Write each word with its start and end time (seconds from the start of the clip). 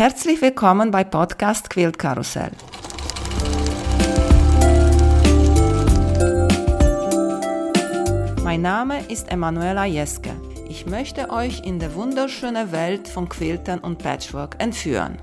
Herzlich 0.00 0.40
willkommen 0.40 0.90
bei 0.90 1.04
Podcast 1.04 1.68
Quilt 1.68 1.98
Karussell. 1.98 2.52
Mein 8.42 8.62
Name 8.62 9.04
ist 9.10 9.30
Emanuela 9.30 9.84
Jeske. 9.84 10.30
Ich 10.70 10.86
möchte 10.86 11.28
euch 11.28 11.66
in 11.66 11.78
die 11.78 11.94
wunderschöne 11.94 12.72
Welt 12.72 13.08
von 13.08 13.28
Quiltern 13.28 13.80
und 13.80 13.98
Patchwork 13.98 14.56
entführen. 14.58 15.18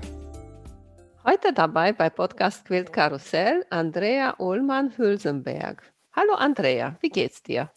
Heute 1.24 1.52
dabei 1.52 1.92
bei 1.92 2.08
Podcast 2.08 2.64
Quilt 2.64 2.92
Karussell 2.92 3.66
Andrea 3.70 4.36
Ullmann-Hülsenberg. 4.38 5.82
Hallo 6.12 6.34
Andrea, 6.34 6.96
wie 7.00 7.10
geht's 7.10 7.42
dir? 7.42 7.68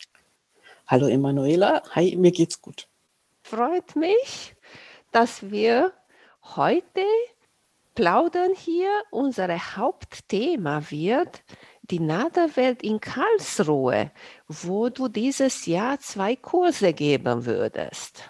Hallo 0.85 1.07
Emanuela, 1.07 1.81
hi, 1.95 2.15
mir 2.15 2.31
geht's 2.31 2.61
gut. 2.61 2.87
Freut 3.41 3.95
mich, 3.95 4.55
dass 5.11 5.49
wir 5.49 5.93
heute 6.43 7.05
plaudern 7.95 8.53
hier. 8.55 8.89
Unser 9.11 9.47
Hauptthema 9.75 10.83
wird 10.89 11.43
die 11.83 11.99
Nadelwelt 11.99 12.83
in 12.83 12.99
Karlsruhe, 12.99 14.11
wo 14.47 14.89
du 14.89 15.07
dieses 15.07 15.65
Jahr 15.65 15.99
zwei 15.99 16.35
Kurse 16.35 16.93
geben 16.93 17.45
würdest. 17.45 18.23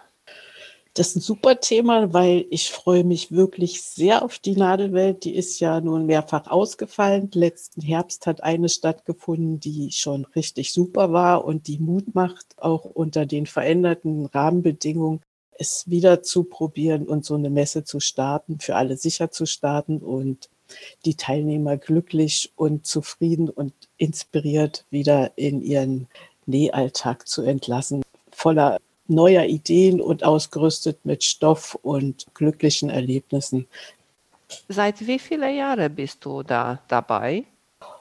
Das 0.94 1.10
ist 1.10 1.16
ein 1.16 1.22
super 1.22 1.58
Thema, 1.62 2.12
weil 2.12 2.46
ich 2.50 2.70
freue 2.70 3.06
mich 3.06 3.32
wirklich 3.32 3.82
sehr 3.82 4.24
auf 4.26 4.40
die 4.40 4.58
Nadelwelt. 4.58 5.24
Die 5.24 5.36
ist 5.36 5.62
ja 5.62 5.80
nun 5.80 6.06
mehrfach 6.06 6.48
ausgefallen. 6.48 7.30
Letzten 7.34 7.82
Herbst 7.82 8.28
hat 8.28 8.44
eine 8.44 8.68
stattgefunden, 8.68 9.62
die 9.62 9.92
schon 9.92 10.26
richtig 10.36 10.74
super 10.74 11.14
war 11.14 11.46
und 11.46 11.68
die 11.68 11.80
Mut 11.80 12.14
macht, 12.14 12.58
auch 12.58 12.84
unter 12.84 13.26
den 13.26 13.46
veränderten 13.46 14.26
Rahmenbedingungen 14.26 15.22
es 15.62 15.90
wieder 15.90 16.24
zu 16.24 16.44
probieren 16.44 17.08
und 17.08 17.24
so 17.24 17.36
eine 17.36 17.50
Messe 17.50 17.84
zu 17.84 18.00
starten, 18.00 18.60
für 18.60 18.76
alle 18.76 18.98
sicher 18.98 19.32
zu 19.32 19.46
starten 19.46 20.00
und 20.00 20.50
die 21.06 21.16
Teilnehmer 21.16 21.78
glücklich 21.78 22.52
und 22.56 22.86
zufrieden 22.86 23.50
und 23.50 23.74
inspiriert 23.98 24.86
wieder 24.90 25.32
in 25.36 25.62
ihren 25.62 26.08
Nähalltag 26.46 27.28
zu 27.28 27.44
entlassen, 27.44 28.02
voller 28.32 28.80
neuer 29.08 29.46
Ideen 29.46 30.02
und 30.02 30.24
ausgerüstet 30.24 31.06
mit 31.06 31.24
Stoff 31.24 31.78
und 31.82 32.26
glücklichen 32.34 32.90
Erlebnissen. 32.90 33.68
Seit 34.68 35.06
wie 35.06 35.20
viele 35.20 35.54
Jahre 35.56 35.90
bist 35.90 36.26
du 36.26 36.44
da 36.44 36.82
dabei? 36.88 37.44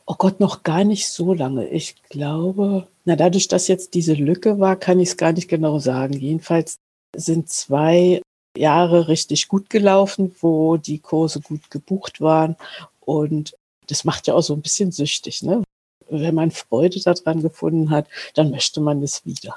Oh 0.07 0.15
Gott, 0.17 0.41
noch 0.41 0.63
gar 0.63 0.85
nicht 0.85 1.09
so 1.09 1.35
lange. 1.35 1.69
Ich 1.69 2.03
glaube, 2.09 2.87
na 3.05 3.17
dadurch, 3.17 3.49
dass 3.49 3.69
jetzt 3.69 3.95
diese 3.95 4.15
Lücke 4.15 4.59
war, 4.59 4.77
kann 4.77 4.99
ich 4.99 5.11
es 5.11 5.17
gar 5.17 5.33
nicht 5.33 5.49
genau 5.49 5.79
sagen. 5.79 6.15
Jedenfalls 6.15 6.79
sind 7.17 7.49
zwei 7.49 8.23
Jahre 8.57 9.09
richtig 9.09 9.49
gut 9.49 9.71
gelaufen, 9.71 10.35
wo 10.41 10.77
die 10.77 10.99
Kurse 10.99 11.41
gut 11.41 11.71
gebucht 11.71 12.21
waren. 12.21 12.57
Und 13.01 13.57
das 13.89 14.05
macht 14.05 14.27
ja 14.27 14.35
auch 14.35 14.43
so 14.43 14.55
ein 14.55 14.63
bisschen 14.63 14.93
süchtig. 14.93 15.43
Ne? 15.43 15.63
Wenn 16.09 16.35
man 16.35 16.51
Freude 16.51 17.01
daran 17.01 17.43
gefunden 17.43 17.91
hat, 17.91 18.07
dann 18.35 18.51
möchte 18.51 18.81
man 18.81 19.03
es 19.03 19.25
wieder. 19.25 19.57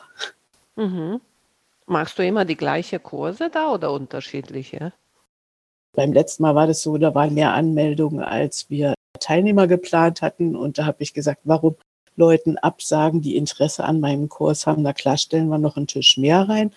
Mhm. 0.76 1.22
Machst 1.86 2.18
du 2.18 2.26
immer 2.26 2.46
die 2.46 2.56
gleiche 2.56 3.00
Kurse 3.00 3.50
da 3.50 3.72
oder 3.74 3.92
unterschiedliche? 3.92 4.94
Beim 5.96 6.14
letzten 6.14 6.44
Mal 6.44 6.56
war 6.56 6.66
das 6.66 6.82
so, 6.82 6.98
da 6.98 7.14
waren 7.14 7.34
mehr 7.34 7.54
Anmeldungen, 7.54 8.24
als 8.24 8.70
wir 8.70 8.96
Teilnehmer 9.20 9.68
geplant 9.68 10.22
hatten. 10.22 10.56
Und 10.56 10.78
da 10.78 10.86
habe 10.86 11.04
ich 11.04 11.14
gesagt, 11.14 11.42
warum 11.44 11.76
Leuten 12.16 12.58
absagen, 12.58 13.22
die 13.22 13.36
Interesse 13.36 13.84
an 13.84 14.00
meinem 14.00 14.30
Kurs 14.30 14.66
haben? 14.66 14.82
Na 14.84 14.94
klar, 14.94 15.18
stellen 15.18 15.50
wir 15.50 15.58
noch 15.58 15.78
einen 15.78 15.88
Tisch 15.88 16.18
mehr 16.18 16.48
rein. 16.48 16.74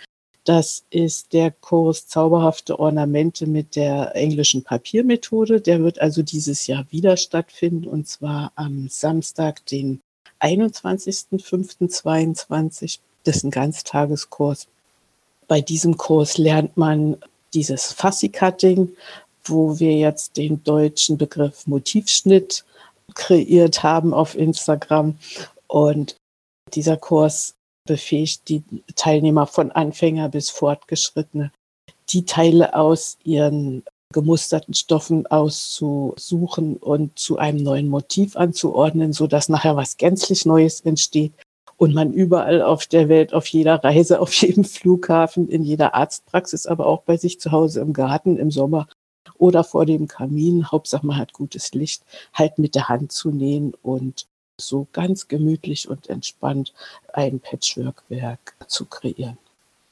Das 0.46 0.84
ist 0.90 1.32
der 1.32 1.50
Kurs 1.50 2.06
Zauberhafte 2.06 2.78
Ornamente 2.78 3.48
mit 3.48 3.74
der 3.74 4.14
englischen 4.14 4.62
Papiermethode. 4.62 5.60
Der 5.60 5.82
wird 5.82 6.00
also 6.00 6.22
dieses 6.22 6.68
Jahr 6.68 6.86
wieder 6.90 7.16
stattfinden 7.16 7.88
und 7.88 8.06
zwar 8.06 8.52
am 8.54 8.86
Samstag, 8.88 9.66
den 9.66 10.00
21.05.22. 10.40 13.00
Das 13.24 13.38
ist 13.38 13.42
ein 13.42 13.50
Ganztageskurs. 13.50 14.68
Bei 15.48 15.60
diesem 15.60 15.96
Kurs 15.96 16.38
lernt 16.38 16.76
man 16.76 17.16
dieses 17.52 17.92
Fassi-Cutting, 17.92 18.94
wo 19.42 19.80
wir 19.80 19.96
jetzt 19.96 20.36
den 20.36 20.62
deutschen 20.62 21.18
Begriff 21.18 21.66
Motivschnitt 21.66 22.64
kreiert 23.14 23.82
haben 23.82 24.14
auf 24.14 24.36
Instagram. 24.36 25.18
Und 25.66 26.14
dieser 26.72 26.96
Kurs 26.96 27.56
befähigt 27.86 28.48
die 28.48 28.62
Teilnehmer 28.94 29.46
von 29.46 29.70
Anfänger 29.70 30.28
bis 30.28 30.50
Fortgeschrittene, 30.50 31.52
die 32.10 32.24
Teile 32.24 32.74
aus 32.74 33.18
ihren 33.24 33.84
gemusterten 34.12 34.74
Stoffen 34.74 35.26
auszusuchen 35.26 36.76
und 36.76 37.18
zu 37.18 37.38
einem 37.38 37.62
neuen 37.62 37.88
Motiv 37.88 38.36
anzuordnen, 38.36 39.12
so 39.12 39.26
dass 39.26 39.48
nachher 39.48 39.76
was 39.76 39.96
gänzlich 39.96 40.46
Neues 40.46 40.80
entsteht 40.80 41.32
und 41.76 41.94
man 41.94 42.12
überall 42.12 42.62
auf 42.62 42.86
der 42.86 43.08
Welt, 43.08 43.34
auf 43.34 43.46
jeder 43.46 43.82
Reise, 43.82 44.20
auf 44.22 44.32
jedem 44.32 44.64
Flughafen, 44.64 45.48
in 45.48 45.62
jeder 45.62 45.94
Arztpraxis, 45.94 46.66
aber 46.66 46.86
auch 46.86 47.02
bei 47.02 47.16
sich 47.16 47.40
zu 47.40 47.52
Hause 47.52 47.80
im 47.80 47.92
Garten 47.92 48.36
im 48.36 48.50
Sommer 48.50 48.88
oder 49.38 49.64
vor 49.64 49.86
dem 49.86 50.08
Kamin, 50.08 50.70
Hauptsache 50.70 51.06
man 51.06 51.18
hat 51.18 51.32
gutes 51.32 51.72
Licht, 51.72 52.04
halt 52.32 52.58
mit 52.58 52.74
der 52.74 52.88
Hand 52.88 53.12
zu 53.12 53.30
nähen 53.30 53.74
und 53.82 54.26
so 54.60 54.86
ganz 54.92 55.28
gemütlich 55.28 55.88
und 55.88 56.08
entspannt 56.08 56.72
ein 57.12 57.40
Patchwork-Werk 57.40 58.56
zu 58.66 58.86
kreieren. 58.86 59.38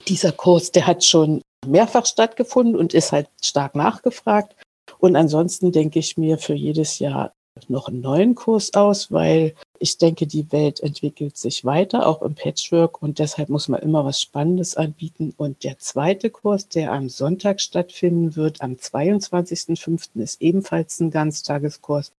Dieser 0.09 0.33
Kurs, 0.33 0.73
der 0.73 0.87
hat 0.87 1.05
schon 1.05 1.43
mehrfach 1.67 2.07
stattgefunden 2.07 2.77
und 2.77 2.95
ist 2.95 3.13
halt 3.13 3.29
stark 3.43 3.75
nachgefragt. 3.75 4.55
Und 4.99 5.17
ansonsten 5.17 5.73
denke 5.73 5.99
ich 5.99 6.17
mir 6.17 6.39
für 6.39 6.55
jedes 6.55 6.99
Jahr 6.99 7.33
noch 7.69 7.89
einen 7.89 8.01
neuen 8.01 8.35
Kurs 8.35 8.75
aus, 8.75 9.13
weil 9.13 9.55
ich 9.79 9.99
denke, 9.99 10.27
die 10.27 10.51
Welt 10.51 10.81
entwickelt 10.81 11.37
sich 11.37 11.65
weiter, 11.65 12.07
auch 12.07 12.23
im 12.23 12.35
Patchwork 12.35 13.03
und 13.03 13.19
deshalb 13.19 13.49
muss 13.49 13.69
man 13.69 13.81
immer 13.81 14.05
was 14.05 14.21
Spannendes 14.21 14.77
anbieten. 14.77 15.35
Und 15.37 15.63
der 15.63 15.79
zweite 15.79 16.31
Kurs, 16.31 16.69
der 16.69 16.93
am 16.93 17.09
Sonntag 17.09 17.61
stattfinden 17.61 18.35
wird, 18.35 18.61
am 18.61 18.73
22.05. 18.73 20.21
ist 20.21 20.43
ebenfalls 20.43 21.01
ein 21.01 21.11
Ganztageskurs. 21.11 22.13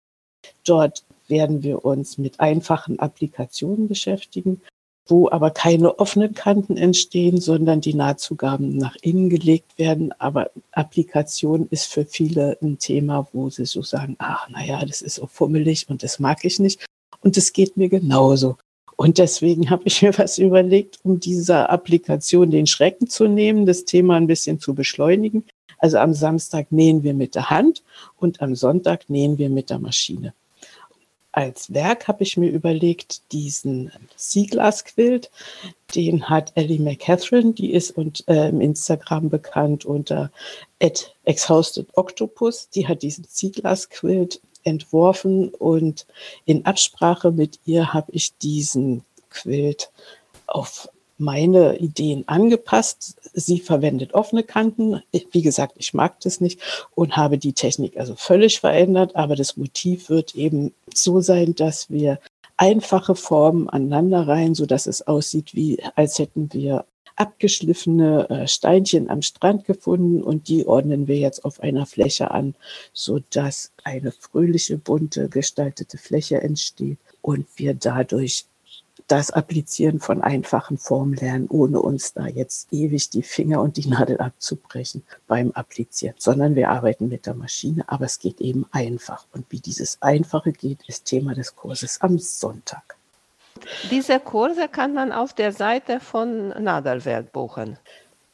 Dort 0.63 1.03
werden 1.29 1.63
wir 1.63 1.85
uns 1.85 2.17
mit 2.17 2.39
einfachen 2.39 2.99
Applikationen 2.99 3.87
beschäftigen, 3.87 4.61
wo 5.07 5.29
aber 5.29 5.51
keine 5.51 5.99
offenen 5.99 6.33
Kanten 6.33 6.77
entstehen, 6.77 7.39
sondern 7.39 7.79
die 7.81 7.93
Nahtzugaben 7.93 8.75
nach 8.77 8.95
innen 9.01 9.29
gelegt 9.29 9.77
werden. 9.77 10.11
Aber 10.19 10.49
Applikation 10.71 11.67
ist 11.69 11.91
für 11.91 12.05
viele 12.05 12.57
ein 12.61 12.79
Thema, 12.79 13.27
wo 13.31 13.49
sie 13.49 13.65
so 13.65 13.83
sagen, 13.83 14.15
ach, 14.17 14.49
naja, 14.49 14.83
das 14.83 15.01
ist 15.01 15.15
so 15.15 15.27
fummelig 15.27 15.89
und 15.89 16.01
das 16.01 16.19
mag 16.19 16.43
ich 16.43 16.59
nicht. 16.59 16.85
Und 17.21 17.37
das 17.37 17.53
geht 17.53 17.77
mir 17.77 17.89
genauso. 17.89 18.57
Und 18.95 19.19
deswegen 19.19 19.69
habe 19.69 19.83
ich 19.85 20.01
mir 20.01 20.17
was 20.17 20.39
überlegt, 20.39 20.99
um 21.03 21.19
dieser 21.19 21.69
Applikation 21.69 22.49
den 22.49 22.65
Schrecken 22.65 23.07
zu 23.07 23.27
nehmen, 23.27 23.65
das 23.65 23.85
Thema 23.85 24.15
ein 24.15 24.27
bisschen 24.27 24.59
zu 24.59 24.73
beschleunigen. 24.73 25.45
Also 25.77 25.97
am 25.97 26.13
Samstag 26.13 26.71
nähen 26.71 27.03
wir 27.03 27.13
mit 27.13 27.35
der 27.35 27.49
Hand 27.51 27.83
und 28.17 28.41
am 28.41 28.55
Sonntag 28.55 29.09
nähen 29.09 29.37
wir 29.37 29.49
mit 29.49 29.69
der 29.69 29.77
Maschine 29.77 30.33
als 31.35 31.73
Werk 31.73 32.07
habe 32.07 32.23
ich 32.23 32.37
mir 32.37 32.49
überlegt, 32.49 33.33
diesen 33.33 33.91
Seaglass-Quilt, 34.15 35.29
den 35.93 36.29
hat 36.29 36.53
Ellie 36.55 36.79
McCatherine, 36.79 37.51
die 37.51 37.73
ist 37.73 37.91
und, 37.91 38.23
äh, 38.29 38.47
im 38.47 38.61
Instagram 38.61 39.29
bekannt 39.29 39.83
unter 39.83 40.31
exhausted 41.25 41.87
octopus. 41.95 42.69
Die 42.69 42.87
hat 42.87 43.01
diesen 43.01 43.25
Seaglass-Quilt 43.27 44.39
entworfen 44.63 45.49
und 45.49 46.07
in 46.45 46.65
Absprache 46.65 47.31
mit 47.31 47.59
ihr 47.65 47.93
habe 47.93 48.13
ich 48.13 48.37
diesen 48.37 49.03
Quilt 49.29 49.91
auf 50.47 50.87
meine 51.17 51.77
Ideen 51.77 52.27
angepasst. 52.27 53.15
Sie 53.33 53.59
verwendet 53.59 54.13
offene 54.13 54.43
Kanten. 54.43 55.01
Wie 55.31 55.41
gesagt, 55.41 55.75
ich 55.77 55.93
mag 55.93 56.19
das 56.21 56.41
nicht 56.41 56.59
und 56.93 57.17
habe 57.17 57.37
die 57.37 57.53
Technik 57.53 57.97
also 57.97 58.15
völlig 58.15 58.59
verändert, 58.59 59.15
aber 59.15 59.35
das 59.35 59.57
Motiv 59.57 60.09
wird 60.09 60.35
eben 60.35 60.73
so 60.93 61.21
sein, 61.21 61.55
dass 61.55 61.89
wir 61.89 62.19
einfache 62.57 63.15
Formen 63.15 63.69
aneinander 63.69 64.27
rein, 64.27 64.55
so 64.55 64.65
dass 64.65 64.87
es 64.87 65.05
aussieht, 65.07 65.53
wie 65.53 65.81
als 65.95 66.19
hätten 66.19 66.53
wir 66.53 66.85
abgeschliffene 67.15 68.29
äh, 68.29 68.47
Steinchen 68.47 69.09
am 69.09 69.21
Strand 69.21 69.65
gefunden 69.65 70.21
und 70.21 70.47
die 70.49 70.67
ordnen 70.67 71.07
wir 71.07 71.17
jetzt 71.17 71.45
auf 71.45 71.61
einer 71.61 71.85
Fläche 71.85 72.31
an, 72.31 72.55
so 72.93 73.19
dass 73.29 73.71
eine 73.83 74.11
fröhliche, 74.11 74.77
bunte, 74.77 75.29
gestaltete 75.29 75.97
Fläche 75.97 76.41
entsteht 76.41 76.97
und 77.21 77.47
wir 77.55 77.73
dadurch 77.73 78.45
das 79.07 79.31
Applizieren 79.31 79.99
von 79.99 80.21
einfachen 80.21 80.77
Formen 80.77 81.13
lernen, 81.13 81.47
ohne 81.49 81.79
uns 81.79 82.13
da 82.13 82.27
jetzt 82.27 82.73
ewig 82.73 83.09
die 83.09 83.21
Finger 83.21 83.61
und 83.61 83.77
die 83.77 83.87
Nadel 83.87 84.17
abzubrechen 84.17 85.03
beim 85.27 85.51
Applizieren, 85.51 86.15
sondern 86.17 86.55
wir 86.55 86.69
arbeiten 86.69 87.07
mit 87.07 87.25
der 87.25 87.35
Maschine, 87.35 87.87
aber 87.87 88.05
es 88.05 88.19
geht 88.19 88.41
eben 88.41 88.65
einfach. 88.71 89.27
Und 89.33 89.45
wie 89.49 89.59
dieses 89.59 90.01
Einfache 90.01 90.51
geht, 90.51 90.79
ist 90.87 91.05
Thema 91.05 91.35
des 91.35 91.55
Kurses 91.55 92.01
am 92.01 92.17
Sonntag. 92.17 92.95
Diese 93.89 94.19
Kurse 94.19 94.67
kann 94.67 94.93
man 94.93 95.11
auf 95.11 95.33
der 95.33 95.51
Seite 95.51 95.99
von 95.99 96.49
Nadelwelt 96.49 97.31
buchen. 97.31 97.77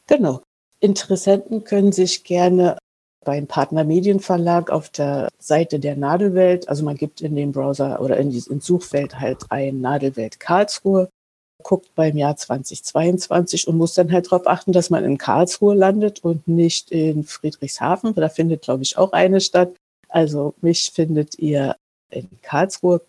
Genau. 0.07 0.41
Interessenten 0.79 1.63
können 1.63 1.91
sich 1.91 2.23
gerne 2.23 2.77
beim 3.23 3.47
Partner 3.47 3.83
Medienverlag 3.83 4.71
auf 4.71 4.89
der 4.89 5.29
Seite 5.39 5.79
der 5.79 5.95
Nadelwelt. 5.95 6.67
Also 6.69 6.83
man 6.83 6.97
gibt 6.97 7.21
in 7.21 7.35
dem 7.35 7.51
Browser 7.51 8.01
oder 8.01 8.17
in 8.17 8.31
ins 8.31 8.65
Suchfeld 8.65 9.19
halt 9.19 9.45
ein 9.49 9.81
Nadelwelt 9.81 10.39
Karlsruhe, 10.39 11.09
guckt 11.63 11.93
beim 11.95 12.17
Jahr 12.17 12.35
2022 12.35 13.67
und 13.67 13.77
muss 13.77 13.93
dann 13.93 14.11
halt 14.11 14.27
darauf 14.31 14.47
achten, 14.47 14.71
dass 14.71 14.89
man 14.89 15.03
in 15.03 15.17
Karlsruhe 15.17 15.75
landet 15.75 16.23
und 16.23 16.47
nicht 16.47 16.91
in 16.91 17.23
Friedrichshafen. 17.23 18.15
Da 18.15 18.29
findet, 18.29 18.63
glaube 18.63 18.83
ich, 18.83 18.97
auch 18.97 19.13
eine 19.13 19.41
statt. 19.41 19.75
Also 20.09 20.55
mich 20.61 20.91
findet 20.91 21.37
ihr 21.37 21.75
in 22.09 22.27
Karlsruhe 22.41 23.01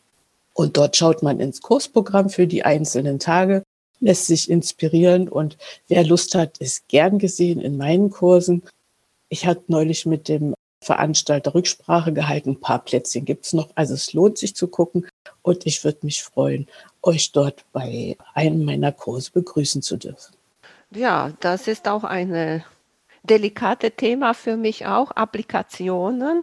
und 0.54 0.76
dort 0.76 0.96
schaut 0.96 1.22
man 1.22 1.40
ins 1.40 1.62
Kursprogramm 1.62 2.28
für 2.28 2.46
die 2.46 2.64
einzelnen 2.64 3.18
Tage, 3.18 3.62
lässt 4.00 4.26
sich 4.26 4.50
inspirieren 4.50 5.28
und 5.28 5.56
wer 5.88 6.04
Lust 6.04 6.34
hat, 6.34 6.58
ist 6.58 6.86
gern 6.88 7.18
gesehen 7.18 7.60
in 7.60 7.76
meinen 7.76 8.10
Kursen. 8.10 8.62
Ich 9.32 9.46
hatte 9.46 9.62
neulich 9.68 10.04
mit 10.04 10.28
dem 10.28 10.52
Veranstalter 10.84 11.54
Rücksprache 11.54 12.12
gehalten. 12.12 12.50
Ein 12.50 12.60
paar 12.60 12.84
Plätzchen 12.84 13.24
gibt 13.24 13.46
es 13.46 13.54
noch. 13.54 13.70
Also 13.74 13.94
es 13.94 14.12
lohnt 14.12 14.36
sich 14.36 14.54
zu 14.54 14.68
gucken. 14.68 15.08
Und 15.40 15.64
ich 15.64 15.82
würde 15.84 16.00
mich 16.02 16.22
freuen, 16.22 16.66
euch 17.00 17.32
dort 17.32 17.64
bei 17.72 18.18
einem 18.34 18.62
meiner 18.62 18.92
Kurse 18.92 19.30
begrüßen 19.32 19.80
zu 19.80 19.96
dürfen. 19.96 20.34
Ja, 20.90 21.32
das 21.40 21.66
ist 21.66 21.88
auch 21.88 22.04
ein 22.04 22.62
delikate 23.22 23.92
Thema 23.92 24.34
für 24.34 24.58
mich 24.58 24.84
auch, 24.84 25.12
Applikationen. 25.12 26.42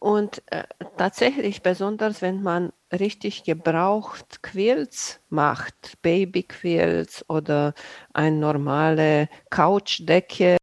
Und 0.00 0.42
äh, 0.46 0.64
tatsächlich, 0.96 1.62
besonders 1.62 2.22
wenn 2.22 2.42
man 2.42 2.72
richtig 2.92 3.44
gebraucht 3.44 4.42
Quilts 4.42 5.20
macht, 5.28 6.02
Babyquilts 6.02 7.24
oder 7.30 7.72
eine 8.12 8.36
normale 8.36 9.28
Couchdecke, 9.50 10.56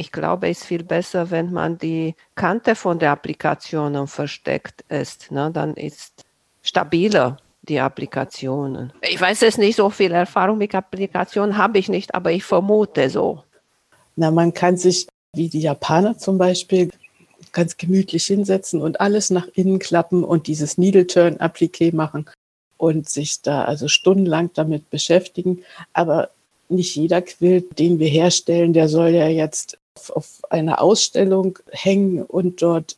ich 0.00 0.10
glaube, 0.10 0.48
es 0.48 0.60
ist 0.60 0.66
viel 0.66 0.82
besser, 0.82 1.30
wenn 1.30 1.52
man 1.52 1.76
die 1.76 2.14
Kante 2.34 2.74
von 2.74 2.98
der 2.98 3.10
Applikation 3.10 4.06
versteckt 4.06 4.82
ist. 4.88 5.30
Ne? 5.30 5.50
Dann 5.52 5.74
ist 5.74 6.24
stabiler 6.62 7.36
die 7.62 7.78
Applikationen. 7.78 8.94
Ich 9.02 9.20
weiß 9.20 9.42
es 9.42 9.58
nicht, 9.58 9.76
so 9.76 9.90
viel 9.90 10.12
Erfahrung 10.12 10.56
mit 10.56 10.74
Applikationen 10.74 11.58
habe 11.58 11.78
ich 11.78 11.90
nicht, 11.90 12.14
aber 12.14 12.32
ich 12.32 12.44
vermute 12.44 13.10
so. 13.10 13.44
Na, 14.16 14.30
man 14.30 14.54
kann 14.54 14.78
sich, 14.78 15.06
wie 15.36 15.50
die 15.50 15.60
Japaner 15.60 16.16
zum 16.16 16.38
Beispiel, 16.38 16.90
ganz 17.52 17.76
gemütlich 17.76 18.24
hinsetzen 18.24 18.80
und 18.80 19.02
alles 19.02 19.28
nach 19.28 19.48
innen 19.54 19.78
klappen 19.78 20.24
und 20.24 20.46
dieses 20.46 20.78
Needle 20.78 21.06
Turn 21.06 21.36
Appliqué 21.36 21.94
machen 21.94 22.24
und 22.78 23.10
sich 23.10 23.42
da 23.42 23.64
also 23.64 23.86
stundenlang 23.86 24.50
damit 24.54 24.88
beschäftigen. 24.88 25.62
Aber 25.92 26.30
nicht 26.70 26.96
jeder 26.96 27.20
Quilt, 27.20 27.78
den 27.78 27.98
wir 27.98 28.08
herstellen, 28.08 28.72
der 28.72 28.88
soll 28.88 29.10
ja 29.10 29.28
jetzt 29.28 29.76
auf 30.10 30.40
einer 30.50 30.80
Ausstellung 30.80 31.58
hängen 31.70 32.22
und 32.22 32.62
dort 32.62 32.96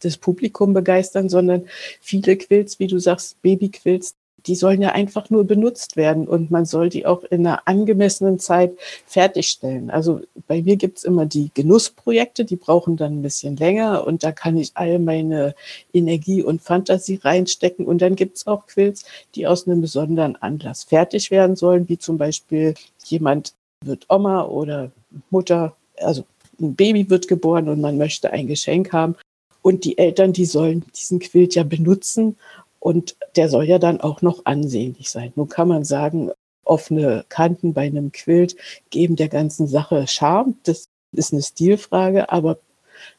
das 0.00 0.16
Publikum 0.16 0.72
begeistern, 0.72 1.28
sondern 1.28 1.66
viele 2.00 2.36
Quilts, 2.36 2.78
wie 2.78 2.88
du 2.88 2.98
sagst, 2.98 3.40
Babyquilts, 3.42 4.14
die 4.46 4.56
sollen 4.56 4.82
ja 4.82 4.90
einfach 4.90 5.30
nur 5.30 5.44
benutzt 5.44 5.96
werden 5.96 6.26
und 6.26 6.50
man 6.50 6.64
soll 6.64 6.88
die 6.88 7.06
auch 7.06 7.22
in 7.22 7.46
einer 7.46 7.68
angemessenen 7.68 8.40
Zeit 8.40 8.72
fertigstellen. 9.06 9.88
Also 9.88 10.20
bei 10.48 10.62
mir 10.62 10.76
gibt's 10.76 11.04
immer 11.04 11.26
die 11.26 11.52
Genussprojekte, 11.54 12.44
die 12.44 12.56
brauchen 12.56 12.96
dann 12.96 13.18
ein 13.18 13.22
bisschen 13.22 13.56
länger 13.56 14.04
und 14.04 14.24
da 14.24 14.32
kann 14.32 14.56
ich 14.56 14.72
all 14.74 14.98
meine 14.98 15.54
Energie 15.92 16.42
und 16.42 16.60
Fantasie 16.60 17.20
reinstecken. 17.22 17.86
Und 17.86 18.02
dann 18.02 18.16
gibt's 18.16 18.48
auch 18.48 18.66
Quilts, 18.66 19.04
die 19.36 19.46
aus 19.46 19.68
einem 19.68 19.80
besonderen 19.80 20.34
Anlass 20.36 20.82
fertig 20.82 21.30
werden 21.30 21.54
sollen, 21.54 21.88
wie 21.88 21.98
zum 21.98 22.18
Beispiel 22.18 22.74
jemand 23.04 23.54
wird 23.84 24.06
Oma 24.08 24.44
oder 24.46 24.90
Mutter 25.30 25.76
also 25.98 26.24
ein 26.60 26.74
Baby 26.74 27.08
wird 27.10 27.28
geboren 27.28 27.68
und 27.68 27.80
man 27.80 27.98
möchte 27.98 28.30
ein 28.30 28.46
Geschenk 28.46 28.92
haben. 28.92 29.16
Und 29.62 29.84
die 29.84 29.98
Eltern, 29.98 30.32
die 30.32 30.44
sollen 30.44 30.84
diesen 30.96 31.20
Quilt 31.20 31.54
ja 31.54 31.62
benutzen 31.62 32.36
und 32.80 33.16
der 33.36 33.48
soll 33.48 33.64
ja 33.64 33.78
dann 33.78 34.00
auch 34.00 34.22
noch 34.22 34.44
ansehnlich 34.44 35.08
sein. 35.08 35.32
Nun 35.36 35.48
kann 35.48 35.68
man 35.68 35.84
sagen, 35.84 36.32
offene 36.64 37.24
Kanten 37.28 37.72
bei 37.72 37.82
einem 37.82 38.12
Quilt 38.12 38.56
geben 38.90 39.16
der 39.16 39.28
ganzen 39.28 39.66
Sache 39.66 40.06
Charme. 40.06 40.56
Das 40.64 40.88
ist 41.12 41.32
eine 41.32 41.42
Stilfrage, 41.42 42.30
aber 42.30 42.58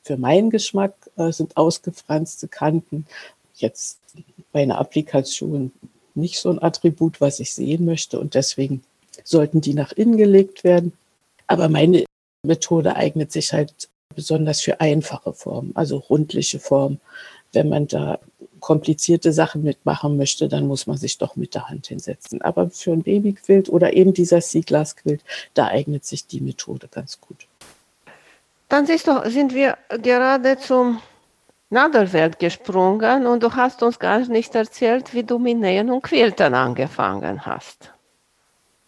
für 0.01 0.17
meinen 0.17 0.49
Geschmack 0.49 0.93
äh, 1.17 1.31
sind 1.31 1.57
ausgefranste 1.57 2.47
Kanten 2.47 3.05
jetzt 3.55 3.99
bei 4.51 4.63
einer 4.63 4.79
Applikation 4.79 5.71
nicht 6.15 6.39
so 6.39 6.49
ein 6.49 6.61
Attribut, 6.61 7.21
was 7.21 7.39
ich 7.39 7.53
sehen 7.53 7.85
möchte 7.85 8.19
und 8.19 8.35
deswegen 8.35 8.83
sollten 9.23 9.61
die 9.61 9.73
nach 9.73 9.91
innen 9.91 10.17
gelegt 10.17 10.63
werden. 10.63 10.93
Aber 11.47 11.69
meine 11.69 12.05
Methode 12.43 12.95
eignet 12.95 13.31
sich 13.31 13.53
halt 13.53 13.89
besonders 14.15 14.61
für 14.61 14.79
einfache 14.79 15.33
Formen, 15.33 15.71
also 15.75 15.97
rundliche 15.97 16.59
Formen. 16.59 16.99
Wenn 17.51 17.69
man 17.69 17.87
da 17.87 18.19
komplizierte 18.59 19.33
Sachen 19.33 19.63
mitmachen 19.63 20.17
möchte, 20.17 20.47
dann 20.47 20.67
muss 20.67 20.87
man 20.87 20.97
sich 20.97 21.17
doch 21.17 21.35
mit 21.35 21.55
der 21.55 21.69
Hand 21.69 21.87
hinsetzen. 21.87 22.41
Aber 22.41 22.69
für 22.69 22.91
ein 22.91 23.03
Babyquilt 23.03 23.69
oder 23.69 23.93
eben 23.93 24.13
dieser 24.13 24.41
Seaglass-Quilt, 24.41 25.21
da 25.53 25.67
eignet 25.67 26.05
sich 26.05 26.27
die 26.27 26.41
Methode 26.41 26.87
ganz 26.87 27.19
gut. 27.19 27.47
Dann 28.69 28.85
siehst 28.85 29.07
du, 29.07 29.29
sind 29.29 29.53
wir 29.53 29.77
gerade 30.01 30.57
zum 30.57 30.99
Nadelwelt 31.69 32.39
gesprungen 32.39 33.25
und 33.25 33.43
du 33.43 33.53
hast 33.53 33.83
uns 33.83 33.99
gar 33.99 34.19
nicht 34.19 34.55
erzählt, 34.55 35.13
wie 35.13 35.23
du 35.23 35.39
mit 35.39 35.57
Nähen 35.57 35.89
und 35.91 36.03
Quiltern 36.03 36.53
angefangen 36.53 37.45
hast 37.45 37.92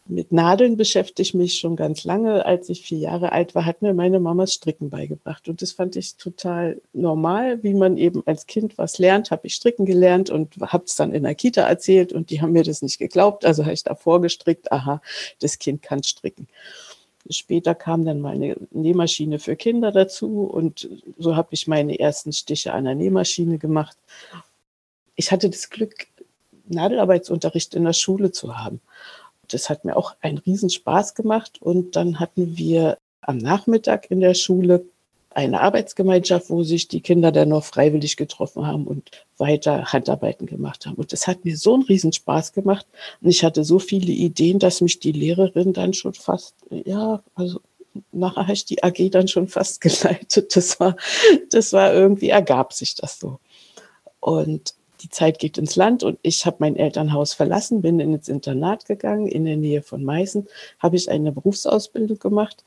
mit 0.07 0.31
Nadeln 0.31 0.77
beschäftige 0.77 1.23
ich 1.23 1.33
mich 1.33 1.59
schon 1.59 1.75
ganz 1.75 2.03
lange. 2.03 2.45
Als 2.45 2.69
ich 2.69 2.81
vier 2.81 2.99
Jahre 2.99 3.31
alt 3.31 3.55
war, 3.55 3.65
hat 3.65 3.81
mir 3.81 3.93
meine 3.95 4.19
Mama 4.19 4.45
Stricken 4.45 4.91
beigebracht. 4.91 5.49
Und 5.49 5.63
das 5.63 5.71
fand 5.71 5.95
ich 5.95 6.15
total 6.15 6.79
normal, 6.93 7.63
wie 7.63 7.73
man 7.73 7.97
eben 7.97 8.21
als 8.27 8.45
Kind 8.45 8.77
was 8.77 8.99
lernt. 8.99 9.31
Habe 9.31 9.47
ich 9.47 9.55
Stricken 9.55 9.85
gelernt 9.85 10.29
und 10.29 10.57
habe 10.61 10.83
es 10.85 10.95
dann 10.95 11.11
in 11.11 11.23
der 11.23 11.33
Kita 11.33 11.61
erzählt 11.61 12.13
und 12.13 12.29
die 12.29 12.39
haben 12.41 12.51
mir 12.51 12.63
das 12.63 12.83
nicht 12.83 12.99
geglaubt. 12.99 13.45
Also 13.45 13.63
habe 13.63 13.73
ich 13.73 13.83
davor 13.83 14.21
gestrickt, 14.21 14.71
aha, 14.71 15.01
das 15.39 15.57
Kind 15.57 15.81
kann 15.81 16.03
stricken. 16.03 16.47
Später 17.31 17.73
kam 17.73 18.05
dann 18.05 18.21
meine 18.21 18.55
Nähmaschine 18.69 19.39
für 19.39 19.55
Kinder 19.55 19.91
dazu 19.91 20.43
und 20.43 20.87
so 21.17 21.35
habe 21.35 21.49
ich 21.51 21.65
meine 21.65 21.97
ersten 21.97 22.31
Stiche 22.31 22.73
an 22.73 22.85
der 22.85 22.93
Nähmaschine 22.93 23.57
gemacht. 23.57 23.97
Ich 25.15 25.31
hatte 25.31 25.49
das 25.49 25.71
Glück, 25.71 26.05
Nadelarbeitsunterricht 26.67 27.73
in 27.73 27.85
der 27.85 27.93
Schule 27.93 28.31
zu 28.31 28.57
haben. 28.57 28.81
Das 29.53 29.69
hat 29.69 29.85
mir 29.85 29.97
auch 29.97 30.15
einen 30.21 30.37
Riesenspaß 30.37 31.15
gemacht. 31.15 31.61
Und 31.61 31.95
dann 31.95 32.19
hatten 32.19 32.57
wir 32.57 32.97
am 33.21 33.37
Nachmittag 33.37 34.11
in 34.11 34.19
der 34.19 34.33
Schule 34.33 34.85
eine 35.35 35.59
Arbeitsgemeinschaft, 35.59 36.49
wo 36.49 36.63
sich 36.63 36.87
die 36.87 37.01
Kinder 37.01 37.31
dann 37.31 37.49
noch 37.49 37.65
freiwillig 37.65 38.15
getroffen 38.15 38.65
haben 38.65 38.87
und 38.87 39.11
weiter 39.37 39.91
Handarbeiten 39.91 40.47
gemacht 40.47 40.85
haben. 40.85 40.95
Und 40.95 41.11
das 41.11 41.27
hat 41.27 41.43
mir 41.43 41.57
so 41.57 41.73
einen 41.73 41.83
Riesenspaß 41.83 42.53
gemacht. 42.53 42.87
Und 43.21 43.29
ich 43.29 43.43
hatte 43.43 43.65
so 43.65 43.79
viele 43.79 44.13
Ideen, 44.13 44.59
dass 44.59 44.79
mich 44.79 44.99
die 44.99 45.11
Lehrerin 45.11 45.73
dann 45.73 45.93
schon 45.93 46.13
fast, 46.13 46.55
ja, 46.69 47.21
also 47.35 47.59
nachher 48.13 48.43
habe 48.43 48.53
ich 48.53 48.63
die 48.63 48.81
AG 48.81 49.09
dann 49.11 49.27
schon 49.27 49.49
fast 49.49 49.81
geleitet. 49.81 50.55
Das 50.55 50.79
war, 50.79 50.95
das 51.49 51.73
war 51.73 51.93
irgendwie, 51.93 52.29
ergab 52.29 52.71
sich 52.71 52.95
das 52.95 53.19
so. 53.19 53.39
Und 54.21 54.73
die 55.05 55.09
Zeit 55.11 55.37
geht 55.37 55.59
ins 55.59 55.75
Land 55.75 56.01
und 56.01 56.17
ich 56.23 56.47
habe 56.47 56.57
mein 56.59 56.75
Elternhaus 56.75 57.35
verlassen, 57.35 57.83
bin 57.83 57.99
ins 57.99 58.27
Internat 58.27 58.85
gegangen 58.85 59.27
in 59.27 59.45
der 59.45 59.55
Nähe 59.55 59.83
von 59.83 60.03
Meißen, 60.03 60.47
habe 60.79 60.95
ich 60.95 61.11
eine 61.11 61.31
Berufsausbildung 61.31 62.17
gemacht. 62.17 62.63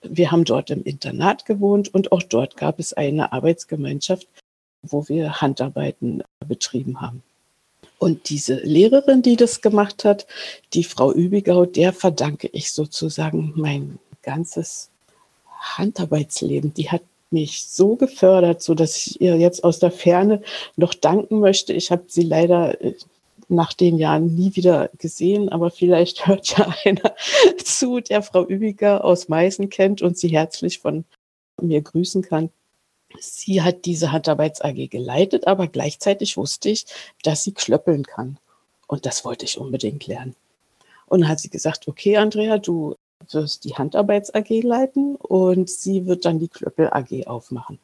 Wir 0.00 0.30
haben 0.30 0.44
dort 0.44 0.70
im 0.70 0.84
Internat 0.84 1.44
gewohnt 1.44 1.92
und 1.92 2.12
auch 2.12 2.22
dort 2.22 2.56
gab 2.56 2.78
es 2.78 2.92
eine 2.92 3.32
Arbeitsgemeinschaft, 3.32 4.28
wo 4.82 5.08
wir 5.08 5.40
Handarbeiten 5.40 6.22
betrieben 6.46 7.00
haben. 7.00 7.24
Und 7.98 8.28
diese 8.28 8.60
Lehrerin, 8.60 9.22
die 9.22 9.34
das 9.34 9.60
gemacht 9.60 10.04
hat, 10.04 10.28
die 10.74 10.84
Frau 10.84 11.12
Übigau, 11.12 11.66
der 11.66 11.92
verdanke 11.92 12.48
ich 12.52 12.70
sozusagen 12.70 13.54
mein 13.56 13.98
ganzes 14.22 14.90
Handarbeitsleben. 15.76 16.74
Die 16.74 16.90
hat 16.90 17.02
mich 17.32 17.64
so 17.64 17.96
gefördert, 17.96 18.62
so 18.62 18.74
dass 18.74 18.96
ich 18.96 19.20
ihr 19.20 19.36
jetzt 19.36 19.64
aus 19.64 19.78
der 19.78 19.90
Ferne 19.90 20.42
noch 20.76 20.94
danken 20.94 21.40
möchte. 21.40 21.72
Ich 21.72 21.90
habe 21.90 22.04
sie 22.08 22.22
leider 22.22 22.80
äh, 22.80 22.94
nach 23.48 23.72
den 23.72 23.98
Jahren 23.98 24.34
nie 24.34 24.56
wieder 24.56 24.90
gesehen, 24.98 25.48
aber 25.48 25.70
vielleicht 25.70 26.26
hört 26.26 26.56
ja 26.56 26.74
einer 26.84 27.14
zu, 27.64 28.00
der 28.00 28.22
Frau 28.22 28.44
Übiger 28.44 29.04
aus 29.04 29.28
Meißen 29.28 29.70
kennt 29.70 30.02
und 30.02 30.18
sie 30.18 30.28
herzlich 30.28 30.78
von 30.80 31.04
mir 31.60 31.80
grüßen 31.80 32.22
kann. 32.22 32.50
Sie 33.20 33.60
hat 33.60 33.84
diese 33.84 34.10
Handarbeits 34.10 34.62
AG 34.62 34.88
geleitet, 34.88 35.46
aber 35.46 35.66
gleichzeitig 35.66 36.36
wusste 36.38 36.70
ich, 36.70 36.86
dass 37.22 37.44
sie 37.44 37.52
klöppeln 37.52 38.04
kann. 38.04 38.38
Und 38.86 39.04
das 39.04 39.24
wollte 39.24 39.44
ich 39.44 39.58
unbedingt 39.58 40.06
lernen. 40.06 40.34
Und 41.06 41.28
hat 41.28 41.40
sie 41.40 41.50
gesagt, 41.50 41.88
okay, 41.88 42.16
Andrea, 42.16 42.56
du 42.56 42.96
wirst 43.30 43.64
die 43.64 43.74
Handarbeits 43.74 44.34
AG 44.34 44.62
leiten 44.62 45.16
und 45.16 45.70
sie 45.70 46.06
wird 46.06 46.24
dann 46.24 46.38
die 46.38 46.48
Klöppel 46.48 46.88
AG 46.92 47.26
aufmachen. 47.26 47.78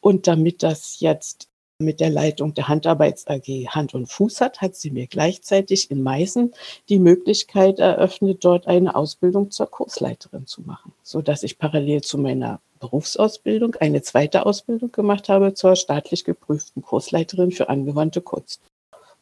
Und 0.00 0.26
damit 0.26 0.62
das 0.62 1.00
jetzt 1.00 1.48
mit 1.78 2.00
der 2.00 2.10
Leitung 2.10 2.54
der 2.54 2.68
Handarbeits 2.68 3.26
AG 3.26 3.68
Hand 3.68 3.94
und 3.94 4.06
Fuß 4.06 4.40
hat, 4.40 4.60
hat 4.60 4.76
sie 4.76 4.90
mir 4.90 5.06
gleichzeitig 5.06 5.90
in 5.90 6.02
Meißen 6.02 6.54
die 6.88 6.98
Möglichkeit 6.98 7.78
eröffnet, 7.78 8.44
dort 8.44 8.66
eine 8.66 8.94
Ausbildung 8.94 9.50
zur 9.50 9.66
Kursleiterin 9.66 10.46
zu 10.46 10.62
machen, 10.62 10.92
so 11.02 11.20
dass 11.20 11.42
ich 11.42 11.58
parallel 11.58 12.02
zu 12.02 12.18
meiner 12.18 12.60
Berufsausbildung 12.78 13.76
eine 13.76 14.02
zweite 14.02 14.46
Ausbildung 14.46 14.92
gemacht 14.92 15.28
habe 15.28 15.54
zur 15.54 15.74
staatlich 15.74 16.24
geprüften 16.24 16.82
Kursleiterin 16.82 17.50
für 17.50 17.68
angewandte 17.68 18.20
Kunst. 18.20 18.60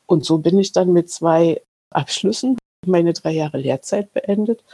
Und 0.06 0.24
so 0.24 0.38
bin 0.38 0.58
ich 0.58 0.72
dann 0.72 0.92
mit 0.92 1.10
zwei 1.10 1.62
Abschlüssen 1.90 2.58
meine 2.86 3.12
drei 3.12 3.30
Jahre 3.30 3.58
Lehrzeit 3.58 4.12
beendet 4.12 4.64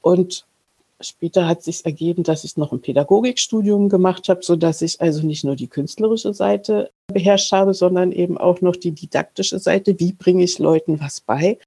und 0.00 0.46
Später 1.00 1.46
hat 1.46 1.62
sich 1.62 1.84
ergeben, 1.84 2.24
dass 2.24 2.42
ich 2.42 2.56
noch 2.56 2.72
ein 2.72 2.80
Pädagogikstudium 2.80 3.88
gemacht 3.88 4.28
habe, 4.28 4.40
so 4.42 4.56
dass 4.56 4.82
ich 4.82 5.00
also 5.00 5.24
nicht 5.24 5.44
nur 5.44 5.54
die 5.54 5.68
künstlerische 5.68 6.34
Seite 6.34 6.90
beherrscht 7.06 7.52
habe, 7.52 7.72
sondern 7.72 8.10
eben 8.10 8.36
auch 8.36 8.60
noch 8.62 8.74
die 8.74 8.90
didaktische 8.90 9.60
Seite. 9.60 10.00
Wie 10.00 10.12
bringe 10.12 10.42
ich 10.42 10.58
Leuten 10.58 11.00
was 11.00 11.20
bei? 11.20 11.58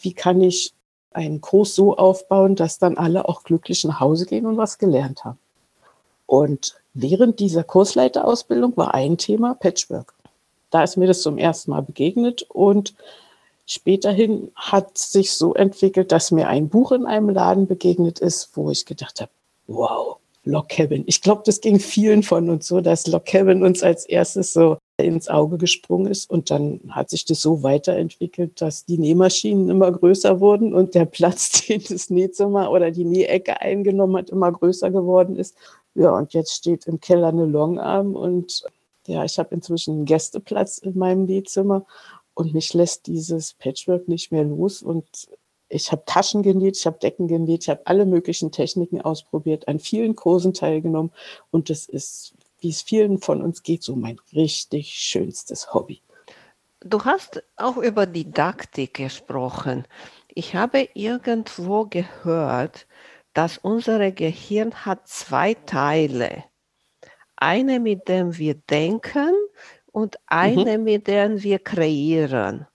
Wie 0.00 0.14
kann 0.14 0.40
ich 0.40 0.72
einen 1.10 1.42
Kurs 1.42 1.74
so 1.74 1.98
aufbauen, 1.98 2.56
dass 2.56 2.78
dann 2.78 2.96
alle 2.96 3.28
auch 3.28 3.42
glücklich 3.42 3.84
nach 3.84 4.00
Hause 4.00 4.24
gehen 4.24 4.46
und 4.46 4.56
was 4.56 4.78
gelernt 4.78 5.22
haben? 5.22 5.38
Und 6.24 6.76
während 6.94 7.40
dieser 7.40 7.64
Kursleiterausbildung 7.64 8.74
war 8.78 8.94
ein 8.94 9.18
Thema 9.18 9.54
Patchwork. 9.54 10.14
Da 10.70 10.82
ist 10.82 10.96
mir 10.96 11.06
das 11.06 11.20
zum 11.20 11.36
ersten 11.36 11.72
Mal 11.72 11.82
begegnet 11.82 12.46
und 12.48 12.94
Späterhin 13.70 14.50
hat 14.54 14.96
sich 14.96 15.32
so 15.32 15.52
entwickelt, 15.52 16.10
dass 16.10 16.30
mir 16.30 16.48
ein 16.48 16.70
Buch 16.70 16.90
in 16.90 17.04
einem 17.04 17.28
Laden 17.28 17.66
begegnet 17.66 18.18
ist, 18.18 18.50
wo 18.54 18.70
ich 18.70 18.86
gedacht 18.86 19.20
habe, 19.20 19.30
wow, 19.66 20.16
Lock 20.44 20.70
Cabin. 20.70 21.04
Ich 21.06 21.20
glaube, 21.20 21.42
das 21.44 21.60
ging 21.60 21.78
vielen 21.78 22.22
von 22.22 22.48
uns 22.48 22.66
so, 22.66 22.80
dass 22.80 23.06
Lock 23.06 23.26
Cabin 23.26 23.62
uns 23.62 23.82
als 23.82 24.06
erstes 24.06 24.54
so 24.54 24.78
ins 24.96 25.28
Auge 25.28 25.58
gesprungen 25.58 26.10
ist. 26.10 26.30
Und 26.30 26.50
dann 26.50 26.80
hat 26.88 27.10
sich 27.10 27.26
das 27.26 27.42
so 27.42 27.62
weiterentwickelt, 27.62 28.62
dass 28.62 28.86
die 28.86 28.96
Nähmaschinen 28.96 29.68
immer 29.68 29.92
größer 29.92 30.40
wurden 30.40 30.72
und 30.72 30.94
der 30.94 31.04
Platz, 31.04 31.66
den 31.68 31.82
das 31.86 32.08
Nähzimmer 32.08 32.70
oder 32.70 32.90
die 32.90 33.04
Nähecke 33.04 33.60
eingenommen 33.60 34.16
hat, 34.16 34.30
immer 34.30 34.50
größer 34.50 34.90
geworden 34.90 35.36
ist. 35.36 35.54
Ja, 35.94 36.16
und 36.16 36.32
jetzt 36.32 36.54
steht 36.54 36.86
im 36.86 37.00
Keller 37.00 37.28
eine 37.28 37.44
Longarm 37.44 38.14
und 38.14 38.64
ja, 39.06 39.24
ich 39.24 39.38
habe 39.38 39.54
inzwischen 39.54 39.94
einen 39.94 40.04
Gästeplatz 40.04 40.78
in 40.78 40.96
meinem 40.96 41.24
Nähzimmer 41.24 41.84
und 42.38 42.54
mich 42.54 42.72
lässt 42.72 43.08
dieses 43.08 43.54
Patchwork 43.54 44.06
nicht 44.06 44.30
mehr 44.30 44.44
los. 44.44 44.80
Und 44.80 45.28
ich 45.68 45.90
habe 45.90 46.04
Taschen 46.06 46.44
genäht, 46.44 46.76
ich 46.76 46.86
habe 46.86 46.96
Decken 47.00 47.26
genäht, 47.26 47.64
ich 47.64 47.68
habe 47.68 47.84
alle 47.84 48.06
möglichen 48.06 48.52
Techniken 48.52 49.00
ausprobiert, 49.00 49.66
an 49.66 49.80
vielen 49.80 50.14
Kursen 50.14 50.54
teilgenommen. 50.54 51.10
Und 51.50 51.68
das 51.68 51.86
ist, 51.86 52.34
wie 52.60 52.68
es 52.68 52.82
vielen 52.82 53.18
von 53.18 53.42
uns 53.42 53.64
geht, 53.64 53.82
so 53.82 53.96
mein 53.96 54.20
richtig 54.32 54.94
schönstes 54.94 55.74
Hobby. 55.74 56.00
Du 56.78 57.04
hast 57.04 57.42
auch 57.56 57.76
über 57.76 58.06
Didaktik 58.06 58.94
gesprochen. 58.94 59.84
Ich 60.28 60.54
habe 60.54 60.88
irgendwo 60.94 61.86
gehört, 61.86 62.86
dass 63.34 63.58
unser 63.58 64.12
Gehirn 64.12 64.86
hat 64.86 65.08
zwei 65.08 65.54
Teile. 65.54 66.44
Eine, 67.34 67.80
mit 67.80 68.06
dem 68.06 68.38
wir 68.38 68.54
denken 68.54 69.34
und 69.98 70.16
eine, 70.26 70.78
mhm. 70.78 70.84
mit 70.84 71.08
der 71.08 71.42
wir 71.42 71.58
kreieren. 71.58 72.68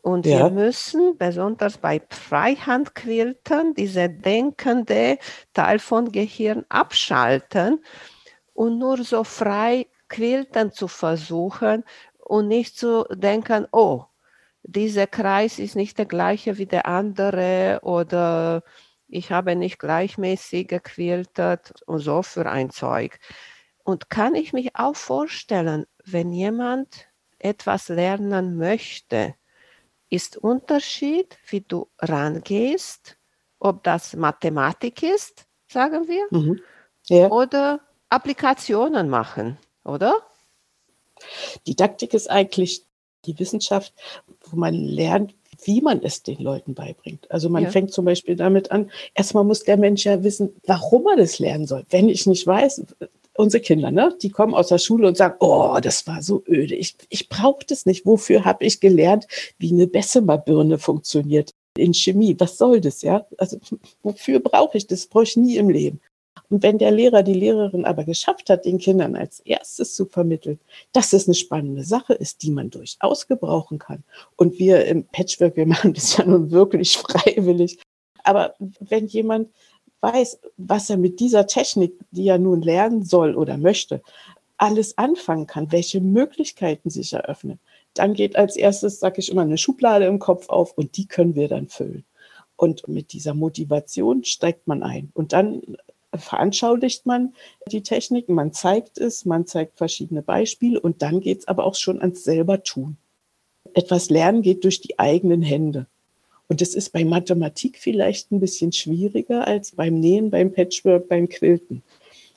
Und 0.00 0.24
ja. 0.24 0.38
wir 0.38 0.50
müssen, 0.50 1.18
besonders 1.18 1.76
bei 1.76 2.00
Freihandquiltern, 2.08 3.74
diese 3.74 4.08
denkende 4.08 5.18
Teil 5.52 5.78
von 5.78 6.12
Gehirn 6.12 6.64
abschalten 6.70 7.84
und 8.54 8.78
nur 8.78 9.04
so 9.04 9.22
frei 9.22 9.86
quilten 10.08 10.72
zu 10.72 10.88
versuchen 10.88 11.84
und 12.18 12.48
nicht 12.48 12.78
zu 12.78 13.04
denken, 13.10 13.66
oh, 13.72 14.04
dieser 14.62 15.06
Kreis 15.06 15.58
ist 15.58 15.76
nicht 15.76 15.98
der 15.98 16.06
gleiche 16.06 16.56
wie 16.56 16.66
der 16.66 16.86
andere 16.86 17.80
oder 17.82 18.62
ich 19.08 19.30
habe 19.30 19.56
nicht 19.56 19.78
gleichmäßig 19.78 20.68
gequiltet 20.68 21.82
und 21.86 21.98
so 21.98 22.22
für 22.22 22.46
ein 22.46 22.70
Zeug. 22.70 23.18
Und 23.84 24.10
kann 24.10 24.34
ich 24.34 24.52
mich 24.52 24.74
auch 24.74 24.96
vorstellen, 24.96 25.86
wenn 26.06 26.32
jemand 26.32 27.08
etwas 27.38 27.88
lernen 27.88 28.56
möchte, 28.56 29.34
ist 30.08 30.36
Unterschied, 30.36 31.36
wie 31.48 31.60
du 31.60 31.88
rangehst, 31.98 33.16
ob 33.58 33.82
das 33.82 34.14
Mathematik 34.14 35.02
ist, 35.02 35.46
sagen 35.66 36.06
wir, 36.08 36.26
mhm. 36.30 36.60
ja. 37.06 37.28
oder 37.30 37.80
Applikationen 38.08 39.08
machen, 39.08 39.58
oder? 39.84 40.22
Didaktik 41.66 42.14
ist 42.14 42.30
eigentlich 42.30 42.84
die 43.24 43.38
Wissenschaft, 43.38 43.92
wo 44.44 44.56
man 44.56 44.74
lernt, 44.74 45.34
wie 45.64 45.80
man 45.80 46.02
es 46.02 46.22
den 46.22 46.38
Leuten 46.38 46.74
beibringt. 46.74 47.28
Also 47.30 47.48
man 47.48 47.64
ja. 47.64 47.70
fängt 47.70 47.92
zum 47.92 48.04
Beispiel 48.04 48.36
damit 48.36 48.70
an, 48.70 48.90
erstmal 49.14 49.42
muss 49.42 49.64
der 49.64 49.78
Mensch 49.78 50.04
ja 50.04 50.22
wissen, 50.22 50.54
warum 50.66 51.06
er 51.08 51.16
das 51.16 51.38
lernen 51.38 51.66
soll. 51.66 51.84
Wenn 51.90 52.08
ich 52.08 52.26
nicht 52.26 52.46
weiß, 52.46 52.84
unsere 53.38 53.62
Kinder, 53.62 53.90
ne, 53.90 54.16
die 54.20 54.30
kommen 54.30 54.54
aus 54.54 54.68
der 54.68 54.78
Schule 54.78 55.08
und 55.08 55.16
sagen, 55.16 55.36
oh, 55.40 55.78
das 55.80 56.06
war 56.06 56.22
so 56.22 56.42
öde. 56.46 56.74
Ich, 56.74 56.96
ich 57.08 57.28
brauche 57.28 57.64
das 57.66 57.86
nicht. 57.86 58.06
Wofür 58.06 58.44
habe 58.44 58.64
ich 58.64 58.80
gelernt, 58.80 59.26
wie 59.58 59.72
eine 59.72 59.86
Bessemer-Birne 59.86 60.78
funktioniert 60.78 61.50
in 61.76 61.94
Chemie? 61.94 62.36
Was 62.38 62.58
soll 62.58 62.80
das, 62.80 63.02
ja? 63.02 63.26
Also 63.38 63.58
wofür 64.02 64.40
brauche 64.40 64.78
ich 64.78 64.86
das? 64.86 65.06
Brauche 65.06 65.24
ich 65.24 65.36
nie 65.36 65.56
im 65.56 65.68
Leben. 65.68 66.00
Und 66.48 66.62
wenn 66.62 66.78
der 66.78 66.90
Lehrer, 66.90 67.22
die 67.22 67.34
Lehrerin 67.34 67.84
aber 67.84 68.04
geschafft 68.04 68.50
hat, 68.50 68.64
den 68.64 68.78
Kindern 68.78 69.16
als 69.16 69.40
erstes 69.40 69.94
zu 69.94 70.06
vermitteln, 70.06 70.60
dass 70.92 71.12
es 71.12 71.26
eine 71.26 71.34
spannende 71.34 71.82
Sache 71.82 72.14
ist, 72.14 72.42
die 72.42 72.50
man 72.50 72.70
durchaus 72.70 73.26
gebrauchen 73.26 73.78
kann. 73.78 74.04
Und 74.36 74.58
wir 74.58 74.84
im 74.84 75.04
Patchwork, 75.04 75.56
wir 75.56 75.66
machen 75.66 75.94
das 75.94 76.16
ja 76.16 76.24
nun 76.24 76.50
wirklich 76.50 76.96
freiwillig. 76.98 77.78
Aber 78.22 78.54
wenn 78.80 79.06
jemand 79.06 79.50
weiß, 80.00 80.38
was 80.56 80.90
er 80.90 80.96
mit 80.96 81.20
dieser 81.20 81.46
Technik, 81.46 81.94
die 82.10 82.28
er 82.28 82.38
nun 82.38 82.62
lernen 82.62 83.04
soll 83.04 83.34
oder 83.34 83.56
möchte, 83.56 84.02
alles 84.56 84.96
anfangen 84.96 85.46
kann, 85.46 85.72
welche 85.72 86.00
Möglichkeiten 86.00 86.90
sich 86.90 87.12
eröffnen, 87.12 87.58
dann 87.94 88.14
geht 88.14 88.36
als 88.36 88.56
erstes, 88.56 89.00
sage 89.00 89.20
ich 89.20 89.30
immer, 89.30 89.42
eine 89.42 89.58
Schublade 89.58 90.06
im 90.06 90.18
Kopf 90.18 90.48
auf 90.48 90.76
und 90.76 90.96
die 90.96 91.06
können 91.06 91.34
wir 91.34 91.48
dann 91.48 91.68
füllen. 91.68 92.04
Und 92.56 92.88
mit 92.88 93.12
dieser 93.12 93.34
Motivation 93.34 94.24
steigt 94.24 94.66
man 94.66 94.82
ein. 94.82 95.10
Und 95.14 95.32
dann 95.32 95.76
veranschaulicht 96.14 97.04
man 97.04 97.34
die 97.70 97.82
Techniken, 97.82 98.34
man 98.34 98.52
zeigt 98.52 98.98
es, 98.98 99.24
man 99.24 99.46
zeigt 99.46 99.76
verschiedene 99.76 100.22
Beispiele 100.22 100.80
und 100.80 101.02
dann 101.02 101.20
geht 101.20 101.40
es 101.40 101.48
aber 101.48 101.64
auch 101.64 101.74
schon 101.74 102.00
ans 102.00 102.24
selber 102.24 102.62
tun. 102.62 102.96
Etwas 103.74 104.08
lernen 104.08 104.40
geht 104.40 104.64
durch 104.64 104.80
die 104.80 104.98
eigenen 104.98 105.42
Hände. 105.42 105.86
Und 106.48 106.60
das 106.60 106.74
ist 106.74 106.92
bei 106.92 107.04
Mathematik 107.04 107.78
vielleicht 107.78 108.30
ein 108.30 108.40
bisschen 108.40 108.72
schwieriger 108.72 109.46
als 109.46 109.72
beim 109.72 109.98
Nähen, 109.98 110.30
beim 110.30 110.52
Patchwork, 110.52 111.08
beim 111.08 111.28
Quilten. 111.28 111.82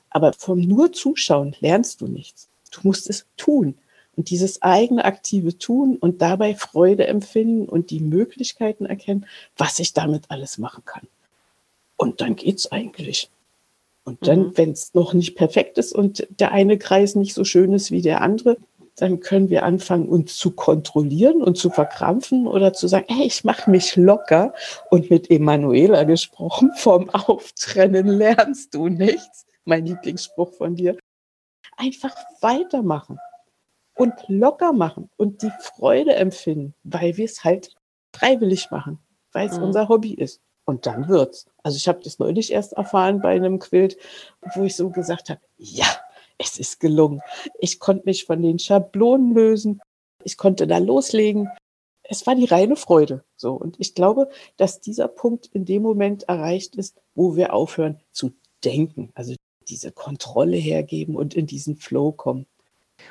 Aber 0.09 0.33
vom 0.33 0.59
nur 0.59 0.91
Zuschauen 0.91 1.55
lernst 1.59 2.01
du 2.01 2.07
nichts. 2.07 2.49
Du 2.71 2.81
musst 2.83 3.09
es 3.09 3.25
tun. 3.37 3.75
Und 4.15 4.31
dieses 4.31 4.61
eigene 4.61 5.05
aktive 5.05 5.57
Tun 5.57 5.95
und 5.97 6.21
dabei 6.21 6.55
Freude 6.55 7.07
empfinden 7.07 7.69
und 7.69 7.89
die 7.89 8.01
Möglichkeiten 8.01 8.85
erkennen, 8.85 9.25
was 9.55 9.79
ich 9.79 9.93
damit 9.93 10.25
alles 10.29 10.57
machen 10.57 10.83
kann. 10.83 11.07
Und 11.95 12.19
dann 12.21 12.35
geht's 12.35 12.71
eigentlich. 12.71 13.29
Und 14.03 14.27
dann, 14.27 14.39
mhm. 14.39 14.57
wenn 14.57 14.71
es 14.71 14.93
noch 14.93 15.13
nicht 15.13 15.35
perfekt 15.35 15.77
ist 15.77 15.93
und 15.93 16.27
der 16.39 16.51
eine 16.51 16.77
Kreis 16.77 17.15
nicht 17.15 17.33
so 17.33 17.43
schön 17.43 17.73
ist 17.73 17.91
wie 17.91 18.01
der 18.01 18.21
andere, 18.21 18.57
dann 19.01 19.19
können 19.19 19.49
wir 19.49 19.63
anfangen, 19.63 20.07
uns 20.07 20.37
zu 20.37 20.51
kontrollieren 20.51 21.41
und 21.41 21.57
zu 21.57 21.69
verkrampfen 21.69 22.47
oder 22.47 22.73
zu 22.73 22.87
sagen, 22.87 23.07
hey, 23.09 23.25
ich 23.25 23.43
mache 23.43 23.69
mich 23.69 23.95
locker. 23.95 24.53
Und 24.89 25.09
mit 25.09 25.29
Emanuela 25.31 26.03
gesprochen, 26.03 26.71
vom 26.75 27.09
Auftrennen 27.09 28.07
lernst 28.07 28.73
du 28.73 28.87
nichts. 28.87 29.45
Mein 29.65 29.85
Lieblingsspruch 29.85 30.53
von 30.53 30.75
dir. 30.75 30.97
Einfach 31.77 32.15
weitermachen 32.41 33.19
und 33.95 34.13
locker 34.27 34.73
machen 34.73 35.09
und 35.17 35.41
die 35.41 35.51
Freude 35.59 36.15
empfinden, 36.15 36.73
weil 36.83 37.17
wir 37.17 37.25
es 37.25 37.43
halt 37.43 37.75
freiwillig 38.13 38.71
machen, 38.71 38.99
weil 39.31 39.47
es 39.47 39.57
mhm. 39.57 39.63
unser 39.63 39.89
Hobby 39.89 40.13
ist. 40.13 40.41
Und 40.65 40.85
dann 40.85 41.07
wird's. 41.07 41.47
Also 41.63 41.77
ich 41.77 41.87
habe 41.87 41.99
das 42.03 42.19
neulich 42.19 42.51
erst 42.51 42.73
erfahren 42.73 43.21
bei 43.21 43.29
einem 43.29 43.59
Quilt, 43.59 43.97
wo 44.53 44.63
ich 44.63 44.75
so 44.75 44.89
gesagt 44.89 45.29
habe, 45.29 45.41
ja, 45.57 45.87
es 46.39 46.57
ist 46.57 46.79
gelungen. 46.79 47.21
Ich 47.59 47.79
konnte 47.79 48.05
mich 48.05 48.25
von 48.25 48.41
den 48.41 48.57
Schablonen 48.57 49.35
lösen. 49.35 49.81
Ich 50.23 50.37
konnte 50.37 50.65
da 50.65 50.79
loslegen. 50.79 51.49
Es 52.01 52.25
war 52.25 52.33
die 52.33 52.45
reine 52.45 52.75
Freude. 52.75 53.23
So. 53.35 53.53
Und 53.53 53.75
ich 53.79 53.93
glaube, 53.93 54.29
dass 54.57 54.81
dieser 54.81 55.07
Punkt 55.07 55.47
in 55.53 55.65
dem 55.65 55.83
Moment 55.83 56.23
erreicht 56.23 56.75
ist, 56.75 56.97
wo 57.13 57.35
wir 57.35 57.53
aufhören 57.53 57.99
zu 58.11 58.31
denken. 58.63 59.11
Also 59.13 59.35
diese 59.67 59.91
Kontrolle 59.91 60.57
hergeben 60.57 61.15
und 61.15 61.35
in 61.35 61.45
diesen 61.45 61.75
Flow 61.75 62.11
kommen. 62.11 62.47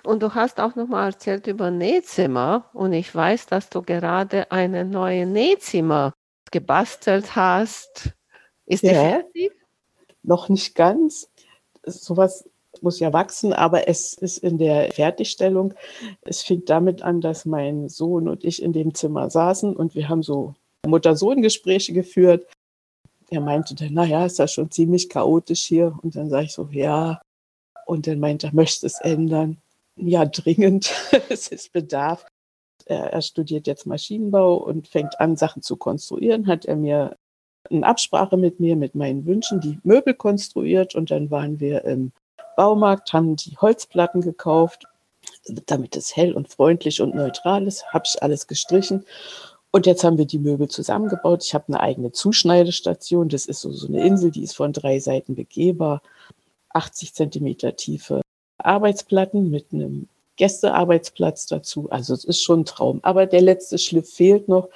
Und 0.02 0.22
du 0.22 0.34
hast 0.34 0.58
auch 0.58 0.74
noch 0.74 0.88
mal 0.88 1.06
erzählt 1.06 1.46
über 1.46 1.70
Nähzimmer. 1.70 2.70
Und 2.72 2.92
ich 2.92 3.14
weiß, 3.14 3.46
dass 3.46 3.68
du 3.68 3.82
gerade 3.82 4.50
eine 4.50 4.84
neue 4.84 5.26
Nähzimmer 5.26 6.14
gebastelt 6.50 7.36
hast. 7.36 8.14
Ist 8.66 8.82
ja, 8.82 8.90
die 8.90 8.96
fertig? 8.96 9.52
Noch 10.22 10.48
nicht 10.48 10.74
ganz. 10.74 11.30
Sowas 11.84 12.48
muss 12.82 13.00
ja 13.00 13.12
wachsen, 13.12 13.52
aber 13.52 13.88
es 13.88 14.14
ist 14.14 14.38
in 14.38 14.58
der 14.58 14.92
Fertigstellung. 14.92 15.74
Es 16.22 16.42
fing 16.42 16.64
damit 16.66 17.02
an, 17.02 17.20
dass 17.20 17.44
mein 17.44 17.88
Sohn 17.88 18.28
und 18.28 18.44
ich 18.44 18.62
in 18.62 18.72
dem 18.72 18.94
Zimmer 18.94 19.30
saßen 19.30 19.74
und 19.76 19.94
wir 19.94 20.08
haben 20.08 20.22
so 20.22 20.54
Mutter-Sohn-Gespräche 20.86 21.92
geführt. 21.92 22.46
Er 23.30 23.40
meinte 23.40 23.74
dann, 23.74 23.92
naja, 23.92 24.24
ist 24.24 24.38
das 24.38 24.52
schon 24.52 24.70
ziemlich 24.70 25.08
chaotisch 25.08 25.62
hier. 25.62 25.98
Und 26.02 26.16
dann 26.16 26.30
sage 26.30 26.46
ich 26.46 26.52
so, 26.52 26.68
ja, 26.70 27.20
Und 27.86 28.06
dann 28.06 28.20
meint 28.20 28.44
er, 28.44 28.54
möchte 28.54 28.86
es 28.86 29.00
ändern. 29.00 29.58
Ja, 29.96 30.24
dringend. 30.24 30.92
es 31.28 31.48
ist 31.48 31.72
Bedarf. 31.72 32.26
Er, 32.86 33.12
er 33.12 33.22
studiert 33.22 33.66
jetzt 33.66 33.86
Maschinenbau 33.86 34.56
und 34.56 34.88
fängt 34.88 35.20
an, 35.20 35.36
Sachen 35.36 35.62
zu 35.62 35.76
konstruieren. 35.76 36.46
Hat 36.46 36.64
er 36.64 36.76
mir 36.76 37.16
in 37.70 37.84
Absprache 37.84 38.36
mit 38.36 38.60
mir, 38.60 38.76
mit 38.76 38.94
meinen 38.94 39.26
Wünschen, 39.26 39.60
die 39.60 39.78
Möbel 39.82 40.14
konstruiert. 40.14 40.94
Und 40.94 41.10
dann 41.10 41.30
waren 41.30 41.60
wir 41.60 41.84
im 41.84 42.12
Baumarkt, 42.58 43.12
haben 43.12 43.36
die 43.36 43.56
Holzplatten 43.56 44.20
gekauft, 44.20 44.86
damit 45.66 45.94
es 45.94 46.16
hell 46.16 46.34
und 46.34 46.48
freundlich 46.48 47.00
und 47.00 47.14
neutral 47.14 47.68
ist. 47.68 47.86
Habe 47.92 48.02
ich 48.04 48.20
alles 48.20 48.48
gestrichen. 48.48 49.06
Und 49.70 49.86
jetzt 49.86 50.02
haben 50.02 50.18
wir 50.18 50.26
die 50.26 50.40
Möbel 50.40 50.66
zusammengebaut. 50.66 51.44
Ich 51.44 51.54
habe 51.54 51.66
eine 51.68 51.78
eigene 51.78 52.10
Zuschneidestation. 52.10 53.28
Das 53.28 53.46
ist 53.46 53.60
so, 53.60 53.70
so 53.70 53.86
eine 53.86 54.04
Insel, 54.04 54.32
die 54.32 54.42
ist 54.42 54.56
von 54.56 54.72
drei 54.72 54.98
Seiten 54.98 55.36
begehbar. 55.36 56.02
80 56.70 57.14
Zentimeter 57.14 57.76
tiefe 57.76 58.22
Arbeitsplatten 58.58 59.50
mit 59.50 59.66
einem 59.72 60.08
Gästearbeitsplatz 60.34 61.46
dazu. 61.46 61.88
Also 61.90 62.12
es 62.12 62.24
ist 62.24 62.42
schon 62.42 62.62
ein 62.62 62.64
Traum. 62.64 62.98
Aber 63.04 63.26
der 63.26 63.40
letzte 63.40 63.78
Schliff 63.78 64.12
fehlt 64.12 64.48
noch. 64.48 64.68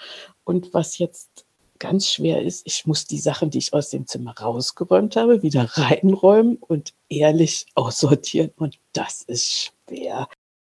Und 0.45 0.73
was 0.73 0.99
jetzt 0.99 1.42
ganz 1.83 2.09
schwer 2.09 2.43
ist, 2.43 2.65
ich 2.65 2.87
muss 2.87 3.07
die 3.07 3.19
Sachen, 3.19 3.51
die 3.51 3.59
ich 3.59 3.75
aus 3.75 3.91
dem 3.91 4.07
Zimmer 4.07 4.39
rausgeräumt 4.39 5.17
habe, 5.17 5.43
wieder 5.43 5.65
reinräumen 5.77 6.57
und 6.57 6.95
ehrlich 7.09 7.67
aussortieren. 7.75 8.53
Und 8.57 8.79
das 8.93 9.23
ist 9.23 9.73
schwer. 9.89 10.29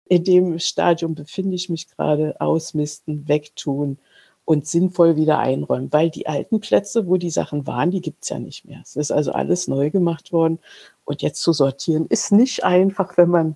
In 0.07 0.23
dem 0.23 0.57
Stadium 0.57 1.13
befinde 1.13 1.55
ich 1.55 1.69
mich 1.69 1.87
gerade. 1.87 2.41
Ausmisten, 2.41 3.27
wegtun 3.27 3.99
und 4.45 4.65
sinnvoll 4.67 5.15
wieder 5.15 5.37
einräumen, 5.37 5.93
weil 5.93 6.09
die 6.09 6.25
alten 6.25 6.59
Plätze, 6.59 7.07
wo 7.07 7.17
die 7.17 7.29
Sachen 7.29 7.67
waren, 7.67 7.91
die 7.91 8.01
gibt 8.01 8.23
es 8.23 8.29
ja 8.29 8.39
nicht 8.39 8.65
mehr. 8.65 8.81
Es 8.81 8.95
ist 8.95 9.11
also 9.11 9.31
alles 9.31 9.67
neu 9.67 9.91
gemacht 9.91 10.33
worden. 10.33 10.57
Und 11.03 11.21
jetzt 11.21 11.41
zu 11.43 11.53
sortieren 11.53 12.07
ist 12.07 12.31
nicht 12.31 12.63
einfach, 12.63 13.15
wenn 13.15 13.29
man 13.29 13.55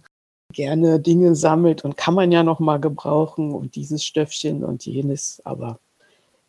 gerne 0.53 0.99
Dinge 0.99 1.35
sammelt 1.35 1.83
und 1.83 1.97
kann 1.97 2.13
man 2.13 2.31
ja 2.31 2.43
noch 2.43 2.59
mal 2.59 2.79
gebrauchen 2.79 3.53
und 3.53 3.75
dieses 3.75 4.03
Stöffchen 4.03 4.63
und 4.63 4.85
jenes. 4.85 5.41
Aber 5.45 5.79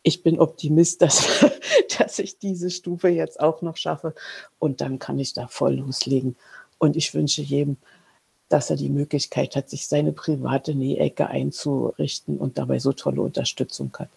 ich 0.03 0.23
bin 0.23 0.39
Optimist, 0.39 1.03
dass, 1.03 1.45
dass 1.99 2.19
ich 2.19 2.39
diese 2.39 2.71
Stufe 2.71 3.09
jetzt 3.09 3.41
auch 3.41 3.63
noch 3.63 3.77
schaffe 3.77 4.15
und 4.59 4.81
dann 4.81 4.99
kann 4.99 5.19
ich 5.19 5.33
da 5.33 5.49
voll 5.49 5.75
loslegen. 5.75 6.37
Und 6.79 6.97
ich 6.97 7.15
wünsche 7.15 7.43
jedem, 7.43 7.77
dass 8.49 8.71
er 8.71 8.77
die 8.77 8.89
Möglichkeit 8.89 9.55
hat, 9.55 9.71
sich 9.71 9.87
seine 9.87 10.13
private 10.13 10.75
Nähecke 10.75 11.29
einzurichten 11.29 12.39
und 12.39 12.59
dabei 12.59 12.79
so 12.79 12.93
tolle 12.93 13.23
Unterstützung 13.23 13.95
hat. 13.99 14.09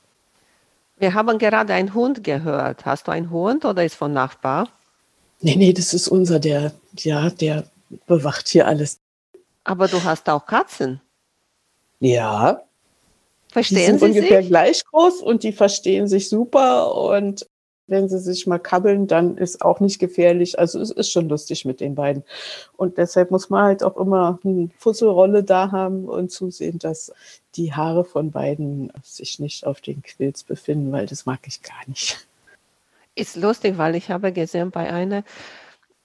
Wir 0.98 1.14
haben 1.14 1.38
gerade 1.38 1.74
einen 1.74 1.94
Hund 1.94 2.24
gehört. 2.24 2.86
Hast 2.86 3.08
du 3.08 3.12
einen 3.12 3.30
Hund 3.30 3.66
oder 3.66 3.84
ist 3.84 3.96
von 3.96 4.14
Nachbar? 4.14 4.70
Nee, 5.42 5.56
nee, 5.56 5.74
das 5.74 5.94
ist 5.94 6.08
unser, 6.08 6.40
der, 6.40 6.72
ja, 6.98 7.30
der 7.30 7.66
bewacht 8.08 8.48
hier 8.48 8.66
alles. 8.68 9.00
Aber 9.66 9.88
du 9.88 10.04
hast 10.04 10.30
auch 10.30 10.46
Katzen. 10.46 11.02
Ja. 12.00 12.62
Verstehen 13.54 13.78
die 13.94 14.00
sind 14.00 14.14
Sie 14.14 14.20
ungefähr 14.20 14.42
sich? 14.42 14.50
gleich 14.50 14.84
groß 14.86 15.22
und 15.22 15.44
die 15.44 15.54
verstehen 15.54 16.08
sich 16.08 16.28
super 16.30 16.94
und 16.96 17.48
wenn 17.88 18.08
sie 18.08 18.20
sich 18.20 18.48
mal 18.48 18.60
kabbeln, 18.60 19.08
dann 19.08 19.38
ist 19.38 19.62
auch 19.62 19.80
nicht 19.82 20.00
gefährlich. 20.00 20.58
Also 20.58 20.80
es 20.80 20.90
ist 20.90 21.12
schon 21.12 21.28
lustig 21.28 21.66
mit 21.66 21.82
den 21.82 21.96
beiden. 21.96 22.24
Und 22.78 22.98
deshalb 22.98 23.30
muss 23.30 23.50
man 23.50 23.66
halt 23.66 23.84
auch 23.84 23.98
immer 23.98 24.40
eine 24.44 24.70
Fusselrolle 24.78 25.44
da 25.44 25.72
haben 25.72 26.06
und 26.06 26.32
zusehen, 26.32 26.80
dass 26.80 27.12
die 27.56 27.74
Haare 27.74 28.06
von 28.06 28.32
beiden 28.32 28.92
sich 29.04 29.38
nicht 29.40 29.66
auf 29.68 29.82
den 29.82 30.02
Quills 30.02 30.44
befinden, 30.44 30.92
weil 30.94 31.06
das 31.08 31.26
mag 31.26 31.40
ich 31.46 31.62
gar 31.62 31.82
nicht. 31.88 32.26
Ist 33.16 33.36
lustig, 33.36 33.78
weil 33.78 33.96
ich 33.96 34.10
habe 34.10 34.32
gesehen 34.32 34.72
bei 34.72 34.92
einer 34.92 35.24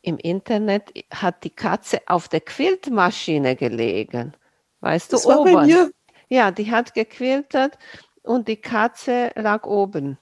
im 0.03 0.19
Internet 0.19 0.93
hat 1.11 1.45
die 1.45 1.51
Katze 1.51 2.01
auf 2.07 2.29
der 2.29 2.41
Quiltmaschine 2.41 3.57
gelegen. 3.57 4.35
Weißt 4.81 5.13
du, 5.13 5.17
Das 5.17 5.27
war 5.27 5.45
bei 5.45 5.55
oben. 5.55 5.67
mir. 5.67 5.91
Ja, 6.29 6.51
die 6.51 6.71
hat 6.71 6.95
gequiltet 6.95 7.79
und 8.23 8.49
die 8.49 8.57
Katze 8.57 9.31
lag 9.35 9.67
oben. 9.67 10.19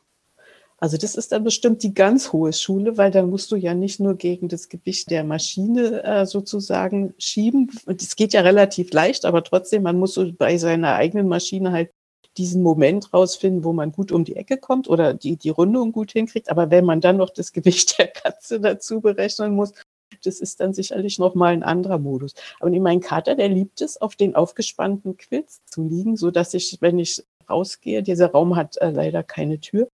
Also 0.78 0.98
das 0.98 1.14
ist 1.14 1.32
dann 1.32 1.42
bestimmt 1.42 1.82
die 1.82 1.94
ganz 1.94 2.32
hohe 2.32 2.52
Schule, 2.52 2.98
weil 2.98 3.10
dann 3.10 3.30
musst 3.30 3.50
du 3.50 3.56
ja 3.56 3.72
nicht 3.72 3.98
nur 3.98 4.16
gegen 4.16 4.48
das 4.48 4.68
Gewicht 4.68 5.10
der 5.10 5.24
Maschine 5.24 6.02
äh, 6.04 6.26
sozusagen 6.26 7.14
schieben. 7.18 7.70
Und 7.86 8.02
es 8.02 8.14
geht 8.14 8.34
ja 8.34 8.42
relativ 8.42 8.92
leicht, 8.92 9.24
aber 9.24 9.42
trotzdem, 9.42 9.82
man 9.82 9.98
muss 9.98 10.14
so 10.14 10.30
bei 10.32 10.58
seiner 10.58 10.94
eigenen 10.94 11.28
Maschine 11.28 11.72
halt 11.72 11.90
diesen 12.36 12.62
Moment 12.62 13.14
rausfinden, 13.14 13.64
wo 13.64 13.72
man 13.72 13.92
gut 13.92 14.12
um 14.12 14.24
die 14.24 14.36
Ecke 14.36 14.58
kommt 14.58 14.88
oder 14.88 15.14
die, 15.14 15.36
die 15.36 15.48
Rundung 15.48 15.92
gut 15.92 16.12
hinkriegt. 16.12 16.50
Aber 16.50 16.70
wenn 16.70 16.84
man 16.84 17.00
dann 17.00 17.16
noch 17.16 17.30
das 17.30 17.52
Gewicht 17.52 17.98
der 17.98 18.08
Katze 18.08 18.60
dazu 18.60 19.00
berechnen 19.00 19.54
muss, 19.54 19.72
das 20.24 20.40
ist 20.40 20.60
dann 20.60 20.72
sicherlich 20.72 21.18
nochmal 21.18 21.52
ein 21.52 21.62
anderer 21.62 21.98
Modus. 21.98 22.34
Aber 22.60 22.70
mein 22.70 23.00
Kater, 23.00 23.34
der 23.34 23.48
liebt 23.48 23.80
es, 23.80 24.00
auf 24.00 24.16
den 24.16 24.34
aufgespannten 24.34 25.16
Quills 25.16 25.64
zu 25.66 25.82
liegen, 25.82 26.16
so 26.16 26.30
dass 26.30 26.54
ich, 26.54 26.78
wenn 26.80 26.98
ich 26.98 27.24
rausgehe, 27.48 28.02
dieser 28.02 28.30
Raum 28.30 28.56
hat 28.56 28.76
äh, 28.78 28.90
leider 28.90 29.22
keine 29.22 29.60
Tür. 29.60 29.88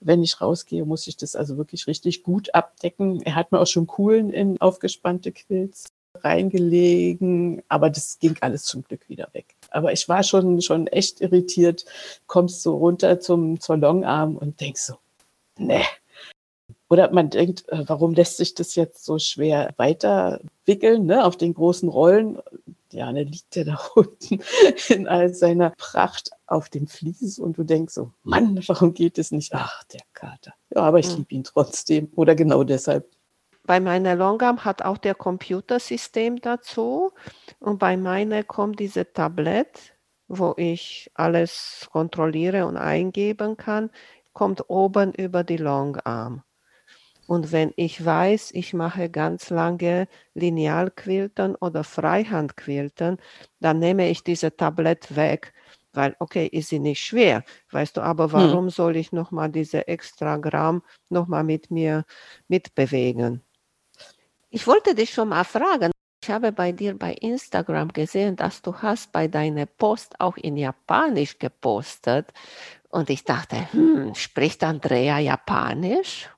Wenn 0.00 0.22
ich 0.22 0.40
rausgehe, 0.40 0.84
muss 0.84 1.06
ich 1.06 1.16
das 1.16 1.34
also 1.34 1.56
wirklich 1.56 1.86
richtig 1.86 2.22
gut 2.22 2.54
abdecken. 2.54 3.20
Er 3.22 3.34
hat 3.34 3.50
mir 3.50 3.60
auch 3.60 3.66
schon 3.66 3.86
Kuhlen 3.86 4.30
in 4.30 4.60
aufgespannte 4.60 5.32
Quills 5.32 5.86
reingelegen, 6.14 7.62
aber 7.68 7.90
das 7.90 8.18
ging 8.18 8.36
alles 8.40 8.64
zum 8.64 8.84
Glück 8.84 9.08
wieder 9.08 9.28
weg. 9.32 9.54
Aber 9.70 9.92
ich 9.92 10.08
war 10.08 10.22
schon, 10.22 10.60
schon 10.62 10.86
echt 10.86 11.20
irritiert, 11.20 11.84
kommst 12.26 12.62
so 12.62 12.76
runter 12.76 13.20
zum, 13.20 13.60
zur 13.60 13.76
Longarm 13.76 14.36
und 14.36 14.60
denkst 14.60 14.82
so, 14.82 14.94
ne. 15.58 15.82
Oder 16.90 17.12
man 17.12 17.28
denkt, 17.30 17.68
äh, 17.68 17.84
warum 17.86 18.14
lässt 18.14 18.38
sich 18.38 18.54
das 18.54 18.74
jetzt 18.74 19.04
so 19.04 19.18
schwer 19.18 19.74
weiterwickeln, 19.76 21.04
ne, 21.04 21.24
auf 21.24 21.36
den 21.36 21.54
großen 21.54 21.88
Rollen? 21.88 22.38
Ja, 22.90 23.12
dann 23.12 23.26
liegt 23.26 23.54
der 23.56 23.66
da 23.66 23.78
unten 23.94 24.40
in 24.88 25.06
all 25.06 25.34
seiner 25.34 25.70
Pracht 25.70 26.30
auf 26.46 26.70
dem 26.70 26.86
Vlies 26.86 27.38
und 27.38 27.58
du 27.58 27.64
denkst 27.64 27.92
so, 27.92 28.12
Mann, 28.22 28.58
warum 28.66 28.94
geht 28.94 29.18
es 29.18 29.30
nicht? 29.30 29.52
Ach, 29.54 29.84
der 29.84 30.00
Kater. 30.14 30.54
Ja, 30.74 30.82
aber 30.82 30.98
ich 30.98 31.10
Hm. 31.10 31.16
liebe 31.18 31.34
ihn 31.34 31.44
trotzdem. 31.44 32.10
Oder 32.16 32.34
genau 32.34 32.64
deshalb. 32.64 33.06
Bei 33.64 33.80
meiner 33.80 34.14
Longarm 34.14 34.64
hat 34.64 34.80
auch 34.82 34.96
der 34.96 35.14
Computersystem 35.14 36.40
dazu 36.40 37.12
und 37.58 37.78
bei 37.78 37.98
meiner 37.98 38.42
kommt 38.42 38.80
diese 38.80 39.12
Tablet, 39.12 39.94
wo 40.26 40.54
ich 40.56 41.10
alles 41.12 41.86
kontrolliere 41.92 42.64
und 42.64 42.78
eingeben 42.78 43.58
kann, 43.58 43.90
kommt 44.32 44.70
oben 44.70 45.12
über 45.12 45.44
die 45.44 45.58
Longarm. 45.58 46.42
Und 47.28 47.52
wenn 47.52 47.74
ich 47.76 48.02
weiß, 48.02 48.52
ich 48.54 48.72
mache 48.72 49.10
ganz 49.10 49.50
lange 49.50 50.08
Linealquilten 50.32 51.56
oder 51.56 51.84
Freihandquilten, 51.84 53.18
dann 53.60 53.78
nehme 53.78 54.08
ich 54.08 54.24
diese 54.24 54.56
Tablet 54.56 55.14
weg, 55.14 55.52
weil, 55.92 56.16
okay, 56.20 56.46
ist 56.46 56.70
sie 56.70 56.78
nicht 56.78 57.04
schwer, 57.04 57.44
weißt 57.70 57.98
du, 57.98 58.00
aber 58.00 58.32
warum 58.32 58.70
soll 58.70 58.96
ich 58.96 59.12
nochmal 59.12 59.50
diese 59.50 59.86
extra 59.88 60.38
Gramm 60.38 60.82
nochmal 61.10 61.44
mit 61.44 61.70
mir 61.70 62.06
mitbewegen? 62.48 63.42
Ich 64.48 64.66
wollte 64.66 64.94
dich 64.94 65.12
schon 65.12 65.28
mal 65.28 65.44
fragen. 65.44 65.90
Ich 66.22 66.30
habe 66.30 66.50
bei 66.52 66.72
dir 66.72 66.98
bei 66.98 67.12
Instagram 67.12 67.88
gesehen, 67.92 68.36
dass 68.36 68.62
du 68.62 68.74
hast 68.74 69.12
bei 69.12 69.28
deiner 69.28 69.66
Post 69.66 70.18
auch 70.18 70.38
in 70.38 70.56
Japanisch 70.56 71.38
gepostet. 71.38 72.32
Und 72.88 73.10
ich 73.10 73.24
dachte, 73.24 73.70
hm, 73.72 74.14
spricht 74.14 74.64
Andrea 74.64 75.18
Japanisch? 75.18 76.30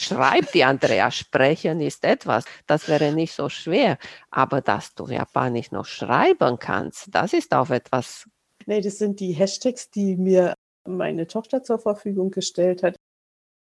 Schreibt 0.00 0.54
die 0.54 0.62
Andrea, 0.62 1.10
sprechen 1.10 1.80
ist 1.80 2.04
etwas, 2.04 2.44
das 2.68 2.88
wäre 2.88 3.12
nicht 3.12 3.34
so 3.34 3.48
schwer. 3.48 3.98
Aber 4.30 4.60
dass 4.60 4.94
du 4.94 5.08
Japanisch 5.08 5.72
noch 5.72 5.86
schreiben 5.86 6.58
kannst, 6.58 7.08
das 7.12 7.32
ist 7.32 7.52
auch 7.52 7.70
etwas. 7.70 8.28
Nee, 8.66 8.80
das 8.80 8.98
sind 8.98 9.18
die 9.18 9.32
Hashtags, 9.32 9.90
die 9.90 10.16
mir 10.16 10.54
meine 10.86 11.26
Tochter 11.26 11.64
zur 11.64 11.80
Verfügung 11.80 12.30
gestellt 12.30 12.84
hat. 12.84 12.94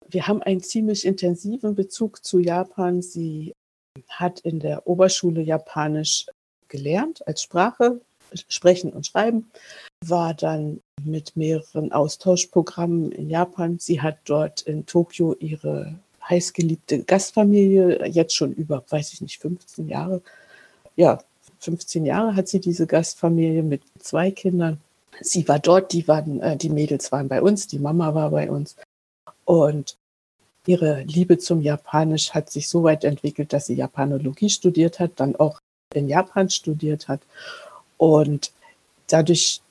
Wir 0.09 0.27
haben 0.27 0.41
einen 0.41 0.61
ziemlich 0.61 1.05
intensiven 1.05 1.75
Bezug 1.75 2.25
zu 2.25 2.39
Japan. 2.39 3.01
Sie 3.01 3.53
hat 4.09 4.41
in 4.41 4.59
der 4.59 4.85
Oberschule 4.85 5.41
Japanisch 5.41 6.25
gelernt 6.67 7.25
als 7.25 7.41
Sprache, 7.41 8.01
sprechen 8.49 8.91
und 8.91 9.05
schreiben, 9.05 9.49
war 10.05 10.33
dann 10.33 10.81
mit 11.03 11.37
mehreren 11.37 11.93
Austauschprogrammen 11.93 13.13
in 13.13 13.29
Japan. 13.29 13.79
Sie 13.79 14.01
hat 14.01 14.19
dort 14.25 14.61
in 14.61 14.85
Tokio 14.85 15.33
ihre 15.39 15.97
heißgeliebte 16.29 17.03
Gastfamilie, 17.03 18.07
jetzt 18.07 18.35
schon 18.35 18.53
über, 18.53 18.83
weiß 18.89 19.13
ich 19.13 19.21
nicht, 19.21 19.39
15 19.39 19.87
Jahre. 19.89 20.21
Ja, 20.95 21.19
15 21.59 22.05
Jahre 22.05 22.35
hat 22.35 22.47
sie 22.47 22.59
diese 22.59 22.87
Gastfamilie 22.87 23.63
mit 23.63 23.81
zwei 23.99 24.31
Kindern. 24.31 24.79
Sie 25.21 25.47
war 25.47 25.59
dort, 25.59 25.93
die, 25.93 26.07
waren, 26.07 26.39
äh, 26.41 26.57
die 26.57 26.69
Mädels 26.69 27.11
waren 27.11 27.27
bei 27.27 27.41
uns, 27.41 27.67
die 27.67 27.79
Mama 27.79 28.13
war 28.13 28.29
bei 28.29 28.49
uns. 28.51 28.75
Und 29.45 29.97
ihre 30.65 31.03
Liebe 31.03 31.37
zum 31.37 31.61
Japanisch 31.61 32.31
hat 32.31 32.51
sich 32.51 32.67
so 32.67 32.83
weit 32.83 33.03
entwickelt, 33.03 33.53
dass 33.53 33.65
sie 33.67 33.75
Japanologie 33.75 34.49
studiert 34.49 34.99
hat, 34.99 35.11
dann 35.15 35.35
auch 35.35 35.59
in 35.93 36.09
Japan 36.09 36.49
studiert 36.49 37.07
hat. 37.07 37.21
Und 37.97 38.51
dadurch 39.07 39.61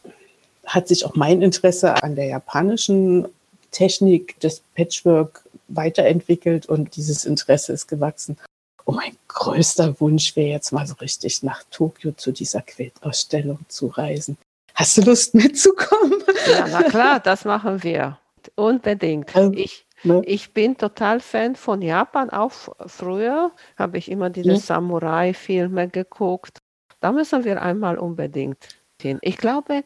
hat 0.64 0.88
sich 0.88 1.05
auch 1.05 1.14
mein 1.14 1.42
Interesse 1.42 2.03
an 2.03 2.16
der 2.16 2.27
japanischen 2.27 3.29
Technik 3.71 4.40
des 4.40 4.62
Patchwork 4.75 5.45
weiterentwickelt 5.68 6.66
und 6.66 6.96
dieses 6.96 7.24
Interesse 7.24 7.72
ist 7.72 7.88
gewachsen. 7.88 8.37
Und 8.85 8.96
mein 8.96 9.16
größter 9.29 10.00
Wunsch 10.00 10.37
wäre 10.37 10.50
jetzt 10.50 10.72
mal 10.72 10.87
so 10.87 10.94
richtig 10.94 11.42
nach 11.42 11.64
Tokio 11.70 12.12
zu 12.12 12.33
dieser 12.33 12.62
Quiltausstellung 12.62 13.59
zu 13.68 13.88
reisen. 13.88 14.38
Hast 14.74 14.98
du 14.98 15.02
Lust 15.02 15.35
mitzukommen? 15.35 16.22
Ja, 16.48 16.66
na 16.70 16.83
klar, 16.90 17.20
das 17.20 17.44
machen 17.44 17.83
wir. 17.83 18.18
Unbedingt. 18.55 19.35
Also, 19.35 19.52
ich, 19.55 19.87
ne? 20.05 20.22
ich 20.24 20.52
bin 20.52 20.76
total 20.76 21.20
Fan 21.20 21.57
von 21.57 21.83
Japan. 21.83 22.31
Auch 22.31 22.52
früher 22.87 23.50
habe 23.76 23.98
ich 23.98 24.11
immer 24.11 24.31
diese 24.31 24.50
ja. 24.50 24.59
Samurai-Filme 24.59 25.88
geguckt. 25.88 26.59
Da 27.00 27.11
müssen 27.11 27.44
wir 27.44 27.61
einmal 27.61 27.98
unbedingt 27.98 28.68
hin. 29.00 29.18
Ich 29.22 29.37
glaube 29.37 29.83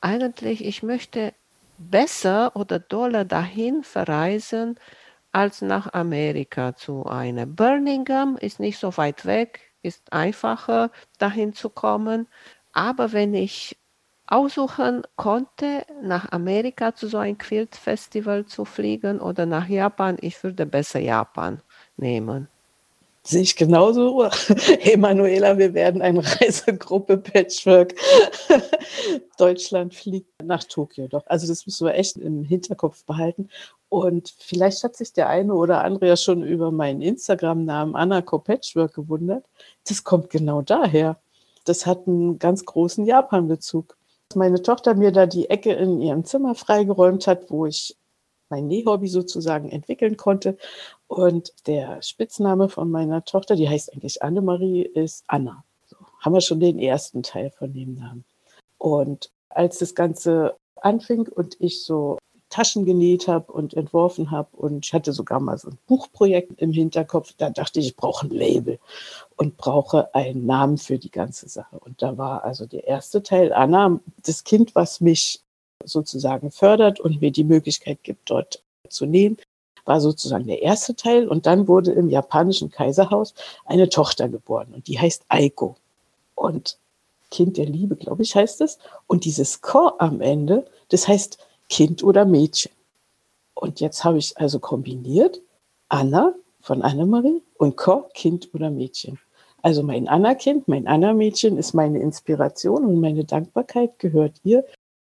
eigentlich, 0.00 0.64
ich 0.64 0.82
möchte 0.82 1.32
besser 1.78 2.56
oder 2.56 2.78
doller 2.78 3.24
dahin 3.24 3.84
verreisen, 3.84 4.78
als 5.32 5.62
nach 5.62 5.92
Amerika 5.92 6.76
zu 6.76 7.06
einer. 7.06 7.46
Birmingham 7.46 8.36
ist 8.36 8.60
nicht 8.60 8.78
so 8.78 8.96
weit 8.96 9.26
weg, 9.26 9.60
ist 9.82 10.12
einfacher 10.12 10.90
dahin 11.18 11.54
zu 11.54 11.70
kommen. 11.70 12.28
Aber 12.72 13.12
wenn 13.12 13.34
ich 13.34 13.76
aussuchen 14.26 15.02
konnte, 15.16 15.84
nach 16.02 16.32
Amerika 16.32 16.94
zu 16.94 17.08
so 17.08 17.18
einem 17.18 17.36
Quilt-Festival 17.38 18.46
zu 18.46 18.64
fliegen 18.64 19.20
oder 19.20 19.46
nach 19.46 19.68
Japan, 19.68 20.16
ich 20.20 20.42
würde 20.42 20.64
besser 20.64 21.00
Japan 21.00 21.60
nehmen. 21.96 22.48
Sehe 23.24 23.42
ich 23.42 23.56
genauso. 23.56 24.28
Hey 24.80 24.96
Manuela, 24.96 25.56
wir 25.56 25.74
werden 25.74 26.02
eine 26.02 26.24
Reisegruppe 26.24 27.18
Patchwork. 27.18 27.94
Deutschland 29.38 29.94
fliegt 29.94 30.42
nach 30.42 30.64
Tokio 30.64 31.06
doch. 31.06 31.24
Also 31.26 31.46
das 31.46 31.64
müssen 31.66 31.86
wir 31.86 31.94
echt 31.94 32.16
im 32.16 32.42
Hinterkopf 32.42 33.04
behalten. 33.04 33.48
Und 33.92 34.34
vielleicht 34.38 34.84
hat 34.84 34.96
sich 34.96 35.12
der 35.12 35.28
eine 35.28 35.52
oder 35.52 35.84
andere 35.84 36.06
ja 36.06 36.16
schon 36.16 36.42
über 36.42 36.70
meinen 36.70 37.02
Instagram-Namen 37.02 37.94
Anako 37.94 38.38
Patchwork 38.38 38.94
gewundert. 38.94 39.44
Das 39.86 40.02
kommt 40.02 40.30
genau 40.30 40.62
daher. 40.62 41.20
Das 41.66 41.84
hat 41.84 42.06
einen 42.06 42.38
ganz 42.38 42.64
großen 42.64 43.04
Japan-Bezug. 43.04 43.94
Meine 44.34 44.62
Tochter 44.62 44.94
mir 44.94 45.12
da 45.12 45.26
die 45.26 45.50
Ecke 45.50 45.74
in 45.74 46.00
ihrem 46.00 46.24
Zimmer 46.24 46.54
freigeräumt 46.54 47.26
hat, 47.26 47.50
wo 47.50 47.66
ich 47.66 47.94
mein 48.48 48.66
Nähhobby 48.66 49.08
sozusagen 49.08 49.68
entwickeln 49.68 50.16
konnte. 50.16 50.56
Und 51.06 51.52
der 51.66 52.00
Spitzname 52.00 52.70
von 52.70 52.90
meiner 52.90 53.26
Tochter, 53.26 53.56
die 53.56 53.68
heißt 53.68 53.92
eigentlich 53.92 54.22
Annemarie, 54.22 54.84
ist 54.84 55.22
Anna. 55.26 55.64
So, 55.84 55.98
haben 56.18 56.32
wir 56.32 56.40
schon 56.40 56.60
den 56.60 56.78
ersten 56.78 57.22
Teil 57.22 57.50
von 57.50 57.74
dem 57.74 57.96
Namen. 57.96 58.24
Und 58.78 59.30
als 59.50 59.80
das 59.80 59.94
Ganze 59.94 60.56
anfing 60.76 61.28
und 61.28 61.60
ich 61.60 61.84
so 61.84 62.16
Taschen 62.52 62.84
genäht 62.84 63.28
habe 63.28 63.50
und 63.50 63.72
entworfen 63.74 64.30
habe 64.30 64.54
und 64.56 64.84
ich 64.84 64.92
hatte 64.92 65.12
sogar 65.12 65.40
mal 65.40 65.56
so 65.56 65.70
ein 65.70 65.78
Buchprojekt 65.86 66.60
im 66.60 66.70
Hinterkopf, 66.70 67.32
da 67.38 67.48
dachte 67.48 67.80
ich, 67.80 67.86
ich 67.86 67.96
brauche 67.96 68.26
ein 68.26 68.30
Label 68.30 68.78
und 69.36 69.56
brauche 69.56 70.14
einen 70.14 70.44
Namen 70.44 70.76
für 70.76 70.98
die 70.98 71.10
ganze 71.10 71.48
Sache. 71.48 71.78
Und 71.78 72.02
da 72.02 72.18
war 72.18 72.44
also 72.44 72.66
der 72.66 72.86
erste 72.86 73.22
Teil 73.22 73.54
Anna, 73.54 73.98
das 74.24 74.44
Kind, 74.44 74.74
was 74.74 75.00
mich 75.00 75.40
sozusagen 75.82 76.50
fördert 76.50 77.00
und 77.00 77.22
mir 77.22 77.32
die 77.32 77.44
Möglichkeit 77.44 78.02
gibt, 78.02 78.30
dort 78.30 78.62
zu 78.88 79.06
nähen, 79.06 79.38
war 79.86 80.02
sozusagen 80.02 80.46
der 80.46 80.60
erste 80.60 80.94
Teil. 80.94 81.28
Und 81.28 81.46
dann 81.46 81.66
wurde 81.68 81.92
im 81.92 82.10
japanischen 82.10 82.70
Kaiserhaus 82.70 83.32
eine 83.64 83.88
Tochter 83.88 84.28
geboren 84.28 84.68
und 84.74 84.88
die 84.88 84.98
heißt 84.98 85.24
Aiko. 85.28 85.76
Und 86.34 86.76
Kind 87.30 87.56
der 87.56 87.66
Liebe, 87.66 87.96
glaube 87.96 88.22
ich, 88.22 88.36
heißt 88.36 88.60
es. 88.60 88.78
Und 89.06 89.24
dieses 89.24 89.62
Ko 89.62 89.92
am 89.98 90.20
Ende, 90.20 90.66
das 90.90 91.08
heißt 91.08 91.38
Kind 91.68 92.02
oder 92.02 92.24
Mädchen. 92.24 92.72
Und 93.54 93.80
jetzt 93.80 94.04
habe 94.04 94.18
ich 94.18 94.36
also 94.38 94.58
kombiniert 94.58 95.40
Anna 95.88 96.34
von 96.60 96.82
Annemarie 96.82 97.42
und 97.58 97.76
Ko, 97.76 98.08
Kind 98.14 98.50
oder 98.54 98.70
Mädchen. 98.70 99.18
Also 99.62 99.82
mein 99.82 100.08
Anna-Kind, 100.08 100.66
mein 100.66 100.88
Anna-Mädchen 100.88 101.56
ist 101.56 101.72
meine 101.72 102.00
Inspiration 102.00 102.84
und 102.84 103.00
meine 103.00 103.24
Dankbarkeit 103.24 103.98
gehört 104.00 104.40
ihr, 104.42 104.64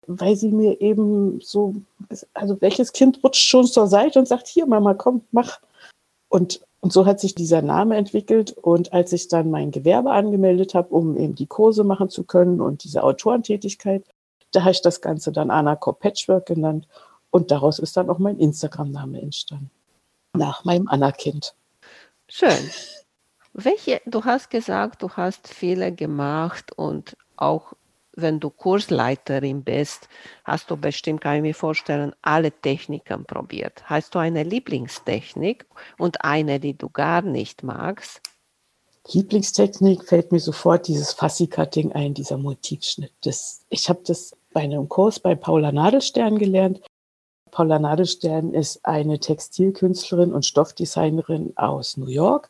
weil 0.08 0.38
sie 0.38 0.52
mir 0.52 0.80
eben 0.80 1.42
so, 1.42 1.76
also 2.34 2.60
welches 2.62 2.94
Kind 2.94 3.22
rutscht 3.24 3.44
schon 3.44 3.68
zur 3.68 3.88
Seite 3.88 4.20
und 4.20 4.28
sagt, 4.28 4.48
hier 4.48 4.66
Mama, 4.66 4.94
komm, 4.94 5.22
mach. 5.32 5.60
Und, 6.30 6.62
und 6.80 6.94
so 6.94 7.06
hat 7.06 7.20
sich 7.20 7.36
dieser 7.36 7.62
Name 7.62 7.98
entwickelt. 7.98 8.52
Und 8.54 8.94
als 8.94 9.12
ich 9.12 9.28
dann 9.28 9.52
mein 9.52 9.72
Gewerbe 9.72 10.12
angemeldet 10.12 10.74
habe, 10.74 10.96
um 10.96 11.18
eben 11.18 11.36
die 11.36 11.48
Kurse 11.48 11.84
machen 11.84 12.10
zu 12.10 12.24
können 12.24 12.62
und 12.62 12.86
diese 12.86 13.04
Autorentätigkeit, 13.04 14.06
da 14.52 14.62
habe 14.62 14.72
ich 14.72 14.82
das 14.82 15.02
Ganze 15.02 15.32
dann 15.32 15.52
Anna 15.52 15.76
Kopp 15.76 16.00
Patchwork 16.00 16.46
genannt. 16.46 16.88
Und 17.30 17.52
daraus 17.52 17.80
ist 17.80 17.98
dann 17.98 18.10
auch 18.10 18.20
mein 18.20 18.40
Instagram-Name 18.40 19.22
entstanden. 19.22 19.70
Nach 20.34 20.64
meinem 20.64 20.88
Anna-Kind. 20.88 21.56
Schön. 22.30 22.70
Welche, 23.54 24.02
du 24.06 24.24
hast 24.24 24.50
gesagt, 24.50 25.02
du 25.02 25.10
hast 25.10 25.48
viele 25.48 25.92
gemacht 25.92 26.72
und 26.78 27.18
auch 27.36 27.74
wenn 28.18 28.40
du 28.40 28.50
Kursleiterin 28.50 29.64
bist, 29.64 30.10
hast 30.44 30.72
du 30.72 30.78
bestimmt, 30.78 31.22
kann 31.22 31.36
ich 31.38 31.42
mir 31.44 31.56
vorstellen, 31.56 32.14
alle 32.22 32.52
Techniken 32.52 33.26
probiert. 33.26 33.84
Hast 33.86 34.16
du 34.16 34.20
eine 34.20 34.44
Lieblingstechnik 34.44 35.66
und 35.98 36.24
eine, 36.24 36.60
die 36.60 36.76
du 36.76 36.90
gar 36.90 37.22
nicht 37.22 37.64
magst? 37.64 38.22
Lieblingstechnik 39.14 40.04
fällt 40.04 40.32
mir 40.32 40.40
sofort 40.40 40.88
dieses 40.88 41.14
Fassi-Cutting 41.14 41.94
ein, 41.94 42.14
dieser 42.14 42.38
Motivschnitt. 42.38 43.14
Das, 43.22 43.66
ich 43.70 43.88
habe 43.90 44.02
das 44.06 44.36
bei 44.54 44.62
einem 44.62 44.90
Kurs 44.90 45.20
bei 45.20 45.34
Paula 45.36 45.72
Nadelstern 45.72 46.38
gelernt. 46.38 46.82
Paula 47.52 47.80
Nadelstern 47.80 48.54
ist 48.54 48.86
eine 48.86 49.20
Textilkünstlerin 49.20 50.34
und 50.34 50.46
Stoffdesignerin 50.46 51.54
aus 51.56 51.96
New 51.96 52.08
York. 52.08 52.50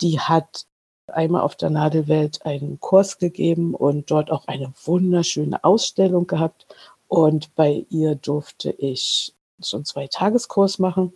Die 0.00 0.20
hat 0.20 0.66
einmal 1.08 1.42
auf 1.42 1.56
der 1.56 1.70
Nadelwelt 1.70 2.44
einen 2.46 2.78
Kurs 2.78 3.18
gegeben 3.18 3.74
und 3.74 4.10
dort 4.10 4.30
auch 4.30 4.46
eine 4.46 4.72
wunderschöne 4.84 5.62
Ausstellung 5.64 6.26
gehabt. 6.26 6.66
Und 7.08 7.54
bei 7.56 7.84
ihr 7.90 8.14
durfte 8.14 8.70
ich 8.70 9.34
schon 9.62 9.84
zwei 9.84 10.06
Tageskurs 10.06 10.78
machen. 10.78 11.12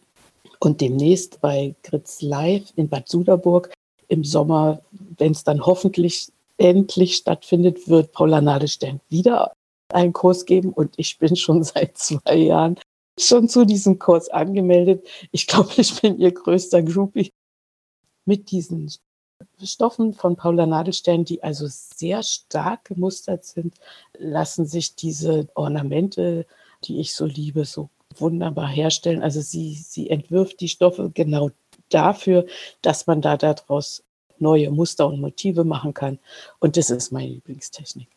Und 0.59 0.81
demnächst 0.81 1.41
bei 1.41 1.75
Gritz 1.83 2.23
Live 2.23 2.73
in 2.77 2.89
Bad 2.89 3.09
Suderburg 3.09 3.73
im 4.11 4.25
Sommer, 4.25 4.83
wenn 4.91 5.33
es 5.33 5.45
dann 5.45 5.65
hoffentlich 5.65 6.33
endlich 6.59 7.17
stattfindet, 7.17 7.89
wird 7.89 8.13
Paula 8.13 8.41
Nadelstern 8.41 9.01
wieder 9.09 9.53
einen 9.89 10.13
Kurs 10.13 10.45
geben. 10.45 10.73
Und 10.73 10.95
ich 10.97 11.19
bin 11.19 11.37
schon 11.37 11.63
seit 11.65 11.97
zwei 11.97 12.37
Jahren 12.37 12.79
schon 13.19 13.49
zu 13.49 13.65
diesem 13.65 13.99
Kurs 13.99 14.29
angemeldet. 14.29 15.07
Ich 15.31 15.47
glaube, 15.47 15.71
ich 15.77 16.01
bin 16.01 16.19
ihr 16.19 16.33
größter 16.33 16.83
Groupie. 16.83 17.31
Mit 18.27 18.51
diesen 18.51 18.91
Stoffen 19.63 20.13
von 20.13 20.37
Paula 20.37 20.67
Nadelstern, 20.67 21.25
die 21.25 21.43
also 21.43 21.67
sehr 21.69 22.23
stark 22.23 22.85
gemustert 22.85 23.45
sind, 23.45 23.75
lassen 24.19 24.67
sich 24.67 24.95
diese 24.95 25.49
Ornamente, 25.55 26.47
die 26.85 27.01
ich 27.01 27.15
so 27.15 27.25
liebe, 27.27 27.65
so 27.65 27.89
wunderbar 28.19 28.69
herstellen. 28.69 29.23
Also 29.23 29.41
sie, 29.41 29.75
sie 29.75 30.11
entwirft 30.11 30.61
die 30.61 30.69
Stoffe 30.69 31.11
genau 31.13 31.51
dafür, 31.91 32.47
dass 32.83 33.07
man 33.07 33.21
da 33.21 33.37
daraus 33.37 34.03
neue 34.39 34.71
Muster 34.71 35.07
und 35.07 35.21
Motive 35.21 35.65
machen 35.65 35.95
kann. 35.95 36.19
Und 36.59 36.77
das 36.77 36.91
ist 36.91 37.13
meine 37.13 37.29
Lieblingstechnik. 37.29 38.09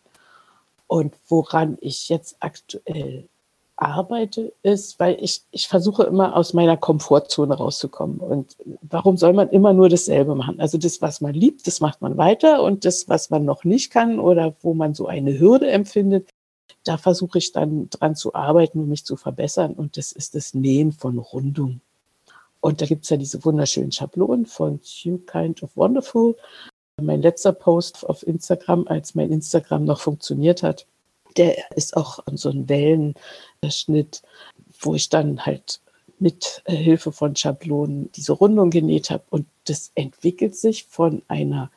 Und 0.87 1.15
woran 1.27 1.77
ich 1.81 2.09
jetzt 2.09 2.37
aktuell 2.39 3.27
arbeite, 3.75 4.53
ist, 4.61 4.99
weil 4.99 5.17
ich, 5.19 5.41
ich 5.51 5.67
versuche 5.67 6.03
immer 6.03 6.35
aus 6.35 6.53
meiner 6.53 6.77
Komfortzone 6.77 7.55
rauszukommen. 7.55 8.19
Und 8.19 8.55
warum 8.81 9.17
soll 9.17 9.33
man 9.33 9.49
immer 9.49 9.73
nur 9.73 9.89
dasselbe 9.89 10.35
machen? 10.35 10.59
Also 10.59 10.77
das, 10.77 11.01
was 11.01 11.21
man 11.21 11.33
liebt, 11.33 11.65
das 11.67 11.81
macht 11.81 12.01
man 12.01 12.17
weiter 12.17 12.63
und 12.63 12.85
das, 12.85 13.09
was 13.09 13.29
man 13.29 13.45
noch 13.45 13.63
nicht 13.63 13.91
kann 13.91 14.19
oder 14.19 14.53
wo 14.61 14.73
man 14.73 14.93
so 14.93 15.07
eine 15.07 15.39
Hürde 15.39 15.69
empfindet, 15.69 16.29
da 16.83 16.97
versuche 16.97 17.37
ich 17.37 17.51
dann 17.51 17.89
dran 17.89 18.15
zu 18.15 18.35
arbeiten 18.35 18.79
und 18.79 18.89
mich 18.89 19.05
zu 19.05 19.15
verbessern. 19.15 19.73
Und 19.73 19.97
das 19.97 20.11
ist 20.11 20.35
das 20.35 20.53
Nähen 20.53 20.91
von 20.91 21.17
Rundung. 21.17 21.81
Und 22.63 22.79
da 22.79 22.85
gibt 22.85 23.03
es 23.03 23.09
ja 23.09 23.17
diese 23.17 23.43
wunderschönen 23.43 23.91
Schablonen 23.91 24.45
von 24.45 24.79
You 25.01 25.17
Kind 25.17 25.61
of 25.63 25.75
Wonderful. 25.75 26.37
Mein 27.01 27.21
letzter 27.21 27.51
Post 27.51 28.07
auf 28.07 28.25
Instagram, 28.25 28.87
als 28.87 29.15
mein 29.15 29.33
Instagram 29.33 29.83
noch 29.83 29.99
funktioniert 29.99 30.63
hat, 30.63 30.87
der 31.35 31.57
ist 31.75 31.97
auch 31.97 32.19
so 32.31 32.49
ein 32.49 32.69
Wellenschnitt, 32.69 34.21
wo 34.79 34.95
ich 34.95 35.09
dann 35.09 35.45
halt 35.45 35.81
mit 36.19 36.63
Hilfe 36.65 37.11
von 37.11 37.35
Schablonen 37.35 38.09
diese 38.13 38.31
Rundung 38.31 38.69
genäht 38.69 39.09
habe. 39.09 39.25
Und 39.29 39.45
das 39.65 39.91
entwickelt 39.95 40.55
sich 40.55 40.85
von 40.85 41.21
einer, 41.27 41.69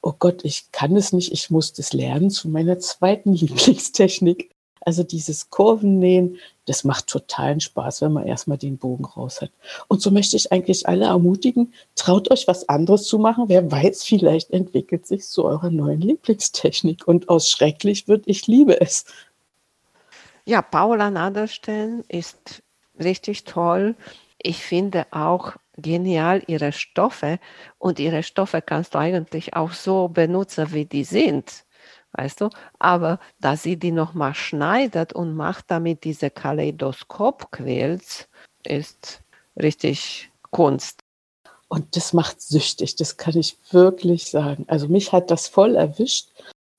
oh 0.00 0.14
Gott, 0.16 0.44
ich 0.44 0.70
kann 0.70 0.94
es 0.94 1.12
nicht, 1.12 1.32
ich 1.32 1.50
muss 1.50 1.72
das 1.72 1.92
lernen, 1.92 2.30
zu 2.30 2.48
meiner 2.48 2.78
zweiten 2.78 3.32
Lieblingstechnik. 3.34 4.53
Also 4.86 5.02
dieses 5.02 5.50
Kurvennähen, 5.50 6.38
das 6.66 6.84
macht 6.84 7.06
totalen 7.06 7.60
Spaß, 7.60 8.02
wenn 8.02 8.12
man 8.12 8.26
erstmal 8.26 8.58
den 8.58 8.78
Bogen 8.78 9.04
raus 9.04 9.40
hat. 9.40 9.50
Und 9.88 10.00
so 10.00 10.10
möchte 10.10 10.36
ich 10.36 10.52
eigentlich 10.52 10.88
alle 10.88 11.06
ermutigen, 11.06 11.72
traut 11.94 12.30
euch 12.30 12.46
was 12.46 12.68
anderes 12.68 13.04
zu 13.04 13.18
machen. 13.18 13.44
Wer 13.48 13.70
weiß, 13.70 14.04
vielleicht 14.04 14.50
entwickelt 14.50 15.06
sich 15.06 15.26
zu 15.26 15.44
eurer 15.44 15.70
neuen 15.70 16.00
Lieblingstechnik. 16.00 17.06
Und 17.06 17.28
aus 17.28 17.48
schrecklich 17.48 18.08
wird, 18.08 18.24
ich 18.26 18.46
liebe 18.46 18.80
es. 18.80 19.04
Ja, 20.46 20.62
Paula 20.62 21.10
Naderstellen 21.10 22.04
ist 22.08 22.62
richtig 22.98 23.44
toll. 23.44 23.94
Ich 24.38 24.58
finde 24.58 25.06
auch 25.10 25.54
genial 25.76 26.42
ihre 26.46 26.72
Stoffe 26.72 27.38
und 27.78 27.98
ihre 27.98 28.22
Stoffe 28.22 28.62
kannst 28.62 28.94
du 28.94 28.98
eigentlich 28.98 29.54
auch 29.54 29.72
so 29.72 30.08
benutzen, 30.08 30.72
wie 30.72 30.84
die 30.84 31.04
sind, 31.04 31.64
weißt 32.14 32.40
du? 32.40 32.50
Aber 32.78 33.18
dass 33.40 33.62
sie 33.62 33.76
die 33.76 33.92
nochmal 33.92 34.34
schneidet 34.34 35.12
und 35.12 35.34
macht 35.34 35.66
damit 35.68 36.04
diese 36.04 36.30
Kaleidoskopquills, 36.30 38.28
ist 38.64 39.22
richtig 39.56 40.30
Kunst. 40.50 41.00
Und 41.68 41.96
das 41.96 42.12
macht 42.12 42.40
süchtig, 42.40 42.96
das 42.96 43.16
kann 43.16 43.36
ich 43.36 43.58
wirklich 43.70 44.30
sagen. 44.30 44.64
Also 44.68 44.88
mich 44.88 45.12
hat 45.12 45.30
das 45.30 45.48
voll 45.48 45.74
erwischt 45.76 46.28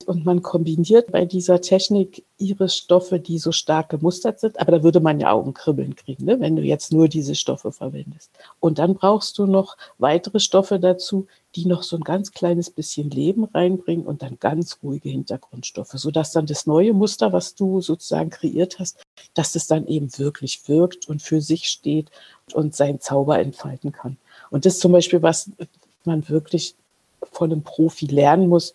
und 0.06 0.24
man 0.24 0.42
kombiniert 0.42 1.10
bei 1.10 1.24
dieser 1.24 1.60
Technik 1.60 2.24
ihre 2.38 2.68
Stoffe, 2.68 3.18
die 3.18 3.38
so 3.38 3.50
stark 3.50 3.88
gemustert 3.88 4.40
sind. 4.40 4.58
Aber 4.60 4.72
da 4.72 4.82
würde 4.82 5.00
man 5.00 5.18
ja 5.18 5.32
Augenkribbeln 5.32 5.96
kriegen, 5.96 6.24
ne? 6.24 6.38
wenn 6.40 6.56
du 6.56 6.62
jetzt 6.62 6.92
nur 6.92 7.08
diese 7.08 7.34
Stoffe 7.34 7.72
verwendest. 7.72 8.30
Und 8.60 8.78
dann 8.78 8.94
brauchst 8.94 9.36
du 9.38 9.46
noch 9.46 9.76
weitere 9.98 10.38
Stoffe 10.38 10.78
dazu, 10.78 11.26
die 11.56 11.66
noch 11.66 11.82
so 11.82 11.96
ein 11.96 12.04
ganz 12.04 12.32
kleines 12.32 12.70
bisschen 12.70 13.10
Leben 13.10 13.44
reinbringen 13.44 14.06
und 14.06 14.22
dann 14.22 14.38
ganz 14.38 14.78
ruhige 14.82 15.08
Hintergrundstoffe, 15.08 15.92
sodass 15.92 16.32
dann 16.32 16.46
das 16.46 16.66
neue 16.66 16.92
Muster, 16.92 17.32
was 17.32 17.54
du 17.54 17.80
sozusagen 17.80 18.30
kreiert 18.30 18.78
hast, 18.78 19.02
dass 19.34 19.56
es 19.56 19.66
dann 19.66 19.86
eben 19.86 20.16
wirklich 20.18 20.68
wirkt 20.68 21.08
und 21.08 21.20
für 21.20 21.40
sich 21.40 21.66
steht 21.66 22.10
und 22.52 22.76
seinen 22.76 23.00
Zauber 23.00 23.38
entfalten 23.38 23.92
kann. 23.92 24.18
Und 24.50 24.66
das 24.66 24.74
ist 24.74 24.80
zum 24.80 24.92
Beispiel, 24.92 25.22
was 25.22 25.50
man 26.04 26.28
wirklich 26.28 26.74
von 27.32 27.50
einem 27.50 27.62
Profi 27.62 28.06
lernen 28.06 28.48
muss, 28.48 28.74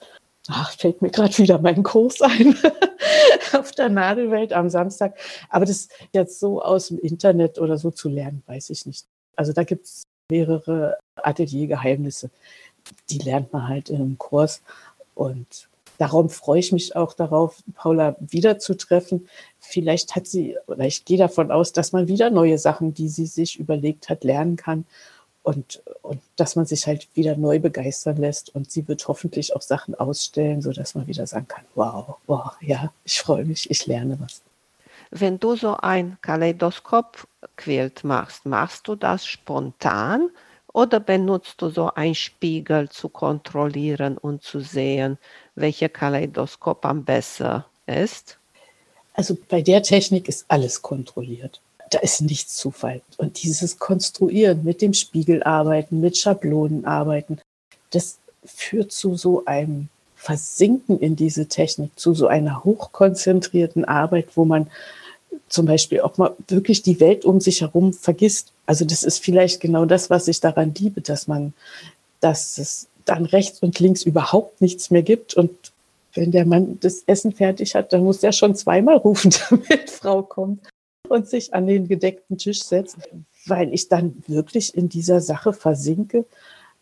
Ach, 0.53 0.69
fällt 0.77 1.01
mir 1.01 1.09
gerade 1.09 1.37
wieder 1.37 1.59
mein 1.59 1.81
Kurs 1.81 2.21
ein 2.21 2.57
auf 3.53 3.71
der 3.71 3.87
Nadelwelt 3.87 4.51
am 4.51 4.69
Samstag. 4.69 5.17
Aber 5.49 5.65
das 5.65 5.87
jetzt 6.11 6.41
so 6.41 6.61
aus 6.61 6.89
dem 6.89 6.99
Internet 6.99 7.57
oder 7.57 7.77
so 7.77 7.89
zu 7.89 8.09
lernen, 8.09 8.43
weiß 8.47 8.69
ich 8.69 8.85
nicht. 8.85 9.05
Also 9.37 9.53
da 9.53 9.63
gibt 9.63 9.85
es 9.85 10.03
mehrere 10.29 10.97
Ateliergeheimnisse. 11.15 12.31
Die 13.09 13.19
lernt 13.19 13.53
man 13.53 13.69
halt 13.69 13.89
in 13.89 14.01
einem 14.01 14.17
Kurs. 14.17 14.61
Und 15.15 15.69
darum 15.97 16.29
freue 16.29 16.59
ich 16.59 16.73
mich 16.73 16.97
auch 16.97 17.13
darauf, 17.13 17.63
Paula 17.75 18.17
wiederzutreffen. 18.19 19.29
Vielleicht 19.57 20.17
hat 20.17 20.27
sie, 20.27 20.57
oder 20.67 20.83
ich 20.85 21.05
gehe 21.05 21.17
davon 21.17 21.51
aus, 21.51 21.71
dass 21.71 21.93
man 21.93 22.09
wieder 22.09 22.29
neue 22.29 22.57
Sachen, 22.57 22.93
die 22.93 23.07
sie 23.07 23.25
sich 23.25 23.57
überlegt 23.57 24.09
hat, 24.09 24.25
lernen 24.25 24.57
kann 24.57 24.85
und, 25.43 25.81
und 26.01 26.21
dass 26.35 26.55
man 26.55 26.65
sich 26.65 26.85
halt 26.87 27.07
wieder 27.15 27.35
neu 27.35 27.59
begeistern 27.59 28.17
lässt. 28.17 28.53
Und 28.53 28.71
sie 28.71 28.87
wird 28.87 29.07
hoffentlich 29.07 29.55
auch 29.55 29.61
Sachen 29.61 29.95
ausstellen, 29.95 30.61
sodass 30.61 30.95
man 30.95 31.07
wieder 31.07 31.25
sagen 31.25 31.47
kann, 31.47 31.65
wow, 31.75 32.15
wow, 32.27 32.51
ja, 32.61 32.91
ich 33.03 33.19
freue 33.19 33.45
mich, 33.45 33.69
ich 33.69 33.85
lerne 33.87 34.19
was. 34.19 34.41
Wenn 35.09 35.39
du 35.39 35.55
so 35.55 35.75
ein 35.77 36.17
Kaleidoskop-Quilt 36.21 38.03
machst, 38.03 38.45
machst 38.45 38.87
du 38.87 38.95
das 38.95 39.25
spontan 39.25 40.29
oder 40.73 40.99
benutzt 40.99 41.61
du 41.61 41.69
so 41.69 41.93
einen 41.93 42.15
Spiegel 42.15 42.87
zu 42.89 43.09
kontrollieren 43.09 44.17
und 44.17 44.41
zu 44.43 44.61
sehen, 44.61 45.17
welcher 45.55 45.89
Kaleidoskop 45.89 46.85
am 46.85 47.03
besten 47.03 47.65
ist? 47.87 48.37
Also 49.13 49.37
bei 49.49 49.61
der 49.61 49.83
Technik 49.83 50.29
ist 50.29 50.45
alles 50.47 50.81
kontrolliert 50.81 51.59
da 51.91 51.99
ist 51.99 52.21
nichts 52.21 52.55
Zufall. 52.55 53.01
Und 53.17 53.43
dieses 53.43 53.77
Konstruieren, 53.77 54.63
mit 54.63 54.81
dem 54.81 54.93
Spiegel 54.93 55.43
arbeiten, 55.43 55.99
mit 55.99 56.17
Schablonen 56.17 56.85
arbeiten, 56.85 57.39
das 57.91 58.17
führt 58.43 58.91
zu 58.91 59.15
so 59.15 59.45
einem 59.45 59.89
Versinken 60.15 60.99
in 60.99 61.15
diese 61.15 61.47
Technik, 61.47 61.91
zu 61.99 62.13
so 62.13 62.27
einer 62.27 62.63
hochkonzentrierten 62.63 63.85
Arbeit, 63.85 64.29
wo 64.35 64.45
man 64.45 64.67
zum 65.49 65.65
Beispiel 65.65 66.01
auch 66.01 66.17
mal 66.17 66.35
wirklich 66.47 66.81
die 66.81 66.99
Welt 66.99 67.25
um 67.25 67.41
sich 67.41 67.61
herum 67.61 67.93
vergisst. 67.93 68.51
Also 68.65 68.85
das 68.85 69.03
ist 69.03 69.23
vielleicht 69.23 69.59
genau 69.59 69.85
das, 69.85 70.09
was 70.09 70.27
ich 70.27 70.39
daran 70.39 70.73
liebe, 70.77 71.01
dass 71.01 71.27
man, 71.27 71.53
dass 72.21 72.57
es 72.57 72.87
dann 73.05 73.25
rechts 73.25 73.59
und 73.59 73.79
links 73.79 74.03
überhaupt 74.03 74.61
nichts 74.61 74.91
mehr 74.91 75.03
gibt 75.03 75.33
und 75.33 75.51
wenn 76.13 76.31
der 76.31 76.45
Mann 76.45 76.77
das 76.81 77.03
Essen 77.07 77.31
fertig 77.31 77.73
hat, 77.73 77.93
dann 77.93 78.03
muss 78.03 78.21
er 78.21 78.33
schon 78.33 78.53
zweimal 78.55 78.97
rufen, 78.97 79.33
damit 79.49 79.89
Frau 79.89 80.21
kommt 80.21 80.59
und 81.11 81.27
sich 81.27 81.53
an 81.53 81.67
den 81.67 81.89
gedeckten 81.89 82.37
Tisch 82.37 82.63
setzt, 82.63 82.97
weil 83.45 83.73
ich 83.73 83.89
dann 83.89 84.23
wirklich 84.27 84.73
in 84.73 84.87
dieser 84.87 85.19
Sache 85.19 85.51
versinke. 85.51 86.25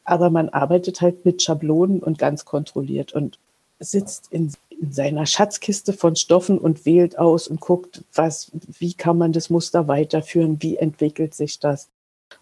Aber 0.03 0.29
man 0.29 0.49
arbeitet 0.49 1.01
halt 1.01 1.25
mit 1.25 1.41
Schablonen 1.41 1.99
und 1.99 2.19
ganz 2.19 2.45
kontrolliert 2.45 3.11
und 3.13 3.39
sitzt 3.79 4.27
in, 4.31 4.53
in 4.69 4.91
seiner 4.91 5.25
Schatzkiste 5.25 5.93
von 5.93 6.15
Stoffen 6.15 6.59
und 6.59 6.85
wählt 6.85 7.17
aus 7.17 7.47
und 7.47 7.59
guckt, 7.59 8.03
was, 8.13 8.51
wie 8.77 8.93
kann 8.93 9.17
man 9.17 9.33
das 9.33 9.49
Muster 9.49 9.87
weiterführen, 9.87 10.57
wie 10.61 10.77
entwickelt 10.77 11.33
sich 11.33 11.59
das 11.59 11.89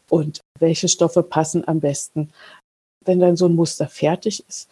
und 0.10 0.42
welche 0.60 0.90
Stoffe 0.90 1.24
passen 1.24 1.66
am 1.68 1.80
besten. 1.80 2.32
Wenn 3.06 3.20
dann 3.20 3.38
so 3.38 3.46
ein 3.46 3.56
Muster 3.56 3.88
fertig 3.88 4.44
ist, 4.48 4.68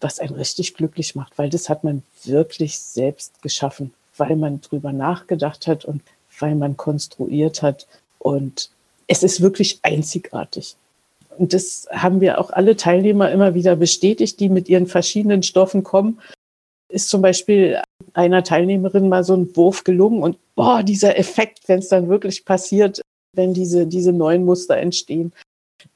was 0.00 0.20
einen 0.20 0.34
richtig 0.34 0.72
glücklich 0.72 1.14
macht, 1.14 1.36
weil 1.36 1.50
das 1.50 1.68
hat 1.68 1.84
man 1.84 2.02
wirklich 2.24 2.78
selbst 2.78 3.42
geschaffen, 3.42 3.92
weil 4.16 4.36
man 4.36 4.62
drüber 4.62 4.92
nachgedacht 4.92 5.66
hat 5.66 5.84
und 5.84 6.00
weil 6.40 6.54
man 6.54 6.76
konstruiert 6.76 7.62
hat. 7.62 7.86
Und 8.18 8.70
es 9.06 9.22
ist 9.22 9.40
wirklich 9.40 9.80
einzigartig. 9.82 10.76
Und 11.38 11.54
das 11.54 11.88
haben 11.90 12.20
wir 12.20 12.38
auch 12.38 12.50
alle 12.50 12.76
Teilnehmer 12.76 13.30
immer 13.30 13.54
wieder 13.54 13.76
bestätigt, 13.76 14.40
die 14.40 14.48
mit 14.48 14.68
ihren 14.68 14.86
verschiedenen 14.86 15.42
Stoffen 15.42 15.82
kommen. 15.82 16.20
Ist 16.88 17.08
zum 17.08 17.22
Beispiel 17.22 17.80
einer 18.12 18.42
Teilnehmerin 18.42 19.08
mal 19.08 19.24
so 19.24 19.34
ein 19.34 19.54
Wurf 19.56 19.84
gelungen 19.84 20.22
und 20.22 20.36
boah, 20.54 20.82
dieser 20.82 21.18
Effekt, 21.18 21.60
wenn 21.66 21.78
es 21.78 21.88
dann 21.88 22.08
wirklich 22.08 22.44
passiert, 22.44 23.00
wenn 23.32 23.54
diese, 23.54 23.86
diese 23.86 24.12
neuen 24.12 24.44
Muster 24.44 24.76
entstehen. 24.76 25.32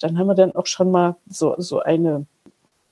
Dann 0.00 0.18
haben 0.18 0.28
wir 0.28 0.34
dann 0.34 0.54
auch 0.54 0.66
schon 0.66 0.90
mal 0.90 1.16
so, 1.28 1.54
so 1.58 1.80
eine, 1.80 2.26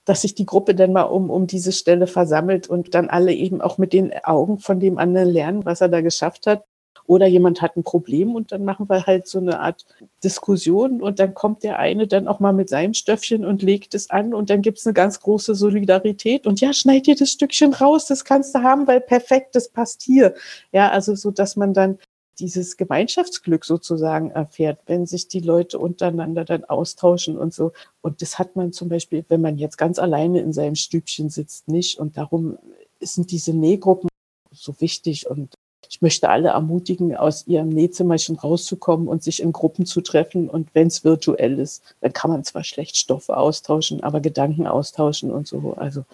dass 0.05 0.23
sich 0.23 0.35
die 0.35 0.47
Gruppe 0.47 0.75
dann 0.75 0.93
mal 0.93 1.05
um, 1.05 1.31
um 1.31 1.47
diese 1.47 1.73
Stelle 1.73 2.07
versammelt 2.07 2.69
und 2.69 2.95
dann 2.95 3.09
alle 3.09 3.33
eben 3.33 3.61
auch 3.61 3.79
mit 3.79 3.93
den 3.93 4.12
Augen 4.25 4.59
von 4.59 4.81
dem 4.81 4.99
anderen 4.99 5.31
lernen, 5.31 5.65
was 5.65 5.81
er 5.81 5.88
da 5.88 6.01
geschafft 6.01 6.47
hat. 6.47 6.65
Oder 7.07 7.26
jemand 7.26 7.62
hat 7.62 7.76
ein 7.76 7.83
Problem 7.83 8.35
und 8.35 8.52
dann 8.52 8.64
machen 8.64 8.88
wir 8.88 9.07
halt 9.07 9.26
so 9.26 9.38
eine 9.38 9.61
Art 9.61 9.85
Diskussion 10.22 11.02
und 11.02 11.18
dann 11.18 11.35
kommt 11.35 11.62
der 11.62 11.78
eine 11.78 12.07
dann 12.07 12.28
auch 12.28 12.40
mal 12.40 12.52
mit 12.52 12.68
seinem 12.68 12.94
Stöffchen 12.94 13.44
und 13.44 13.62
legt 13.62 13.94
es 13.94 14.11
an 14.11 14.35
und 14.35 14.50
dann 14.50 14.62
gibt 14.62 14.78
es 14.78 14.87
eine 14.87 14.94
ganz 14.94 15.20
große 15.20 15.55
Solidarität 15.55 16.46
und 16.46 16.61
ja, 16.61 16.72
schneid 16.72 17.07
dir 17.07 17.16
das 17.16 17.31
Stückchen 17.31 17.74
raus, 17.74 18.07
das 18.07 18.24
kannst 18.24 18.55
du 18.55 18.62
haben, 18.62 18.87
weil 18.87 19.00
perfekt, 19.00 19.55
das 19.55 19.68
passt 19.68 20.02
hier. 20.02 20.35
Ja, 20.72 20.90
also 20.90 21.14
so, 21.14 21.31
dass 21.31 21.57
man 21.57 21.74
dann 21.74 21.98
dieses 22.38 22.76
Gemeinschaftsglück 22.76 23.64
sozusagen 23.64 24.31
erfährt, 24.31 24.81
wenn 24.87 25.07
sich 25.07 25.28
die 25.28 25.40
Leute 25.40 25.78
untereinander 25.78 26.44
dann 26.44 26.64
austauschen 26.64 27.37
und 27.37 27.52
so. 27.52 27.72
Und 28.00 28.22
das 28.22 28.38
hat 28.38 28.57
man 28.57 28.72
zum 28.72 28.88
Beispiel, 28.88 29.24
wenn 29.28 29.40
man 29.40 29.59
jetzt 29.59 29.76
ganz 29.76 29.98
alleine 29.98 30.40
in 30.40 30.52
seinem 30.52 30.74
Stübchen 30.74 31.31
sitzt, 31.31 31.68
nicht. 31.68 31.98
Und 31.98 32.16
darum 32.16 32.59
sind 33.00 33.31
diese 33.31 33.52
Nähgruppen 33.52 34.09
so 34.50 34.74
wichtig 34.81 35.28
und 35.28 35.55
ich 35.88 36.01
möchte 36.01 36.29
alle 36.29 36.49
ermutigen, 36.49 37.16
aus 37.16 37.47
ihrem 37.47 37.68
Nähzimmerchen 37.68 38.38
rauszukommen 38.38 39.09
und 39.09 39.23
sich 39.23 39.42
in 39.42 39.53
Gruppen 39.53 39.85
zu 39.87 40.01
treffen. 40.01 40.49
Und 40.49 40.68
wenn 40.75 40.87
es 40.87 41.05
virtuell 41.05 41.59
ist, 41.59 41.83
dann 42.01 42.12
kann 42.12 42.31
man 42.31 42.45
zwar 42.45 42.64
schlecht 42.64 42.97
Stoffe 42.97 43.37
austauschen, 43.37 44.03
aber 44.03 44.21
Gedanken 44.21 44.66
austauschen 44.66 45.31
und 45.31 45.47
so. 45.47 45.75
Also 45.77 46.05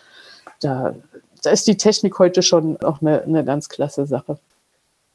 da, 0.60 0.94
da 1.42 1.50
ist 1.50 1.66
die 1.66 1.76
Technik 1.76 2.18
heute 2.18 2.42
schon 2.42 2.76
auch 2.82 3.00
eine, 3.00 3.22
eine 3.22 3.44
ganz 3.44 3.68
klasse 3.68 4.06
Sache. 4.06 4.38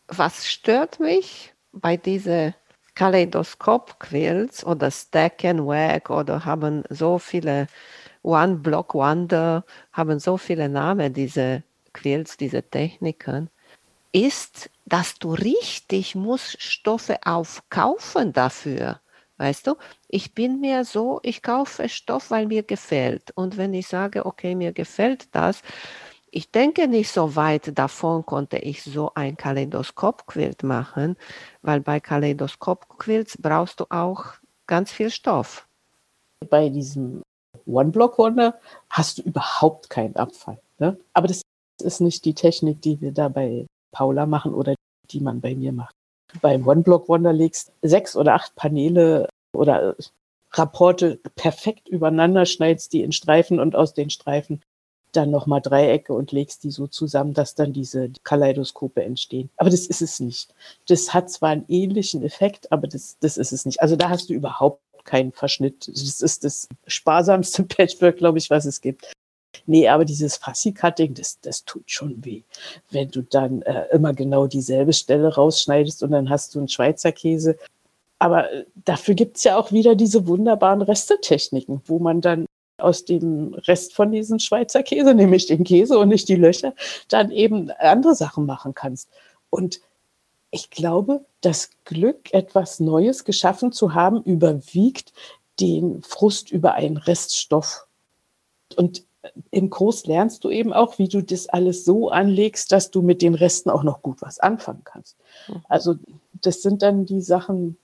Was 0.08 0.48
stört 0.48 1.00
mich 1.00 1.54
bei 1.74 1.98
diesen 1.98 2.54
Kaleidoskop-Quills 2.96 4.66
oder 4.66 4.92
Stack 4.92 5.44
and 5.46 5.66
Wag 5.66 6.10
oder 6.10 6.46
haben 6.46 6.84
so 6.90 7.18
viele 7.18 7.68
One 8.22 8.56
Block 8.56 8.94
Wonder, 8.94 9.66
haben 9.92 10.20
so 10.20 10.38
viele 10.38 10.70
Namen, 10.70 11.14
diese 11.14 11.64
Quills, 11.92 12.38
diese 12.38 12.64
Techniken 12.64 13.50
ist, 14.14 14.70
dass 14.86 15.16
du 15.20 15.34
richtig 15.34 16.16
musst 16.16 16.62
Stoffe 16.62 17.18
aufkaufen 17.26 18.32
dafür. 18.32 19.02
Weißt 19.38 19.68
du, 19.68 19.76
ich 20.08 20.34
bin 20.34 20.62
mir 20.62 20.86
so, 20.86 21.20
ich 21.24 21.42
kaufe 21.42 21.90
Stoff, 21.90 22.32
weil 22.32 22.46
mir 22.46 22.64
gefällt. 22.64 23.32
Und 23.36 23.58
wenn 23.58 23.74
ich 23.74 23.88
sage, 23.88 24.26
okay, 24.26 24.56
mir 24.56 24.72
gefällt 24.72 25.28
das, 25.36 25.62
ich 26.30 26.52
denke 26.52 26.88
nicht 26.88 27.12
so 27.12 27.36
weit 27.36 27.78
davon 27.78 28.26
konnte 28.26 28.58
ich 28.58 28.84
so 28.84 29.12
ein 29.16 29.36
Kaleidoskop-Quilt 29.38 30.64
machen, 30.64 31.18
weil 31.62 31.82
bei 31.82 32.00
Kaleidoskop-Quilts 32.00 33.38
brauchst 33.42 33.80
du 33.80 33.86
auch 33.90 34.26
ganz 34.68 34.92
viel 34.92 35.10
Stoff. 35.10 35.68
Bei 36.50 36.70
diesem 36.70 37.22
One-Block-Wonder 37.66 38.60
hast 38.90 39.18
du 39.18 39.24
überhaupt 39.24 39.90
keinen 39.90 40.16
Abfall. 40.16 40.60
Ne? 40.80 40.98
Aber 41.14 41.28
das 41.28 41.42
ist 41.82 42.02
nicht 42.02 42.26
die 42.26 42.34
Technik, 42.34 42.82
die 42.82 43.00
wir 43.02 43.12
dabei 43.12 43.68
Paula 43.94 44.26
machen 44.26 44.54
oder 44.54 44.76
die 45.10 45.22
man 45.22 45.40
bei 45.40 45.56
mir 45.56 45.72
macht. 45.72 45.96
Beim 46.42 46.68
One-Block 46.68 47.08
Wonder 47.08 47.32
legst 47.32 47.72
sechs 47.82 48.18
oder 48.18 48.34
acht 48.34 48.56
Paneele 48.56 49.30
oder 49.56 49.96
Rapporte 50.52 51.20
perfekt 51.36 51.88
übereinander, 51.88 52.46
schneidest 52.46 52.92
die 52.94 53.04
in 53.04 53.12
Streifen 53.12 53.60
und 53.60 53.76
aus 53.76 53.94
den 53.94 54.10
Streifen 54.10 54.62
dann 55.12 55.30
nochmal 55.30 55.62
Dreiecke 55.62 56.14
und 56.14 56.32
legst 56.32 56.64
die 56.64 56.72
so 56.72 56.88
zusammen, 56.88 57.34
dass 57.34 57.56
dann 57.56 57.72
diese 57.72 58.12
Kaleidoskope 58.24 59.04
entstehen. 59.04 59.50
Aber 59.58 59.70
das 59.70 59.86
ist 59.86 60.02
es 60.02 60.20
nicht. 60.20 60.54
Das 60.88 61.14
hat 61.14 61.30
zwar 61.30 61.50
einen 61.50 61.66
ähnlichen 61.68 62.24
Effekt, 62.24 62.72
aber 62.72 62.88
das, 62.88 63.18
das 63.20 63.38
ist 63.38 63.52
es 63.52 63.66
nicht. 63.66 63.82
Also 63.82 63.96
da 63.96 64.10
hast 64.10 64.30
du 64.30 64.34
überhaupt 64.34 64.82
keinen 65.04 65.32
Verschnitt. 65.32 65.88
Das 65.88 66.22
ist 66.22 66.44
das 66.44 66.68
sparsamste 66.88 67.64
Patchwork, 67.68 68.18
glaube 68.18 68.40
ich, 68.40 68.50
was 68.50 68.66
es 68.66 68.82
gibt. 68.82 69.12
Nee, 69.66 69.88
aber 69.88 70.06
dieses 70.06 70.38
Fassi-Cutting, 70.38 71.14
das, 71.14 71.40
das 71.40 71.64
tut 71.64 71.90
schon 71.90 72.24
weh. 72.26 72.44
Wenn 72.92 73.10
du 73.10 73.22
dann 73.22 73.62
äh, 73.62 73.86
immer 73.94 74.14
genau 74.14 74.48
dieselbe 74.48 74.94
Stelle 74.94 75.34
rausschneidest 75.34 76.04
und 76.04 76.12
dann 76.12 76.30
hast 76.30 76.54
du 76.54 76.60
einen 76.60 76.68
Schweizer 76.68 77.12
Käse. 77.12 77.58
Aber 78.20 78.52
äh, 78.52 78.66
dafür 78.76 79.16
gibt 79.16 79.38
es 79.38 79.44
ja 79.44 79.58
auch 79.58 79.72
wieder 79.72 79.96
diese 79.96 80.28
wunderbaren 80.28 80.82
Restetechniken, 80.82 81.82
wo 81.86 82.00
man 82.00 82.20
dann 82.22 82.46
aus 82.78 83.06
dem 83.06 83.54
Rest 83.54 83.94
von 83.94 84.12
diesem 84.12 84.40
Schweizer 84.40 84.84
Käse, 84.84 85.14
nämlich 85.14 85.46
den 85.46 85.64
Käse 85.64 85.98
und 85.98 86.10
nicht 86.10 86.28
die 86.28 86.36
Löcher, 86.36 86.74
dann 87.08 87.32
eben 87.32 87.72
andere 87.72 88.16
Sachen 88.16 88.46
machen 88.46 88.74
kannst. 88.74 89.10
Und 89.50 89.80
ich 90.52 90.70
glaube, 90.70 91.26
das 91.42 91.72
Glück, 91.86 92.34
etwas 92.34 92.80
Neues 92.80 93.24
geschaffen 93.24 93.72
zu 93.72 93.94
haben, 93.94 94.22
überwiegt 94.24 95.14
den 95.60 96.04
Frust 96.04 96.52
über 96.52 96.74
einen 96.74 96.98
Reststoff. 96.98 97.88
Und 98.76 99.04
im 99.52 99.70
Kurs 99.70 100.06
lernst 100.06 100.44
du 100.44 100.50
eben 100.50 100.74
auch, 100.74 101.00
wie 101.00 101.08
du 101.08 101.22
das 101.22 101.48
alles 101.48 101.86
so 101.86 102.10
anlegst, 102.10 102.72
dass 102.72 102.92
du 102.92 103.02
mit 103.02 103.22
den 103.22 103.36
Resten 103.36 103.70
auch 103.70 103.84
noch 103.84 104.02
gut 104.02 104.22
was 104.22 104.40
anfangen 104.40 104.84
kannst. 104.84 105.18
Mhm. 105.48 105.62
Also 105.70 105.96
das 106.42 106.62
sind 106.62 106.82
dann 106.82 107.06
die 107.06 107.22
Sachen, 107.22 107.78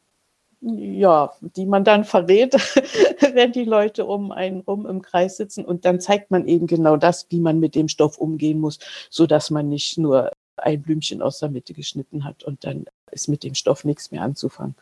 ja, 0.62 1.32
die 1.42 1.66
man 1.66 1.84
dann 1.86 2.04
verrät, 2.04 2.54
wenn 3.34 3.54
die 3.54 3.64
Leute 3.64 4.06
um 4.06 4.32
einen 4.32 4.62
rum 4.62 4.86
im 4.86 5.02
Kreis 5.02 5.38
sitzen. 5.38 5.64
Und 5.64 5.86
dann 5.86 6.02
zeigt 6.02 6.32
man 6.32 6.48
eben 6.48 6.68
genau 6.68 6.98
das, 6.98 7.28
wie 7.30 7.40
man 7.40 7.60
mit 7.60 7.76
dem 7.76 7.88
Stoff 7.88 8.18
umgehen 8.18 8.60
muss, 8.60 8.80
so 9.10 9.26
dass 9.26 9.50
man 9.50 9.70
nicht 9.70 9.98
nur 9.98 10.32
ein 10.58 10.82
Blümchen 10.82 11.22
aus 11.22 11.40
der 11.40 11.50
Mitte 11.50 11.74
geschnitten 11.74 12.26
hat 12.26 12.44
und 12.44 12.66
dann 12.66 12.86
ist 13.12 13.30
mit 13.30 13.44
dem 13.44 13.56
Stoff 13.56 13.86
nichts 13.86 14.12
mehr 14.12 14.22
anzufangen. 14.22 14.76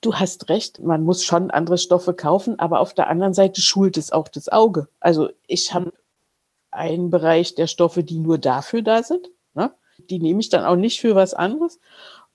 Du 0.00 0.14
hast 0.14 0.48
recht, 0.48 0.80
man 0.80 1.02
muss 1.02 1.24
schon 1.24 1.50
andere 1.50 1.78
Stoffe 1.78 2.14
kaufen, 2.14 2.58
aber 2.58 2.80
auf 2.80 2.94
der 2.94 3.08
anderen 3.08 3.34
Seite 3.34 3.60
schult 3.60 3.96
es 3.96 4.12
auch 4.12 4.28
das 4.28 4.48
Auge. 4.48 4.88
Also 5.00 5.30
ich 5.46 5.72
habe 5.74 5.92
einen 6.70 7.10
Bereich 7.10 7.54
der 7.54 7.66
Stoffe, 7.66 8.04
die 8.04 8.18
nur 8.18 8.38
dafür 8.38 8.82
da 8.82 9.02
sind. 9.02 9.30
Ne? 9.54 9.72
Die 10.10 10.18
nehme 10.18 10.40
ich 10.40 10.48
dann 10.48 10.64
auch 10.64 10.76
nicht 10.76 11.00
für 11.00 11.14
was 11.14 11.34
anderes. 11.34 11.78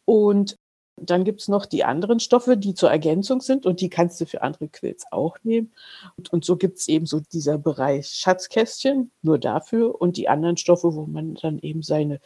Und 0.06 0.58
dann 1.00 1.24
gibt 1.24 1.42
es 1.42 1.48
noch 1.48 1.66
die 1.66 1.84
anderen 1.84 2.20
Stoffe, 2.20 2.58
die 2.58 2.74
zur 2.74 2.90
Ergänzung 2.90 3.42
sind 3.42 3.66
und 3.66 3.82
die 3.82 3.90
kannst 3.90 4.20
du 4.20 4.26
für 4.26 4.42
andere 4.42 4.68
Quills 4.68 5.06
auch 5.12 5.38
nehmen. 5.44 5.72
Und, 6.18 6.34
und 6.34 6.44
so 6.44 6.58
gibt 6.58 6.80
es 6.80 6.88
eben 6.88 7.06
so 7.06 7.20
dieser 7.20 7.58
Bereich 7.58 8.08
Schatzkästchen, 8.08 9.12
nur 9.22 9.38
dafür 9.38 10.00
und 10.02 10.18
die 10.18 10.28
anderen 10.28 10.58
Stoffe, 10.58 10.96
wo 10.96 11.06
man 11.06 11.36
dann 11.36 11.60
eben 11.60 11.84
seine 11.84 12.20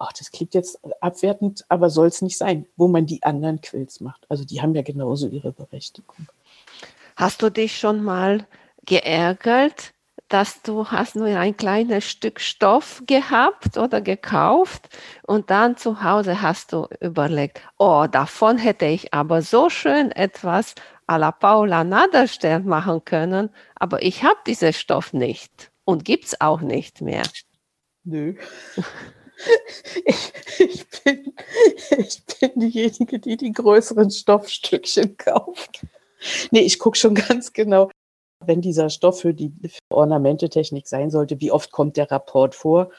ach, 0.00 0.12
das 0.12 0.32
klingt 0.32 0.54
jetzt 0.54 0.80
abwertend, 1.00 1.64
aber 1.68 1.90
soll 1.90 2.08
es 2.08 2.22
nicht 2.22 2.38
sein, 2.38 2.66
wo 2.76 2.88
man 2.88 3.06
die 3.06 3.22
anderen 3.22 3.60
Quills 3.60 4.00
macht. 4.00 4.26
Also 4.28 4.44
die 4.44 4.60
haben 4.60 4.74
ja 4.74 4.82
genauso 4.82 5.28
ihre 5.28 5.52
Berechtigung. 5.52 6.26
Hast 7.16 7.42
du 7.42 7.50
dich 7.50 7.78
schon 7.78 8.02
mal 8.02 8.46
geärgert, 8.86 9.92
dass 10.28 10.62
du 10.62 10.86
hast 10.86 11.16
nur 11.16 11.26
ein 11.26 11.56
kleines 11.56 12.04
Stück 12.08 12.40
Stoff 12.40 13.02
gehabt 13.06 13.76
oder 13.76 14.00
gekauft 14.00 14.88
und 15.26 15.50
dann 15.50 15.76
zu 15.76 16.02
Hause 16.02 16.40
hast 16.40 16.72
du 16.72 16.86
überlegt, 17.00 17.60
oh, 17.78 18.06
davon 18.10 18.56
hätte 18.56 18.86
ich 18.86 19.12
aber 19.12 19.42
so 19.42 19.68
schön 19.68 20.12
etwas 20.12 20.74
à 21.06 21.18
la 21.18 21.32
Paula 21.32 21.84
Naderstern 21.84 22.64
machen 22.64 23.04
können, 23.04 23.50
aber 23.74 24.02
ich 24.02 24.22
habe 24.22 24.38
diesen 24.46 24.72
Stoff 24.72 25.12
nicht 25.12 25.72
und 25.84 26.04
gibt 26.04 26.26
es 26.26 26.40
auch 26.40 26.60
nicht 26.60 27.00
mehr. 27.00 27.24
Nö. 28.04 28.36
Ich, 30.04 30.32
ich, 30.58 30.86
bin, 31.04 31.34
ich 31.98 32.22
bin 32.24 32.50
diejenige, 32.56 33.18
die 33.18 33.36
die 33.36 33.52
größeren 33.52 34.10
Stoffstückchen 34.10 35.16
kauft. 35.16 35.84
Nee, 36.50 36.60
ich 36.60 36.78
gucke 36.78 36.98
schon 36.98 37.14
ganz 37.14 37.52
genau, 37.52 37.90
wenn 38.44 38.60
dieser 38.60 38.88
Stoff 38.88 39.20
für 39.20 39.34
die 39.34 39.52
Ornamentetechnik 39.90 40.88
sein 40.88 41.10
sollte, 41.10 41.40
wie 41.40 41.52
oft 41.52 41.72
kommt 41.72 41.96
der 41.96 42.10
Rapport 42.10 42.54
vor. 42.54 42.90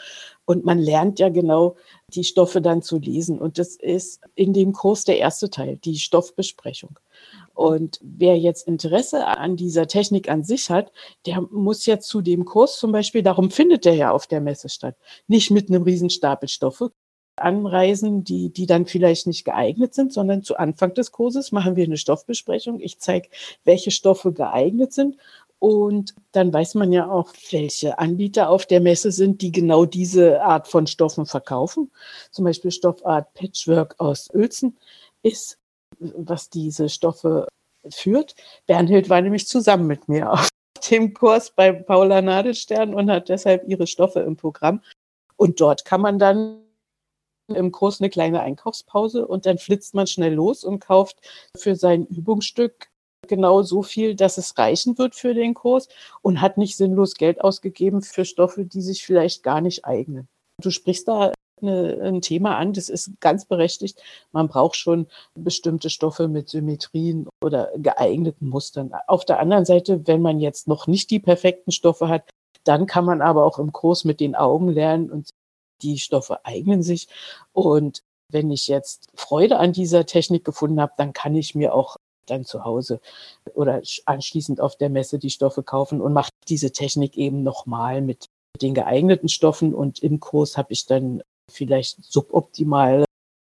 Und 0.46 0.66
man 0.66 0.80
lernt 0.80 1.20
ja 1.20 1.30
genau, 1.30 1.76
die 2.10 2.24
Stoffe 2.24 2.62
dann 2.62 2.82
zu 2.82 3.00
lesen. 3.00 3.40
Und 3.40 3.58
das 3.58 3.76
ist 3.76 4.22
in 4.36 4.54
dem 4.54 4.74
Kurs 4.74 5.04
der 5.04 5.18
erste 5.18 5.50
Teil, 5.50 5.78
die 5.78 5.98
Stoffbesprechung. 5.98 7.00
Und 7.54 8.00
wer 8.02 8.38
jetzt 8.38 8.68
Interesse 8.68 9.26
an 9.26 9.56
dieser 9.56 9.88
Technik 9.88 10.30
an 10.30 10.44
sich 10.44 10.70
hat, 10.70 10.92
der 11.26 11.42
muss 11.42 11.86
ja 11.86 12.00
zu 12.00 12.22
dem 12.22 12.46
Kurs 12.46 12.78
zum 12.78 12.92
Beispiel, 12.92 13.24
darum 13.24 13.52
findet 13.52 13.86
der 13.86 13.96
ja 13.96 14.12
auf 14.12 14.28
der 14.28 14.42
Messe 14.42 14.70
statt, 14.70 14.96
nicht 15.28 15.52
mit 15.52 15.70
einem 15.70 15.84
Riesenstapel 15.84 16.50
Stoffe 16.50 16.92
anreisen, 17.44 18.24
die, 18.24 18.50
die 18.50 18.66
dann 18.66 18.86
vielleicht 18.86 19.28
nicht 19.28 19.46
geeignet 19.46 19.94
sind, 19.94 20.14
sondern 20.14 20.44
zu 20.44 20.58
Anfang 20.58 20.94
des 20.94 21.12
Kurses 21.12 21.52
machen 21.52 21.76
wir 21.76 21.86
eine 21.86 21.98
Stoffbesprechung. 21.98 22.80
Ich 22.80 23.00
zeige, 23.00 23.30
welche 23.64 23.92
Stoffe 23.92 24.34
geeignet 24.34 24.94
sind 24.94 25.18
und 25.60 26.16
dann 26.32 26.52
weiß 26.52 26.76
man 26.76 26.92
ja 26.92 27.10
auch, 27.10 27.34
welche 27.52 28.00
Anbieter 28.00 28.50
auf 28.50 28.66
der 28.66 28.82
Messe 28.82 29.12
sind, 29.12 29.42
die 29.42 29.52
genau 29.52 29.86
diese 29.86 30.42
Art 30.42 30.68
von 30.68 30.88
Stoffen 30.88 31.26
verkaufen. 31.26 31.92
Zum 32.32 32.46
Beispiel 32.46 32.72
Stoffart 32.72 33.34
Patchwork 33.34 33.96
aus 34.00 34.30
Uelzen 34.34 34.78
ist 35.22 35.60
was 36.02 36.50
diese 36.50 36.90
Stoffe 36.90 37.48
führt. 37.90 38.36
Bernhild 38.68 39.10
war 39.10 39.22
nämlich 39.22 39.48
zusammen 39.48 39.88
mit 39.88 40.08
mir 40.08 40.32
auf 40.32 40.50
dem 40.90 41.14
Kurs 41.14 41.52
bei 41.52 41.72
Paula 41.72 42.22
Nadelstern 42.22 42.94
und 42.94 43.12
hat 43.12 43.30
deshalb 43.30 43.68
ihre 43.68 43.88
Stoffe 43.88 44.22
im 44.22 44.36
Programm. 44.36 44.82
Und 45.36 45.62
dort 45.62 45.86
kann 45.86 46.02
man 46.02 46.20
dann 46.20 46.64
im 47.56 47.72
Kurs 47.72 48.02
eine 48.02 48.10
kleine 48.10 48.42
Einkaufspause 48.42 49.28
und 49.28 49.46
dann 49.46 49.58
flitzt 49.58 49.94
man 49.94 50.08
schnell 50.08 50.34
los 50.34 50.64
und 50.64 50.80
kauft 50.80 51.18
für 51.58 51.76
sein 51.76 52.06
Übungsstück 52.06 52.90
genau 53.28 53.62
so 53.62 53.84
viel, 53.84 54.16
dass 54.16 54.38
es 54.38 54.58
reichen 54.58 54.98
wird 54.98 55.16
für 55.16 55.34
den 55.34 55.54
Kurs 55.54 55.88
und 56.22 56.42
hat 56.42 56.58
nicht 56.58 56.76
sinnlos 56.76 57.16
Geld 57.16 57.42
ausgegeben 57.42 58.02
für 58.02 58.26
Stoffe, 58.26 58.66
die 58.66 58.82
sich 58.82 59.06
vielleicht 59.06 59.44
gar 59.44 59.62
nicht 59.62 59.86
eignen. 59.86 60.28
Du 60.62 60.72
sprichst 60.72 61.08
da 61.08 61.32
eine, 61.62 62.00
ein 62.04 62.22
Thema 62.22 62.58
an, 62.58 62.74
das 62.74 62.90
ist 62.90 63.12
ganz 63.20 63.46
berechtigt. 63.46 64.02
Man 64.32 64.48
braucht 64.48 64.76
schon 64.76 65.08
bestimmte 65.36 65.90
Stoffe 65.90 66.28
mit 66.28 66.50
Symmetrien 66.50 67.28
oder 67.44 67.72
geeigneten 67.78 68.50
Mustern. 68.50 68.92
Auf 69.08 69.26
der 69.26 69.40
anderen 69.40 69.66
Seite, 69.66 70.08
wenn 70.08 70.22
man 70.22 70.40
jetzt 70.40 70.68
noch 70.68 70.88
nicht 70.88 71.12
die 71.12 71.20
perfekten 71.20 71.72
Stoffe 71.72 72.08
hat, 72.08 72.30
dann 72.64 72.86
kann 72.86 73.06
man 73.06 73.22
aber 73.22 73.46
auch 73.46 73.60
im 73.60 73.72
Kurs 73.72 74.06
mit 74.06 74.20
den 74.20 74.36
Augen 74.36 74.70
lernen 74.70 75.12
und 75.12 75.30
die 75.82 76.00
Stoffe 76.00 76.46
eignen 76.46 76.84
sich. 76.84 77.08
Und 77.54 78.04
wenn 78.30 78.52
ich 78.52 78.68
jetzt 78.68 79.10
Freude 79.16 79.58
an 79.58 79.74
dieser 79.74 80.06
Technik 80.06 80.46
gefunden 80.46 80.80
habe, 80.80 80.94
dann 80.98 81.14
kann 81.14 81.36
ich 81.36 81.56
mir 81.56 81.74
auch 81.74 81.98
dann 82.26 82.46
zu 82.46 82.64
Hause 82.64 83.02
oder 83.54 83.82
anschließend 84.06 84.62
auf 84.62 84.78
der 84.78 84.90
Messe 84.90 85.20
die 85.20 85.30
Stoffe 85.30 85.64
kaufen 85.64 86.02
und 86.02 86.14
mache 86.14 86.32
diese 86.48 86.72
Technik 86.72 87.18
eben 87.18 87.44
nochmal 87.44 88.02
mit 88.02 88.26
den 88.62 88.74
geeigneten 88.74 89.30
Stoffen. 89.30 89.74
Und 89.74 90.00
im 90.00 90.20
Kurs 90.20 90.58
habe 90.58 90.74
ich 90.74 90.86
dann 90.86 91.24
vielleicht 91.50 92.04
suboptimale 92.04 93.06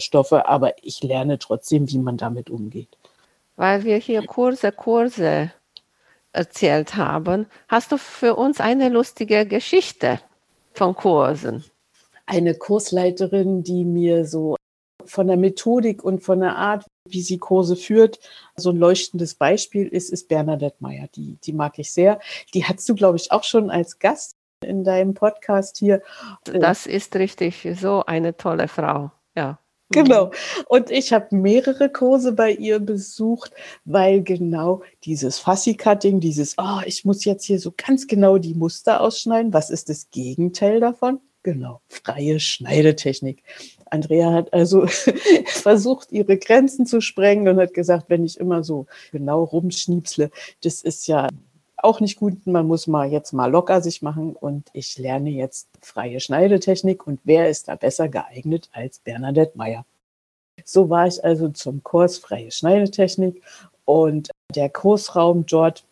Stoffe, 0.00 0.46
aber 0.46 0.74
ich 0.82 1.02
lerne 1.02 1.38
trotzdem, 1.38 1.90
wie 1.90 1.98
man 1.98 2.16
damit 2.16 2.50
umgeht. 2.50 2.96
Weil 3.56 3.84
wir 3.84 3.96
hier 3.96 4.26
Kurse, 4.26 4.70
Kurse 4.72 5.50
erzählt 6.32 6.96
haben, 6.96 7.46
hast 7.68 7.92
du 7.92 7.96
für 7.96 8.36
uns 8.36 8.60
eine 8.60 8.90
lustige 8.90 9.46
Geschichte 9.46 10.20
von 10.74 10.94
Kursen? 10.94 11.64
Eine 12.26 12.54
Kursleiterin, 12.54 13.62
die 13.62 13.84
mir 13.84 14.26
so 14.26 14.56
von 15.04 15.28
der 15.28 15.36
Methodik 15.36 16.02
und 16.04 16.22
von 16.22 16.40
der 16.40 16.56
Art, 16.56 16.84
wie 17.08 17.22
sie 17.22 17.38
Kurse 17.38 17.76
führt, 17.76 18.18
so 18.56 18.70
ein 18.70 18.76
leuchtendes 18.76 19.34
Beispiel 19.34 19.86
ist, 19.86 20.10
ist 20.10 20.28
Bernadette 20.28 20.76
Meyer. 20.80 21.08
Die, 21.14 21.38
die 21.44 21.52
mag 21.52 21.78
ich 21.78 21.92
sehr. 21.92 22.20
Die 22.54 22.64
hast 22.64 22.88
du, 22.88 22.94
glaube 22.94 23.16
ich, 23.16 23.30
auch 23.32 23.44
schon 23.44 23.70
als 23.70 23.98
Gast 23.98 24.32
in 24.64 24.84
deinem 24.84 25.14
Podcast 25.14 25.78
hier. 25.78 26.02
Das 26.44 26.86
ist 26.86 27.14
richtig, 27.16 27.68
so 27.80 28.04
eine 28.04 28.36
tolle 28.36 28.68
Frau, 28.68 29.12
ja. 29.36 29.58
Genau. 29.90 30.32
Und 30.68 30.90
ich 30.90 31.12
habe 31.12 31.36
mehrere 31.36 31.88
Kurse 31.88 32.32
bei 32.32 32.50
ihr 32.50 32.80
besucht, 32.80 33.52
weil 33.84 34.22
genau 34.22 34.82
dieses 35.04 35.38
Fassi-Cutting, 35.38 36.18
dieses, 36.18 36.56
oh, 36.58 36.80
ich 36.84 37.04
muss 37.04 37.24
jetzt 37.24 37.44
hier 37.44 37.60
so 37.60 37.72
ganz 37.76 38.08
genau 38.08 38.38
die 38.38 38.54
Muster 38.54 39.00
ausschneiden. 39.00 39.52
Was 39.52 39.70
ist 39.70 39.88
das 39.88 40.10
Gegenteil 40.10 40.80
davon? 40.80 41.20
Genau, 41.46 41.80
freie 41.88 42.40
Schneidetechnik. 42.40 43.44
Andrea 43.88 44.32
hat 44.32 44.52
also 44.52 44.84
versucht, 45.46 46.10
ihre 46.10 46.38
Grenzen 46.38 46.86
zu 46.86 47.00
sprengen 47.00 47.46
und 47.46 47.60
hat 47.60 47.72
gesagt, 47.72 48.06
wenn 48.08 48.24
ich 48.24 48.40
immer 48.40 48.64
so 48.64 48.86
genau 49.12 49.44
rumschniepsle, 49.44 50.32
das 50.64 50.82
ist 50.82 51.06
ja 51.06 51.28
auch 51.76 52.00
nicht 52.00 52.18
gut. 52.18 52.48
Man 52.48 52.66
muss 52.66 52.88
mal 52.88 53.12
jetzt 53.12 53.32
mal 53.32 53.48
locker 53.48 53.80
sich 53.80 54.02
machen 54.02 54.34
und 54.34 54.70
ich 54.72 54.98
lerne 54.98 55.30
jetzt 55.30 55.68
freie 55.80 56.18
Schneidetechnik 56.18 57.06
und 57.06 57.20
wer 57.22 57.48
ist 57.48 57.68
da 57.68 57.76
besser 57.76 58.08
geeignet 58.08 58.68
als 58.72 58.98
Bernadette 58.98 59.56
Meyer? 59.56 59.86
So 60.64 60.90
war 60.90 61.06
ich 61.06 61.24
also 61.24 61.50
zum 61.50 61.84
Kurs 61.84 62.18
freie 62.18 62.50
Schneidetechnik 62.50 63.40
und 63.84 64.30
der 64.52 64.68
Kursraum 64.68 65.46
dort, 65.46 65.84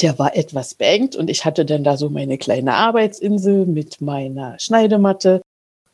der 0.00 0.18
war 0.18 0.36
etwas 0.36 0.74
beengt 0.74 1.16
und 1.16 1.28
ich 1.28 1.44
hatte 1.44 1.64
dann 1.64 1.84
da 1.84 1.96
so 1.96 2.08
meine 2.08 2.38
kleine 2.38 2.74
Arbeitsinsel 2.74 3.66
mit 3.66 4.00
meiner 4.00 4.58
Schneidematte 4.58 5.42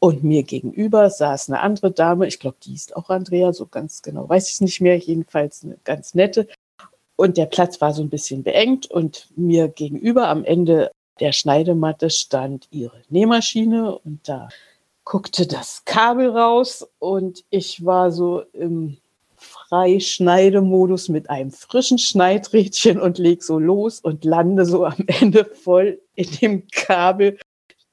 und 0.01 0.23
mir 0.23 0.45
gegenüber 0.45 1.11
saß 1.11 1.49
eine 1.49 1.61
andere 1.61 1.91
Dame, 1.91 2.27
ich 2.27 2.39
glaube, 2.39 2.57
die 2.63 2.75
ist 2.75 2.97
auch 2.97 3.11
Andrea, 3.11 3.53
so 3.53 3.67
ganz 3.67 4.03
genau 4.03 4.29
weiß 4.29 4.51
ich 4.51 4.61
nicht 4.61 4.81
mehr, 4.81 4.97
jedenfalls 4.97 5.65
eine 5.65 5.77
ganz 5.85 6.15
nette. 6.15 6.49
Und 7.17 7.37
der 7.37 7.47
Platz 7.47 7.81
war 7.81 7.93
so 7.93 8.03
ein 8.03 8.11
bisschen 8.11 8.45
beengt 8.45 8.89
und 8.89 9.29
mir 9.35 9.69
gegenüber 9.69 10.29
am 10.29 10.45
Ende 10.45 10.93
der 11.19 11.33
Schneidematte 11.33 12.11
stand 12.11 12.69
ihre 12.71 13.03
Nähmaschine 13.09 13.99
und 13.99 14.29
da 14.29 14.49
guckte 15.05 15.47
das 15.47 15.85
Kabel 15.85 16.31
raus 16.31 16.87
und 17.01 17.45
ich 17.51 17.85
war 17.85 18.13
so 18.13 18.43
im 18.53 18.99
Freischneidemodus 19.69 21.09
mit 21.09 21.29
einem 21.29 21.51
frischen 21.51 21.99
Schneidrädchen 21.99 22.99
und 22.99 23.19
leg 23.19 23.43
so 23.43 23.59
los 23.59 24.01
und 24.01 24.25
lande 24.25 24.65
so 24.65 24.87
am 24.87 25.05
Ende 25.07 25.45
voll 25.45 26.01
in 26.15 26.31
dem 26.41 26.69
Kabel 26.69 27.39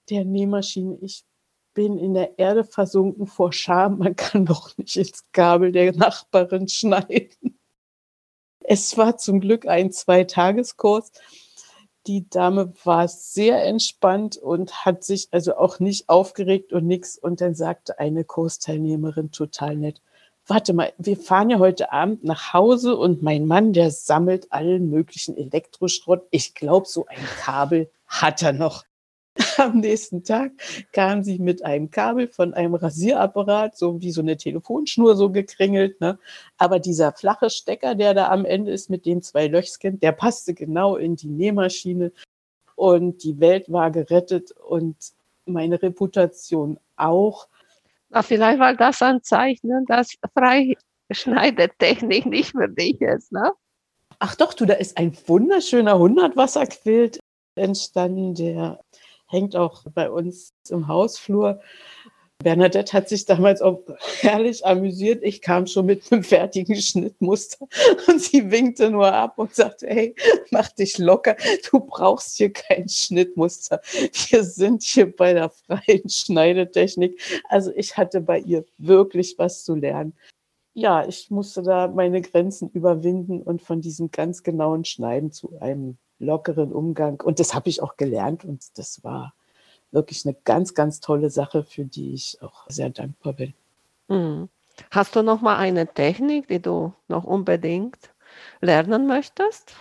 der 0.10 0.24
Nähmaschine. 0.24 0.98
Ich 1.02 1.26
bin 1.74 1.98
in 1.98 2.14
der 2.14 2.40
Erde 2.40 2.64
versunken 2.64 3.28
vor 3.28 3.52
Scham. 3.52 3.98
Man 3.98 4.16
kann 4.16 4.46
doch 4.46 4.78
nicht 4.78 4.96
ins 4.96 5.26
Kabel 5.34 5.72
der 5.74 5.94
Nachbarin 5.94 6.70
schneiden. 6.70 7.60
Es 8.62 8.98
war 8.98 9.18
zum 9.18 9.42
Glück 9.42 9.68
ein 9.68 9.92
Zweitageskurs. 9.92 11.12
Die 12.08 12.30
Dame 12.30 12.74
war 12.84 13.08
sehr 13.08 13.64
entspannt 13.64 14.38
und 14.38 14.86
hat 14.86 15.04
sich 15.04 15.28
also 15.32 15.58
auch 15.58 15.80
nicht 15.80 16.08
aufgeregt 16.08 16.72
und 16.72 16.88
nichts. 16.88 17.18
Und 17.18 17.42
dann 17.42 17.54
sagte 17.54 18.00
eine 18.00 18.24
Kursteilnehmerin 18.24 19.32
total 19.32 19.76
nett, 19.76 20.02
warte 20.48 20.74
mal, 20.74 20.94
wir 20.98 21.18
fahren 21.18 21.50
ja 21.50 21.60
heute 21.60 21.92
Abend 21.92 22.24
nach 22.24 22.54
Hause 22.54 22.96
und 22.96 23.24
mein 23.24 23.46
Mann, 23.46 23.74
der 23.74 23.92
sammelt 23.92 24.52
allen 24.52 24.90
möglichen 24.90 25.36
Elektroschrott. 25.38 26.28
Ich 26.32 26.54
glaube, 26.54 26.88
so 26.88 27.06
ein 27.08 27.24
Kabel 27.40 27.90
hat 28.08 28.42
er 28.44 28.54
noch. 28.54 28.84
Am 29.58 29.80
nächsten 29.80 30.24
Tag 30.24 30.52
kam 30.94 31.24
sie 31.24 31.40
mit 31.40 31.66
einem 31.66 31.92
Kabel 31.92 32.28
von 32.28 32.54
einem 32.54 32.76
Rasierapparat, 32.76 33.78
so 33.78 34.00
wie 34.02 34.12
so 34.12 34.22
eine 34.22 34.38
Telefonschnur 34.38 35.16
so 35.16 35.30
gekringelt. 35.30 36.00
Ne? 36.00 36.18
Aber 36.58 36.80
dieser 36.80 37.12
flache 37.12 37.50
Stecker, 37.50 37.96
der 37.96 38.14
da 38.14 38.30
am 38.30 38.46
Ende 38.46 38.72
ist 38.72 38.90
mit 38.90 39.06
den 39.06 39.22
zwei 39.22 39.48
Löchchen, 39.48 40.00
der 40.00 40.14
passte 40.14 40.54
genau 40.54 40.96
in 40.96 41.18
die 41.18 41.28
Nähmaschine 41.28 42.14
und 42.76 43.24
die 43.24 43.40
Welt 43.40 43.72
war 43.72 43.92
gerettet 43.92 44.52
und 44.52 44.96
meine 45.46 45.82
Reputation 45.82 46.80
auch. 46.96 47.48
Vielleicht 48.24 48.60
war 48.60 48.76
das 48.76 49.02
ein 49.02 49.22
Zeichen, 49.24 49.86
dass 49.88 50.16
Freischneidetechnik 50.38 52.26
nicht 52.26 52.52
für 52.52 52.68
dich 52.70 53.02
ist, 53.02 53.32
ne? 53.32 53.52
Ach 54.20 54.36
doch, 54.36 54.54
du, 54.54 54.66
da 54.66 54.76
ist 54.76 54.98
ein 54.98 55.16
wunderschöner 55.28 56.00
Hundertwasserquilt 56.00 57.20
entstanden, 57.56 58.34
der 58.34 58.80
hängt 59.28 59.56
auch 59.56 59.84
bei 59.94 60.10
uns 60.10 60.54
im 60.70 60.88
Hausflur. 60.88 61.62
Bernadette 62.44 62.94
hat 62.94 63.10
sich 63.10 63.26
damals 63.26 63.62
auch 63.62 63.82
herrlich 64.20 64.66
amüsiert. 64.66 65.24
Ich 65.24 65.42
kam 65.42 65.66
schon 65.66 65.88
mit 65.88 66.12
einem 66.12 66.24
fertigen 66.24 66.76
Schnittmuster 66.76 67.68
und 68.08 68.22
sie 68.22 68.52
winkte 68.52 68.92
nur 68.92 69.12
ab 69.12 69.40
und 69.40 69.56
sagte, 69.56 69.88
hey, 69.88 70.16
mach 70.52 70.70
dich 70.70 70.98
locker, 70.98 71.36
du 71.72 71.80
brauchst 71.80 72.38
hier 72.38 72.54
kein 72.54 72.88
Schnittmuster. 72.88 73.82
Wir 74.30 74.44
sind 74.44 74.84
hier 74.84 75.16
bei 75.16 75.34
der 75.34 75.50
freien 75.50 76.08
Schneidetechnik. 76.08 77.20
Also 77.50 77.72
ich 77.76 77.98
hatte 77.98 78.22
bei 78.22 78.40
ihr 78.40 78.66
wirklich 78.78 79.36
was 79.38 79.64
zu 79.64 79.74
lernen. 79.74 80.14
Ja, 80.74 81.08
ich 81.08 81.32
musste 81.32 81.64
da 81.64 81.88
meine 81.88 82.22
Grenzen 82.22 82.70
überwinden 82.70 83.42
und 83.42 83.62
von 83.62 83.82
diesem 83.82 84.12
ganz 84.12 84.44
genauen 84.44 84.84
Schneiden 84.84 85.32
zu 85.32 85.58
einem 85.62 85.98
lockeren 86.20 86.74
Umgang. 86.74 87.22
Und 87.22 87.40
das 87.40 87.56
habe 87.56 87.70
ich 87.70 87.82
auch 87.82 87.96
gelernt 87.98 88.46
und 88.46 88.78
das 88.78 89.04
war 89.04 89.34
wirklich 89.96 90.26
eine 90.26 90.36
ganz, 90.44 90.76
ganz 90.76 91.00
tolle 91.00 91.32
Sache, 91.32 91.64
für 91.64 91.86
die 91.86 92.14
ich 92.14 92.38
auch 92.42 92.66
sehr 92.70 92.92
dankbar 92.92 93.34
bin. 93.34 93.54
Mhm. 94.08 94.50
Hast 94.92 95.16
du 95.16 95.24
noch 95.24 95.42
mal 95.42 95.58
eine 95.58 95.88
Technik, 95.88 96.48
die 96.50 96.62
du 96.62 96.94
noch 97.08 97.24
unbedingt 97.24 97.98
lernen 98.62 99.08
möchtest? 99.08 99.74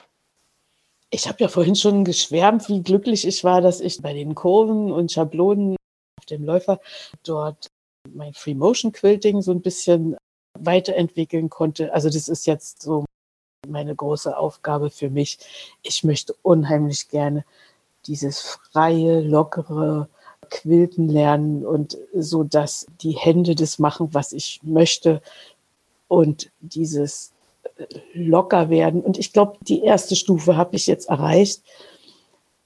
Ich 1.10 1.28
habe 1.28 1.38
ja 1.40 1.48
vorhin 1.48 1.76
schon 1.76 2.04
geschwärmt, 2.04 2.68
wie 2.68 2.82
glücklich 2.82 3.26
ich 3.26 3.44
war, 3.44 3.60
dass 3.60 3.80
ich 3.80 4.00
bei 4.00 4.14
den 4.14 4.34
Kurven 4.34 4.90
und 4.90 5.12
Schablonen 5.12 5.76
auf 6.18 6.26
dem 6.26 6.44
Läufer 6.44 6.80
dort 7.24 7.68
mein 8.12 8.34
Free 8.34 8.54
Motion 8.54 8.92
Quilting 8.92 9.42
so 9.42 9.52
ein 9.52 9.62
bisschen 9.62 10.16
weiterentwickeln 10.58 11.50
konnte. 11.50 11.92
Also 11.92 12.08
das 12.08 12.28
ist 12.28 12.46
jetzt 12.46 12.82
so 12.82 13.04
meine 13.66 13.94
große 13.94 14.36
Aufgabe 14.36 14.90
für 14.90 15.10
mich. 15.10 15.38
Ich 15.82 16.04
möchte 16.04 16.34
unheimlich 16.42 17.08
gerne 17.08 17.44
dieses 18.06 18.40
freie, 18.40 19.20
lockere 19.20 20.08
Quilten 20.50 21.08
lernen 21.08 21.64
und 21.64 21.96
so, 22.14 22.44
dass 22.44 22.86
die 23.00 23.12
Hände 23.12 23.54
das 23.54 23.78
machen, 23.78 24.08
was 24.12 24.32
ich 24.32 24.60
möchte 24.62 25.22
und 26.06 26.50
dieses 26.60 27.32
äh, 27.76 27.84
locker 28.12 28.68
werden. 28.68 29.00
Und 29.00 29.18
ich 29.18 29.32
glaube, 29.32 29.56
die 29.62 29.82
erste 29.82 30.16
Stufe 30.16 30.56
habe 30.56 30.76
ich 30.76 30.86
jetzt 30.86 31.08
erreicht. 31.08 31.62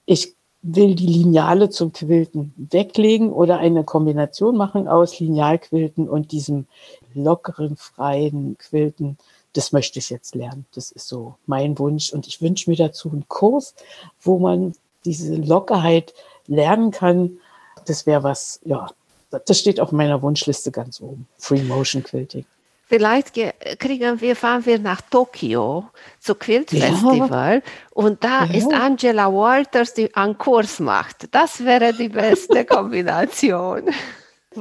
Ich 0.06 0.34
will 0.60 0.96
die 0.96 1.06
Lineale 1.06 1.70
zum 1.70 1.92
Quilten 1.92 2.52
weglegen 2.56 3.32
oder 3.32 3.58
eine 3.58 3.84
Kombination 3.84 4.56
machen 4.56 4.88
aus 4.88 5.20
Linealquilten 5.20 6.08
und 6.08 6.32
diesem 6.32 6.66
lockeren, 7.14 7.76
freien 7.76 8.58
Quilten 8.58 9.18
das 9.58 9.72
möchte 9.72 9.98
ich 9.98 10.10
jetzt 10.10 10.34
lernen. 10.34 10.66
Das 10.72 10.90
ist 10.90 11.08
so 11.08 11.34
mein 11.46 11.78
Wunsch. 11.78 12.12
Und 12.12 12.26
ich 12.26 12.40
wünsche 12.40 12.70
mir 12.70 12.76
dazu 12.76 13.10
einen 13.10 13.26
Kurs, 13.28 13.74
wo 14.20 14.38
man 14.38 14.74
diese 15.08 15.34
Lockerheit 15.36 16.14
lernen 16.46 16.90
kann. 16.90 17.38
Das 17.86 18.06
wäre 18.06 18.22
was, 18.22 18.60
ja, 18.64 18.88
das 19.30 19.58
steht 19.58 19.80
auf 19.80 19.92
meiner 19.92 20.20
Wunschliste 20.22 20.70
ganz 20.70 21.00
oben. 21.00 21.26
Free 21.38 21.62
Motion 21.62 22.02
Quilting. 22.02 22.44
Vielleicht 22.86 23.34
kriegen 23.78 24.20
wir, 24.20 24.34
fahren 24.34 24.64
wir 24.64 24.78
nach 24.78 25.02
Tokio 25.02 25.84
zu 26.20 26.34
Quilt 26.34 26.70
Festival 26.70 27.56
ja. 27.56 27.62
und 27.92 28.24
da 28.24 28.46
ja. 28.46 28.54
ist 28.54 28.72
Angela 28.72 29.30
Walters, 29.30 29.92
die 29.92 30.14
einen 30.14 30.38
Kurs 30.38 30.80
macht. 30.80 31.28
Das 31.32 31.62
wäre 31.62 31.92
die 31.92 32.08
beste 32.08 32.64
Kombination 32.66 33.90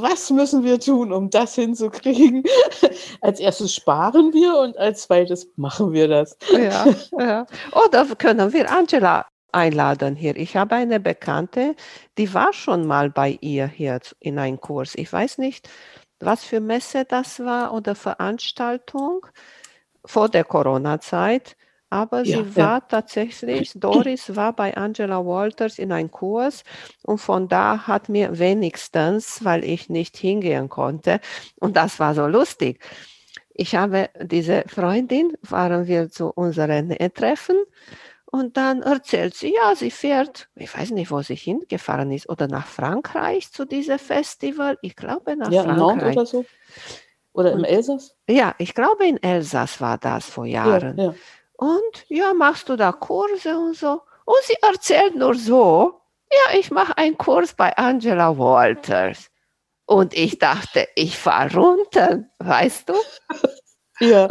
was 0.01 0.29
müssen 0.29 0.63
wir 0.63 0.79
tun, 0.79 1.11
um 1.11 1.29
das 1.29 1.55
hinzukriegen? 1.55 2.43
Als 3.21 3.39
erstes 3.39 3.73
sparen 3.73 4.33
wir 4.33 4.57
und 4.57 4.77
als 4.77 5.03
zweites 5.03 5.47
machen 5.55 5.91
wir 5.91 6.07
das. 6.07 6.37
Ja, 6.51 6.85
ja. 7.19 7.45
Oder 7.71 8.05
können 8.15 8.51
wir 8.53 8.71
Angela 8.71 9.25
einladen 9.51 10.15
hier. 10.15 10.35
Ich 10.35 10.55
habe 10.55 10.75
eine 10.75 10.99
Bekannte, 10.99 11.75
die 12.17 12.33
war 12.33 12.53
schon 12.53 12.85
mal 12.85 13.09
bei 13.09 13.37
ihr 13.41 13.67
hier 13.67 13.99
in 14.19 14.39
einem 14.39 14.59
Kurs. 14.59 14.93
Ich 14.95 15.11
weiß 15.11 15.37
nicht, 15.37 15.69
was 16.19 16.43
für 16.43 16.59
Messe 16.59 17.05
das 17.05 17.39
war 17.39 17.73
oder 17.73 17.95
Veranstaltung 17.95 19.25
vor 20.05 20.29
der 20.29 20.43
Corona-Zeit. 20.43 21.55
Aber 21.89 22.23
ja, 22.23 22.37
sie 22.37 22.55
war 22.57 22.79
ja. 22.79 22.79
tatsächlich, 22.81 23.71
Doris 23.75 24.35
war 24.35 24.53
bei 24.53 24.75
Angela 24.75 25.25
Walters 25.25 25.79
in 25.79 25.93
einem 25.93 26.11
Kurs 26.11 26.65
und 27.03 27.19
von 27.19 27.47
da 27.47 27.87
hat 27.87 28.09
mir 28.09 28.37
wenigstens, 28.39 29.45
weil 29.45 29.63
ich 29.63 29.87
nicht 29.87 30.17
hingehen 30.17 30.67
konnte, 30.67 31.21
und 31.61 31.77
das 31.77 31.97
war 31.99 32.13
so 32.13 32.27
lustig. 32.27 32.83
Ich 33.53 33.75
habe 33.75 34.09
diese 34.21 34.65
Freundin, 34.67 35.37
waren 35.43 35.87
wir 35.87 36.09
zu 36.09 36.27
unseren 36.27 36.89
Treffen 37.13 37.55
und 38.29 38.57
dann 38.57 38.81
erzählt 38.81 39.35
sie, 39.35 39.53
ja, 39.53 39.73
sie 39.75 39.89
fährt, 39.89 40.49
ich 40.55 40.77
weiß 40.77 40.91
nicht, 40.91 41.11
wo 41.11 41.21
sie 41.21 41.35
hingefahren 41.35 42.11
ist, 42.11 42.27
oder 42.29 42.47
nach 42.47 42.67
Frankreich 42.67 43.51
zu 43.51 43.65
diesem 43.65 43.99
Festival. 43.99 44.77
Ich 44.81 44.95
glaube 44.95 45.37
nach 45.37 45.49
ja, 45.49 45.63
Frankreich. 45.63 46.15
oder 46.15 46.25
so. 46.25 46.45
Oder 47.31 47.53
im 47.53 47.63
Elsass? 47.63 48.15
Ja, 48.27 48.53
ich 48.57 48.73
glaube 48.73 49.05
in 49.05 49.21
Elsass 49.21 49.79
war 49.79 49.97
das 49.97 50.25
vor 50.25 50.45
Jahren. 50.45 50.97
Ja, 50.97 51.03
ja. 51.05 51.15
Und 51.53 52.05
ja, 52.09 52.33
machst 52.33 52.67
du 52.69 52.75
da 52.75 52.91
Kurse 52.91 53.57
und 53.57 53.75
so? 53.75 54.01
Und 54.25 54.43
sie 54.43 54.57
erzählt 54.61 55.15
nur 55.15 55.35
so, 55.35 56.01
ja, 56.29 56.59
ich 56.59 56.69
mache 56.69 56.97
einen 56.97 57.17
Kurs 57.17 57.53
bei 57.53 57.75
Angela 57.77 58.37
Walters. 58.37 59.29
Und 59.85 60.13
ich 60.13 60.37
dachte, 60.37 60.87
ich 60.95 61.17
fahre 61.17 61.55
runter, 61.55 62.25
weißt 62.39 62.89
du? 62.89 62.93
Ja. 63.99 64.27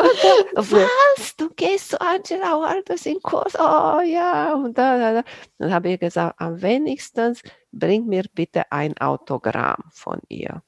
Was? 0.54 1.34
Du 1.36 1.50
gehst 1.50 1.90
zu 1.90 2.00
Angela 2.00 2.52
Walters 2.60 3.04
in 3.04 3.20
Kurs? 3.20 3.54
Oh 3.58 4.00
ja. 4.00 4.54
Und 4.54 4.78
da, 4.78 4.96
da, 4.96 5.12
da. 5.14 5.22
dann 5.58 5.74
habe 5.74 5.88
ich 5.88 5.98
gesagt, 5.98 6.40
am 6.40 6.62
wenigsten 6.62 7.36
bring 7.72 8.06
mir 8.06 8.24
bitte 8.32 8.70
ein 8.70 8.96
Autogramm 8.98 9.82
von 9.90 10.20
ihr. 10.28 10.62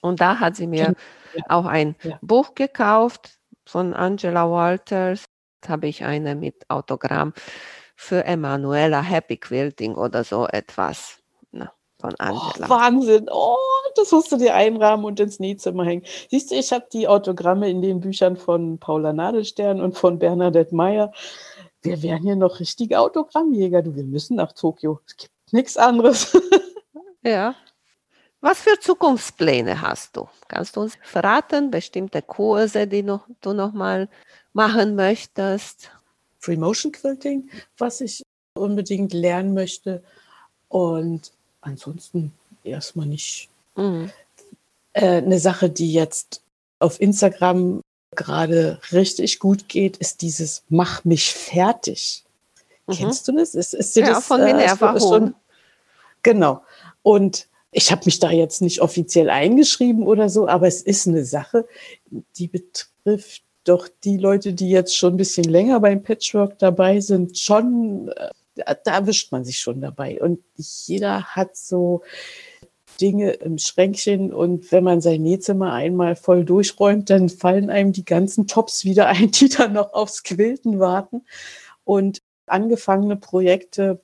Und 0.00 0.20
da 0.20 0.38
hat 0.40 0.56
sie 0.56 0.66
mir 0.66 0.94
ja. 1.34 1.42
auch 1.48 1.66
ein 1.66 1.94
ja. 2.02 2.18
Buch 2.22 2.54
gekauft 2.54 3.38
von 3.66 3.92
Angela 3.92 4.50
Walters 4.50 5.26
habe 5.68 5.88
ich 5.88 6.04
eine 6.04 6.34
mit 6.34 6.68
Autogramm 6.68 7.32
für 7.96 8.24
Emanuela 8.24 9.02
Happy 9.02 9.36
Quilting 9.36 9.94
oder 9.94 10.24
so 10.24 10.46
etwas. 10.46 11.19
Von 12.00 12.14
Angela. 12.16 12.66
Oh, 12.66 12.70
Wahnsinn. 12.70 13.28
Oh, 13.30 13.56
das 13.94 14.10
musst 14.10 14.32
du 14.32 14.36
dir 14.36 14.54
einrahmen 14.54 15.04
und 15.04 15.20
ins 15.20 15.38
Nähzimmer 15.38 15.84
hängen. 15.84 16.04
Siehst 16.30 16.50
du, 16.50 16.54
ich 16.54 16.72
habe 16.72 16.86
die 16.92 17.06
Autogramme 17.06 17.68
in 17.68 17.82
den 17.82 18.00
Büchern 18.00 18.36
von 18.36 18.78
Paula 18.78 19.12
Nadelstern 19.12 19.80
und 19.80 19.96
von 19.98 20.18
Bernadette 20.18 20.74
Meyer. 20.74 21.12
Wir 21.82 22.02
wären 22.02 22.22
hier 22.22 22.36
noch 22.36 22.60
richtige 22.60 22.98
Autogrammjäger. 22.98 23.82
Du, 23.82 23.94
wir 23.94 24.04
müssen 24.04 24.36
nach 24.36 24.52
Tokio. 24.52 25.00
Es 25.06 25.16
gibt 25.16 25.32
nichts 25.52 25.76
anderes. 25.76 26.36
ja. 27.22 27.54
Was 28.40 28.60
für 28.60 28.78
Zukunftspläne 28.80 29.82
hast 29.82 30.16
du? 30.16 30.26
Kannst 30.48 30.76
du 30.76 30.80
uns 30.80 30.96
verraten? 31.02 31.70
Bestimmte 31.70 32.22
Kurse, 32.22 32.86
die 32.86 33.02
noch, 33.02 33.26
du 33.42 33.52
noch 33.52 33.72
mal 33.72 34.08
machen 34.54 34.94
möchtest? 34.94 35.90
Free 36.38 36.56
Motion 36.56 36.92
Quilting, 36.92 37.50
was 37.76 38.00
ich 38.00 38.22
unbedingt 38.54 39.12
lernen 39.12 39.52
möchte. 39.52 40.02
Und 40.68 41.32
ansonsten 41.60 42.32
erstmal 42.64 43.06
nicht. 43.06 43.48
Mhm. 43.76 44.10
Äh, 44.92 45.18
eine 45.18 45.38
Sache, 45.38 45.70
die 45.70 45.92
jetzt 45.92 46.42
auf 46.78 47.00
Instagram 47.00 47.82
gerade 48.16 48.80
richtig 48.92 49.38
gut 49.38 49.68
geht, 49.68 49.96
ist 49.98 50.22
dieses 50.22 50.64
Mach 50.68 51.04
mich 51.04 51.32
fertig. 51.32 52.24
Mhm. 52.86 52.94
Kennst 52.94 53.28
du 53.28 53.32
das? 53.32 53.54
Ist, 53.54 53.74
ist 53.74 53.94
dir 53.96 54.04
ja, 54.04 54.14
das 54.14 54.26
von 54.26 54.42
Minerva 54.42 54.96
äh, 54.96 55.00
schon? 55.00 55.34
Genau. 56.22 56.62
Und 57.02 57.46
ich 57.72 57.92
habe 57.92 58.02
mich 58.04 58.18
da 58.18 58.30
jetzt 58.30 58.62
nicht 58.62 58.80
offiziell 58.80 59.30
eingeschrieben 59.30 60.06
oder 60.06 60.28
so, 60.28 60.48
aber 60.48 60.66
es 60.66 60.82
ist 60.82 61.06
eine 61.06 61.24
Sache, 61.24 61.66
die 62.36 62.48
betrifft 62.48 63.42
doch 63.64 63.88
die 64.04 64.16
Leute, 64.16 64.52
die 64.52 64.70
jetzt 64.70 64.96
schon 64.96 65.14
ein 65.14 65.18
bisschen 65.18 65.44
länger 65.44 65.78
beim 65.80 66.02
Patchwork 66.02 66.58
dabei 66.58 67.00
sind, 67.00 67.38
schon, 67.38 68.10
da 68.54 68.92
erwischt 68.92 69.32
man 69.32 69.44
sich 69.44 69.58
schon 69.58 69.80
dabei. 69.80 70.20
Und 70.20 70.40
jeder 70.56 71.24
hat 71.24 71.56
so 71.56 72.02
Dinge 73.00 73.30
im 73.32 73.58
Schränkchen 73.58 74.32
und 74.32 74.70
wenn 74.72 74.84
man 74.84 75.00
sein 75.00 75.22
Nähzimmer 75.22 75.72
einmal 75.72 76.16
voll 76.16 76.44
durchräumt, 76.44 77.08
dann 77.08 77.28
fallen 77.28 77.70
einem 77.70 77.92
die 77.92 78.04
ganzen 78.04 78.46
Tops 78.46 78.84
wieder 78.84 79.06
ein, 79.06 79.30
die 79.30 79.48
dann 79.48 79.72
noch 79.72 79.92
aufs 79.92 80.22
Quilten 80.22 80.78
warten 80.80 81.22
und 81.84 82.20
angefangene 82.46 83.16
Projekte. 83.16 84.00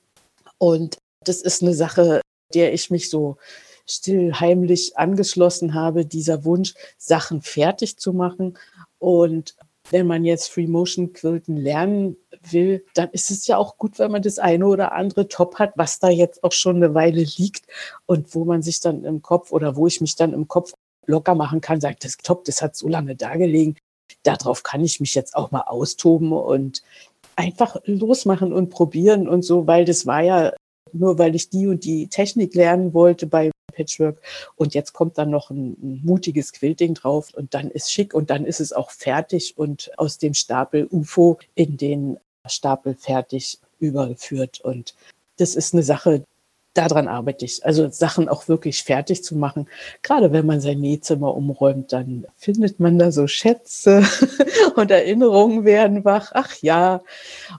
Und 0.57 0.97
das 1.23 1.41
ist 1.41 1.61
eine 1.61 1.73
Sache, 1.73 2.21
der 2.53 2.73
ich 2.73 2.89
mich 2.89 3.09
so 3.09 3.37
still 3.85 4.33
heimlich 4.33 4.97
angeschlossen 4.97 5.73
habe, 5.73 6.05
dieser 6.05 6.43
Wunsch, 6.43 6.73
Sachen 6.97 7.41
fertig 7.41 7.97
zu 7.97 8.13
machen. 8.13 8.57
Und 8.99 9.55
wenn 9.91 10.07
man 10.07 10.25
jetzt 10.25 10.51
Free 10.51 10.67
Motion 10.67 11.13
Quilten 11.13 11.57
lernen 11.57 12.17
will, 12.49 12.85
dann 12.93 13.09
ist 13.11 13.31
es 13.31 13.47
ja 13.47 13.57
auch 13.57 13.77
gut, 13.77 13.99
wenn 13.99 14.11
man 14.11 14.21
das 14.21 14.39
eine 14.39 14.67
oder 14.67 14.91
andere 14.91 15.27
Top 15.27 15.55
hat, 15.55 15.73
was 15.75 15.99
da 15.99 16.09
jetzt 16.09 16.43
auch 16.43 16.51
schon 16.51 16.77
eine 16.77 16.93
Weile 16.93 17.25
liegt 17.37 17.65
und 18.05 18.33
wo 18.35 18.45
man 18.45 18.61
sich 18.61 18.79
dann 18.79 19.03
im 19.03 19.21
Kopf 19.21 19.51
oder 19.51 19.75
wo 19.75 19.87
ich 19.87 20.01
mich 20.01 20.15
dann 20.15 20.33
im 20.33 20.47
Kopf 20.47 20.73
locker 21.05 21.35
machen 21.35 21.61
kann, 21.61 21.79
sagt, 21.79 22.03
das 22.03 22.17
Top, 22.17 22.43
das 22.45 22.61
hat 22.61 22.75
so 22.75 22.87
lange 22.87 23.15
da 23.15 23.35
gelegen, 23.35 23.75
darauf 24.23 24.63
kann 24.63 24.83
ich 24.83 24.99
mich 24.99 25.15
jetzt 25.15 25.35
auch 25.35 25.51
mal 25.51 25.61
austoben 25.61 26.33
und 26.33 26.83
einfach 27.35 27.77
losmachen 27.85 28.51
und 28.51 28.69
probieren 28.69 29.27
und 29.27 29.43
so, 29.43 29.67
weil 29.67 29.85
das 29.85 30.05
war 30.05 30.21
ja 30.21 30.53
nur, 30.91 31.17
weil 31.17 31.35
ich 31.35 31.49
die 31.49 31.67
und 31.67 31.85
die 31.85 32.07
Technik 32.07 32.55
lernen 32.55 32.93
wollte 32.93 33.27
bei 33.27 33.51
Patchwork 33.73 34.21
und 34.55 34.73
jetzt 34.73 34.93
kommt 34.93 35.17
dann 35.17 35.29
noch 35.29 35.49
ein, 35.49 35.77
ein, 35.81 36.01
mutiges 36.03 36.53
Quilting 36.53 36.93
drauf 36.93 37.33
und 37.33 37.53
dann 37.53 37.69
ist 37.69 37.91
schick 37.91 38.13
und 38.13 38.29
dann 38.29 38.45
ist 38.45 38.59
es 38.59 38.73
auch 38.73 38.91
fertig 38.91 39.57
und 39.57 39.91
aus 39.97 40.17
dem 40.17 40.33
Stapel 40.33 40.87
UFO 40.91 41.37
in 41.55 41.77
den 41.77 42.17
Stapel 42.45 42.95
fertig 42.95 43.59
übergeführt 43.79 44.61
und 44.61 44.95
das 45.37 45.55
ist 45.55 45.73
eine 45.73 45.83
Sache, 45.83 46.23
daran 46.77 47.07
arbeite 47.07 47.45
ich. 47.45 47.65
Also 47.65 47.89
Sachen 47.89 48.29
auch 48.29 48.47
wirklich 48.47 48.83
fertig 48.83 49.23
zu 49.23 49.35
machen. 49.35 49.67
Gerade 50.03 50.31
wenn 50.31 50.45
man 50.45 50.61
sein 50.61 50.79
Nähzimmer 50.79 51.35
umräumt, 51.35 51.91
dann 51.91 52.25
findet 52.37 52.79
man 52.79 52.99
da 52.99 53.11
so 53.11 53.27
Schätze 53.27 54.03
und 54.75 54.91
Erinnerungen 54.91 55.65
werden 55.65 56.05
wach. 56.05 56.31
Ach 56.33 56.55
ja. 56.61 57.01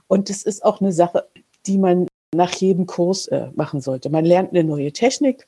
Und 0.07 0.29
das 0.29 0.43
ist 0.43 0.63
auch 0.63 0.81
eine 0.81 0.93
Sache, 0.93 1.25
die 1.65 1.77
man 1.77 2.07
nach 2.33 2.53
jedem 2.53 2.85
Kurs 2.85 3.27
äh, 3.27 3.47
machen 3.55 3.81
sollte. 3.81 4.09
Man 4.09 4.25
lernt 4.25 4.51
eine 4.51 4.63
neue 4.63 4.91
Technik 4.91 5.47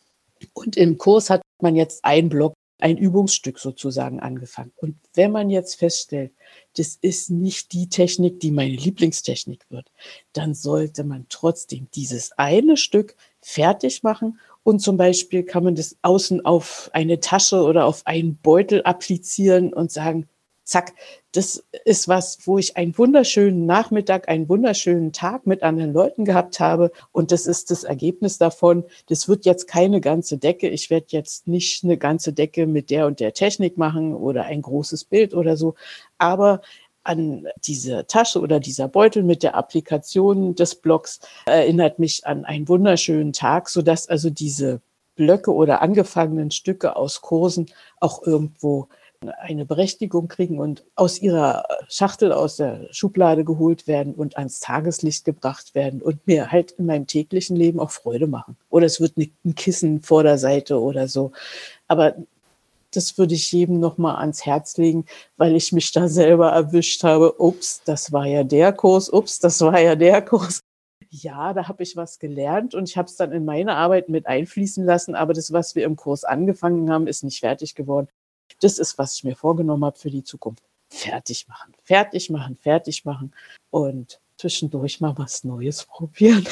und 0.54 0.78
im 0.78 0.98
Kurs 0.98 1.30
hat 1.30 1.42
man 1.62 1.76
jetzt 1.76 2.04
ein 2.04 2.30
Block, 2.30 2.54
ein 2.80 2.98
Übungsstück 2.98 3.60
sozusagen 3.60 4.20
angefangen. 4.20 4.72
Und 4.76 4.96
wenn 5.14 5.32
man 5.32 5.50
jetzt 5.50 5.76
feststellt, 5.76 6.32
das 6.76 6.98
ist 7.00 7.30
nicht 7.30 7.74
die 7.74 7.90
Technik, 7.90 8.40
die 8.40 8.52
meine 8.52 8.76
Lieblingstechnik 8.76 9.66
wird, 9.70 9.92
dann 10.34 10.54
sollte 10.56 11.04
man 11.04 11.28
trotzdem 11.30 11.88
dieses 11.94 12.32
eine 12.38 12.78
Stück 12.78 13.16
fertig 13.40 14.04
machen 14.04 14.40
und 14.64 14.80
zum 14.80 14.98
Beispiel 14.98 15.44
kann 15.44 15.64
man 15.64 15.76
das 15.76 15.96
außen 16.02 16.46
auf 16.46 16.90
eine 16.94 17.20
Tasche 17.20 17.62
oder 17.64 17.86
auf 17.86 18.06
einen 18.06 18.38
Beutel 18.38 18.82
applizieren 18.84 19.74
und 19.74 19.92
sagen, 19.92 20.28
zack, 20.64 20.94
das 21.34 21.64
ist 21.86 22.08
was, 22.08 22.40
wo 22.46 22.58
ich 22.58 22.76
einen 22.76 22.98
wunderschönen 22.98 23.66
Nachmittag, 23.66 24.28
einen 24.28 24.50
wunderschönen 24.50 25.14
Tag 25.14 25.48
mit 25.48 25.64
anderen 25.64 25.94
Leuten 25.94 26.26
gehabt 26.26 26.60
habe. 26.60 26.92
Und 27.14 27.32
das 27.32 27.48
ist 27.48 27.72
das 27.72 27.86
Ergebnis 27.86 28.38
davon. 28.38 28.84
Das 29.08 29.30
wird 29.30 29.46
jetzt 29.46 29.68
keine 29.68 30.02
ganze 30.02 30.38
Decke. 30.38 30.68
Ich 30.68 30.90
werde 30.90 31.08
jetzt 31.10 31.48
nicht 31.48 31.84
eine 31.84 31.98
ganze 31.98 32.34
Decke 32.34 32.68
mit 32.68 32.90
der 32.90 33.08
und 33.08 33.22
der 33.22 33.34
Technik 33.34 33.78
machen 33.78 34.14
oder 34.14 34.44
ein 34.44 34.62
großes 34.62 35.06
Bild 35.06 35.34
oder 35.34 35.56
so. 35.56 35.76
Aber 36.18 36.62
an 37.04 37.48
diese 37.64 38.06
Tasche 38.08 38.42
oder 38.42 38.60
dieser 38.60 38.88
Beutel 38.88 39.24
mit 39.24 39.42
der 39.42 39.56
Applikation 39.56 40.56
des 40.56 40.76
Blogs 40.76 41.22
erinnert 41.46 41.98
mich 41.98 42.28
an 42.28 42.46
einen 42.46 42.68
wunderschönen 42.68 43.34
Tag, 43.34 43.70
sodass 43.70 44.08
also 44.08 44.30
diese 44.30 44.82
Blöcke 45.16 45.54
oder 45.54 45.82
angefangenen 45.82 46.52
Stücke 46.52 46.96
aus 46.96 47.22
Kursen 47.22 47.68
auch 48.00 48.22
irgendwo 48.24 48.88
eine 49.40 49.66
Berechtigung 49.66 50.28
kriegen 50.28 50.60
und 50.60 50.84
aus 50.96 51.22
ihrer 51.22 51.64
Schachtel, 51.90 52.32
aus 52.32 52.56
der 52.56 52.88
Schublade 52.92 53.46
geholt 53.46 53.86
werden 53.86 54.16
und 54.16 54.38
ans 54.38 54.60
Tageslicht 54.60 55.26
gebracht 55.26 55.76
werden 55.76 56.02
und 56.02 56.26
mir 56.26 56.52
halt 56.52 56.72
in 56.72 56.88
meinem 56.88 57.06
täglichen 57.06 57.56
Leben 57.56 57.80
auch 57.80 57.92
Freude 57.92 58.26
machen. 58.26 58.58
Oder 58.70 58.88
es 58.88 59.00
wird 59.00 59.18
ein 59.18 59.56
Kissen 59.56 60.02
vor 60.02 60.24
der 60.24 60.40
Seite 60.40 60.80
oder 60.82 61.08
so. 61.08 61.32
Aber 61.88 62.16
das 62.92 63.18
würde 63.18 63.36
ich 63.36 63.52
jedem 63.52 63.80
nochmal 63.80 64.16
ans 64.16 64.46
Herz 64.46 64.78
legen, 64.78 65.06
weil 65.38 65.56
ich 65.56 65.72
mich 65.72 65.92
da 65.92 66.08
selber 66.08 66.52
erwischt 66.52 67.04
habe. 67.04 67.40
Ups, 67.40 67.84
das 67.86 68.12
war 68.12 68.26
ja 68.26 68.44
der 68.44 68.74
Kurs. 68.74 69.12
Ups, 69.12 69.40
das 69.40 69.62
war 69.62 69.80
ja 69.80 69.96
der 69.96 70.22
Kurs. 70.24 70.62
Ja, 71.10 71.54
da 71.54 71.68
habe 71.68 71.84
ich 71.84 71.96
was 71.96 72.20
gelernt 72.20 72.74
und 72.74 72.90
ich 72.90 72.98
habe 72.98 73.08
es 73.08 73.18
dann 73.18 73.34
in 73.34 73.46
meine 73.46 73.76
Arbeit 73.76 74.10
mit 74.10 74.28
einfließen 74.28 74.84
lassen. 74.86 75.14
Aber 75.14 75.34
das, 75.34 75.52
was 75.54 75.76
wir 75.76 75.86
im 75.86 75.96
Kurs 75.96 76.24
angefangen 76.24 76.90
haben, 76.90 77.06
ist 77.06 77.24
nicht 77.24 77.42
fertig 77.42 77.76
geworden. 77.76 78.08
Das 78.62 78.78
ist, 78.78 78.98
was 78.98 79.16
ich 79.16 79.24
mir 79.24 79.36
vorgenommen 79.36 79.84
habe 79.84 79.98
für 79.98 80.10
die 80.10 80.24
Zukunft. 80.24 80.64
Fertig 80.90 81.48
machen, 81.48 81.74
fertig 81.84 82.30
machen, 82.30 82.56
fertig 82.56 83.06
machen 83.06 83.34
und 83.70 84.20
zwischendurch 84.38 85.02
mal 85.02 85.14
was 85.18 85.44
Neues 85.44 85.86
probieren. 85.92 86.46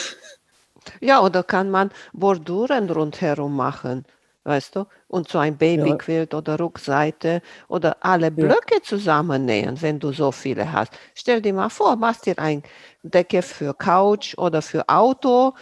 Ja, 1.01 1.21
oder 1.21 1.43
kann 1.43 1.69
man 1.69 1.91
Borduren 2.13 2.89
rundherum 2.89 3.55
machen, 3.55 4.05
weißt 4.43 4.77
du? 4.77 4.85
Und 5.07 5.27
so 5.27 5.37
ein 5.37 5.57
Babyquilt 5.57 6.33
ja. 6.33 6.39
oder 6.39 6.59
Rückseite 6.59 7.41
oder 7.67 7.97
alle 7.99 8.31
Blöcke 8.31 8.75
ja. 8.75 8.81
zusammennähen, 8.81 9.81
wenn 9.81 9.99
du 9.99 10.13
so 10.13 10.31
viele 10.31 10.71
hast. 10.71 10.93
Stell 11.15 11.41
dir 11.41 11.53
mal 11.53 11.69
vor, 11.69 11.95
machst 11.95 12.25
dir 12.25 12.39
eine 12.39 12.63
Decke 13.03 13.41
für 13.41 13.73
Couch 13.73 14.37
oder 14.37 14.61
für 14.61 14.87
Auto 14.87 15.53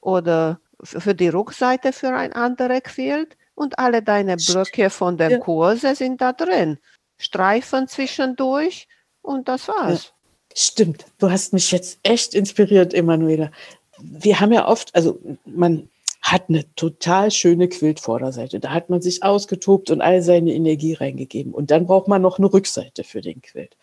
oder 0.00 0.58
für 0.82 1.14
die 1.14 1.28
Rückseite 1.28 1.92
für 1.92 2.14
ein 2.14 2.32
anderes 2.32 2.82
Quilt 2.82 3.36
und 3.62 3.78
alle 3.78 4.02
deine 4.02 4.36
Blöcke 4.36 4.90
von 4.90 5.16
den 5.16 5.30
ja. 5.30 5.38
Kurse 5.38 5.94
sind 5.94 6.20
da 6.20 6.32
drin. 6.32 6.78
Streifen 7.18 7.88
zwischendurch 7.88 8.88
und 9.22 9.48
das 9.48 9.68
war's. 9.68 10.04
Ja. 10.04 10.10
Stimmt, 10.54 11.06
du 11.18 11.30
hast 11.30 11.54
mich 11.54 11.72
jetzt 11.72 11.98
echt 12.02 12.34
inspiriert, 12.34 12.92
Emanuela. 12.92 13.50
Wir 14.02 14.40
haben 14.40 14.52
ja 14.52 14.68
oft, 14.68 14.94
also 14.94 15.18
man 15.46 15.88
hat 16.20 16.48
eine 16.48 16.72
total 16.76 17.30
schöne 17.30 17.68
Quiltvorderseite. 17.68 18.60
Da 18.60 18.70
hat 18.70 18.90
man 18.90 19.02
sich 19.02 19.22
ausgetobt 19.24 19.90
und 19.90 20.00
all 20.00 20.22
seine 20.22 20.52
Energie 20.52 20.94
reingegeben. 20.94 21.52
Und 21.52 21.70
dann 21.70 21.86
braucht 21.86 22.06
man 22.06 22.22
noch 22.22 22.38
eine 22.38 22.52
Rückseite 22.52 23.02
für 23.02 23.20
den 23.20 23.42
Quilt. 23.42 23.76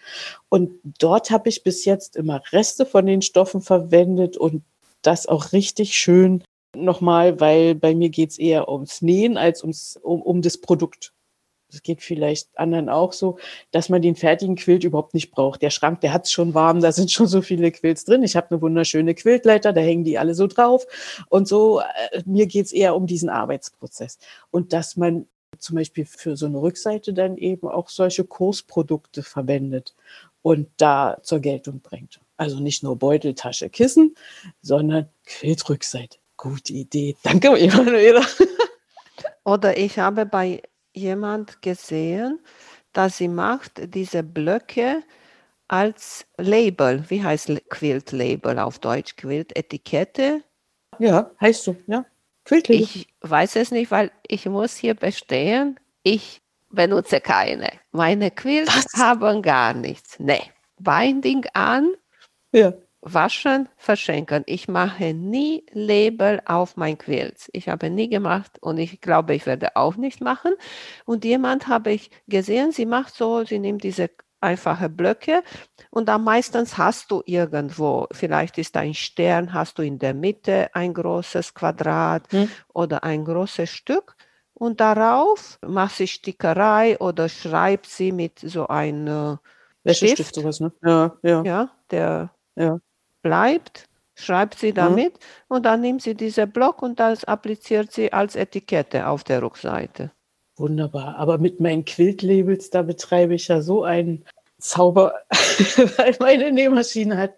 Und 0.48 0.72
dort 1.00 1.32
habe 1.32 1.50
ich 1.50 1.64
bis 1.64 1.84
jetzt 1.84 2.16
immer 2.16 2.42
Reste 2.52 2.86
von 2.86 3.06
den 3.06 3.22
Stoffen 3.22 3.62
verwendet 3.62 4.38
und 4.38 4.64
das 5.02 5.28
auch 5.28 5.52
richtig 5.52 5.98
schön 5.98 6.44
nochmal, 6.76 7.40
weil 7.40 7.76
bei 7.76 7.96
mir 7.96 8.10
geht 8.10 8.32
es 8.32 8.40
eher 8.40 8.70
ums 8.70 9.02
Nähen 9.02 9.38
als 9.38 9.64
ums, 9.64 9.98
um, 9.98 10.22
um 10.22 10.42
das 10.42 10.58
Produkt. 10.58 11.14
Das 11.72 11.84
geht 11.84 12.02
vielleicht 12.02 12.58
anderen 12.58 12.90
auch 12.90 13.14
so, 13.14 13.38
dass 13.72 13.90
man 13.90 14.02
den 14.02 14.16
fertigen 14.16 14.56
Quilt 14.56 14.84
überhaupt 14.84 15.14
nicht 15.14 15.32
braucht. 15.32 15.62
Der 15.62 15.70
Schrank, 15.70 16.02
der 16.02 16.14
hat 16.14 16.26
es 16.26 16.32
schon 16.32 16.54
warm, 16.54 16.82
da 16.82 16.92
sind 16.92 17.12
schon 17.12 17.28
so 17.28 17.42
viele 17.42 17.72
Quilts 17.72 18.06
drin. 18.06 18.24
Ich 18.24 18.36
habe 18.36 18.50
eine 18.52 18.62
wunderschöne 18.62 19.14
Quiltleiter, 19.14 19.74
da 19.74 19.82
hängen 19.82 20.04
die 20.04 20.18
alle 20.18 20.34
so 20.34 20.48
drauf. 20.48 20.86
Und 21.30 21.48
so, 21.48 21.80
äh, 21.80 22.24
mir 22.26 22.48
geht 22.48 22.66
es 22.66 22.72
eher 22.72 22.96
um 22.96 23.06
diesen 23.08 23.30
Arbeitsprozess. 23.30 24.18
Und 24.52 24.74
dass 24.74 24.98
man 24.98 25.28
zum 25.58 25.76
Beispiel 25.76 26.06
für 26.06 26.38
so 26.38 26.46
eine 26.46 26.62
Rückseite 26.62 27.14
dann 27.14 27.38
eben 27.38 27.68
auch 27.68 27.90
solche 27.90 28.24
Kursprodukte 28.24 29.24
verwendet 29.24 29.96
und 30.42 30.70
da 30.78 31.18
zur 31.22 31.40
Geltung 31.40 31.82
bringt. 31.82 32.20
Also 32.38 32.60
nicht 32.60 32.84
nur 32.84 32.96
Beutel, 32.96 33.34
Tasche, 33.36 33.70
Kissen, 33.70 34.16
sondern 34.62 35.10
Quiltrückseite. 35.26 36.18
Gute 36.40 36.72
Idee. 36.72 37.18
Danke, 37.24 37.50
Emanuela. 37.50 38.26
Oder 39.44 39.78
ich 39.78 40.00
habe 40.00 40.26
bei 40.26 40.62
jemand 40.94 41.62
gesehen, 41.62 42.40
dass 42.94 43.18
sie 43.18 43.28
macht 43.28 43.94
diese 43.94 44.24
Blöcke 44.24 45.04
als 45.68 46.26
Label. 46.38 47.04
Wie 47.10 47.22
heißt 47.22 47.52
Quilt-Label 47.70 48.58
auf 48.58 48.80
Deutsch? 48.80 49.18
Quilt-Etikette? 49.18 50.42
Ja, 50.98 51.30
heißt 51.42 51.64
so, 51.64 51.76
ja. 51.88 52.06
Quilt-Label. 52.46 52.84
Ich 52.84 53.08
weiß 53.22 53.58
es 53.58 53.72
nicht, 53.72 53.92
weil 53.92 54.10
ich 54.26 54.46
muss 54.46 54.78
hier 54.78 54.94
bestehen. 54.94 55.78
Ich 56.04 56.42
benutze 56.70 57.20
keine. 57.20 57.70
Meine 57.92 58.32
Quilts 58.32 58.76
Was? 58.76 59.02
haben 59.02 59.42
gar 59.42 59.74
nichts. 59.74 60.18
Nee. 60.20 60.42
Binding 60.80 61.46
an 61.54 61.94
Ja. 62.54 62.74
Waschen, 63.02 63.70
verschenken. 63.78 64.44
Ich 64.46 64.68
mache 64.68 65.14
nie 65.14 65.66
Label 65.72 66.42
auf 66.46 66.76
mein 66.76 66.98
Quilts. 66.98 67.50
Ich 67.54 67.70
habe 67.70 67.90
nie 67.90 68.10
gemacht 68.10 68.58
und 68.62 68.78
ich 68.78 69.00
glaube, 69.00 69.36
ich 69.36 69.46
werde 69.46 69.76
auch 69.76 69.96
nicht 69.96 70.22
machen. 70.22 70.54
Und 71.06 71.24
jemand 71.24 71.68
habe 71.68 71.92
ich 71.92 72.12
gesehen, 72.28 72.72
sie 72.72 72.86
macht 72.86 73.16
so, 73.16 73.46
sie 73.46 73.60
nimmt 73.60 73.84
diese 73.84 74.10
einfache 74.42 74.90
Blöcke 74.90 75.44
und 75.92 76.08
dann 76.08 76.24
meistens 76.24 76.78
hast 76.78 77.12
du 77.12 77.22
irgendwo, 77.26 78.08
vielleicht 78.12 78.58
ist 78.58 78.76
ein 78.78 78.94
Stern, 78.94 79.54
hast 79.54 79.78
du 79.78 79.82
in 79.82 80.00
der 80.00 80.14
Mitte 80.14 80.70
ein 80.74 80.94
großes 80.94 81.54
Quadrat 81.54 82.32
hm. 82.32 82.50
oder 82.74 83.04
ein 83.04 83.26
großes 83.26 83.70
Stück 83.70 84.16
und 84.54 84.80
darauf 84.80 85.60
macht 85.66 85.96
sie 85.96 86.08
Stickerei 86.08 86.98
oder 87.00 87.28
schreibt 87.28 87.88
sie 87.88 88.12
mit 88.12 88.40
so 88.40 88.68
einem 88.68 89.40
Stift, 89.88 90.36
sowas, 90.36 90.60
ne? 90.60 90.72
Ja, 90.84 91.18
ja. 91.24 91.44
Ja, 91.44 91.72
der 91.92 92.32
ja. 92.56 92.80
Bleibt, 93.22 93.86
schreibt 94.16 94.60
sie 94.60 94.74
damit 94.74 95.14
mhm. 95.14 95.56
und 95.56 95.66
dann 95.66 95.82
nimmt 95.82 96.02
sie 96.02 96.16
diesen 96.16 96.52
Block 96.52 96.82
und 96.82 97.00
das 97.00 97.24
appliziert 97.26 97.92
sie 97.92 98.12
als 98.14 98.36
Etikette 98.36 99.08
auf 99.08 99.24
der 99.24 99.42
Rückseite. 99.42 100.12
Wunderbar. 100.58 101.16
Aber 101.16 101.38
mit 101.38 101.60
meinen 101.60 101.86
Quiltlabels, 101.86 102.70
da 102.70 102.82
betreibe 102.82 103.36
ich 103.36 103.48
ja 103.48 103.62
so 103.62 103.84
einen 103.84 104.26
Zauber, 104.60 105.14
weil 105.98 106.16
meine 106.20 106.52
Nähmaschine 106.52 107.18
hat 107.18 107.36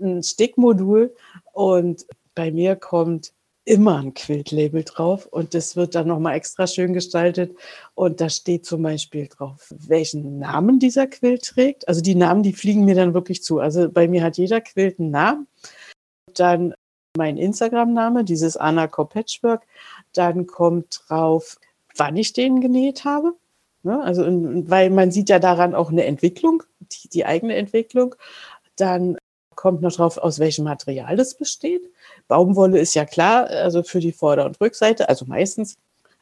ein 0.00 0.22
Stickmodul 0.22 1.14
und 1.52 2.06
bei 2.34 2.50
mir 2.50 2.76
kommt 2.76 3.32
immer 3.64 3.98
ein 3.98 4.14
Quiltlabel 4.14 4.82
drauf 4.82 5.26
und 5.26 5.54
das 5.54 5.76
wird 5.76 5.94
dann 5.94 6.08
nochmal 6.08 6.34
extra 6.34 6.66
schön 6.66 6.92
gestaltet 6.92 7.56
und 7.94 8.20
da 8.20 8.28
steht 8.28 8.66
zum 8.66 8.82
Beispiel 8.82 9.28
drauf, 9.28 9.72
welchen 9.78 10.38
Namen 10.40 10.80
dieser 10.80 11.06
Quilt 11.06 11.44
trägt. 11.44 11.86
Also 11.86 12.00
die 12.00 12.16
Namen, 12.16 12.42
die 12.42 12.52
fliegen 12.52 12.84
mir 12.84 12.96
dann 12.96 13.14
wirklich 13.14 13.42
zu. 13.42 13.60
Also 13.60 13.88
bei 13.88 14.08
mir 14.08 14.24
hat 14.24 14.36
jeder 14.36 14.60
Quilt 14.60 14.98
einen 14.98 15.10
Namen. 15.10 15.46
Dann 16.34 16.74
mein 17.16 17.36
Instagram-Name, 17.36 18.24
dieses 18.24 18.56
Anna 18.56 18.86
Patchwork. 18.86 19.62
Dann 20.12 20.46
kommt 20.46 21.02
drauf, 21.06 21.58
wann 21.96 22.16
ich 22.16 22.32
den 22.32 22.60
genäht 22.60 23.04
habe. 23.04 23.34
Ne? 23.82 24.00
Also, 24.02 24.24
weil 24.24 24.90
man 24.90 25.10
sieht 25.10 25.28
ja 25.28 25.38
daran 25.38 25.74
auch 25.74 25.90
eine 25.90 26.04
Entwicklung, 26.04 26.62
die, 26.80 27.08
die 27.08 27.26
eigene 27.26 27.54
Entwicklung. 27.56 28.14
Dann 28.76 29.18
kommt 29.54 29.82
noch 29.82 29.92
drauf, 29.92 30.18
aus 30.18 30.38
welchem 30.38 30.64
Material 30.64 31.16
das 31.16 31.36
besteht. 31.36 31.91
Baumwolle 32.28 32.78
ist 32.78 32.94
ja 32.94 33.04
klar, 33.04 33.46
also 33.46 33.82
für 33.82 34.00
die 34.00 34.12
Vorder- 34.12 34.46
und 34.46 34.60
Rückseite, 34.60 35.08
also 35.08 35.24
meistens. 35.26 35.74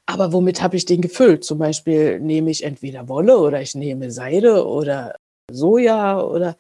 Aber 0.07 0.33
womit 0.33 0.61
habe 0.63 0.77
ich 0.77 0.85
den 0.85 1.01
gefüllt? 1.01 1.45
Zum 1.45 1.59
Beispiel 1.59 2.19
nehme 2.19 2.51
ich 2.51 2.65
entweder 2.65 3.09
Wolle 3.09 3.39
oder 3.39 3.61
ich 3.61 3.75
nehme 3.75 4.11
Seide 4.11 4.67
oder 4.67 5.15
Soja 5.53 6.21
oder 6.21 6.57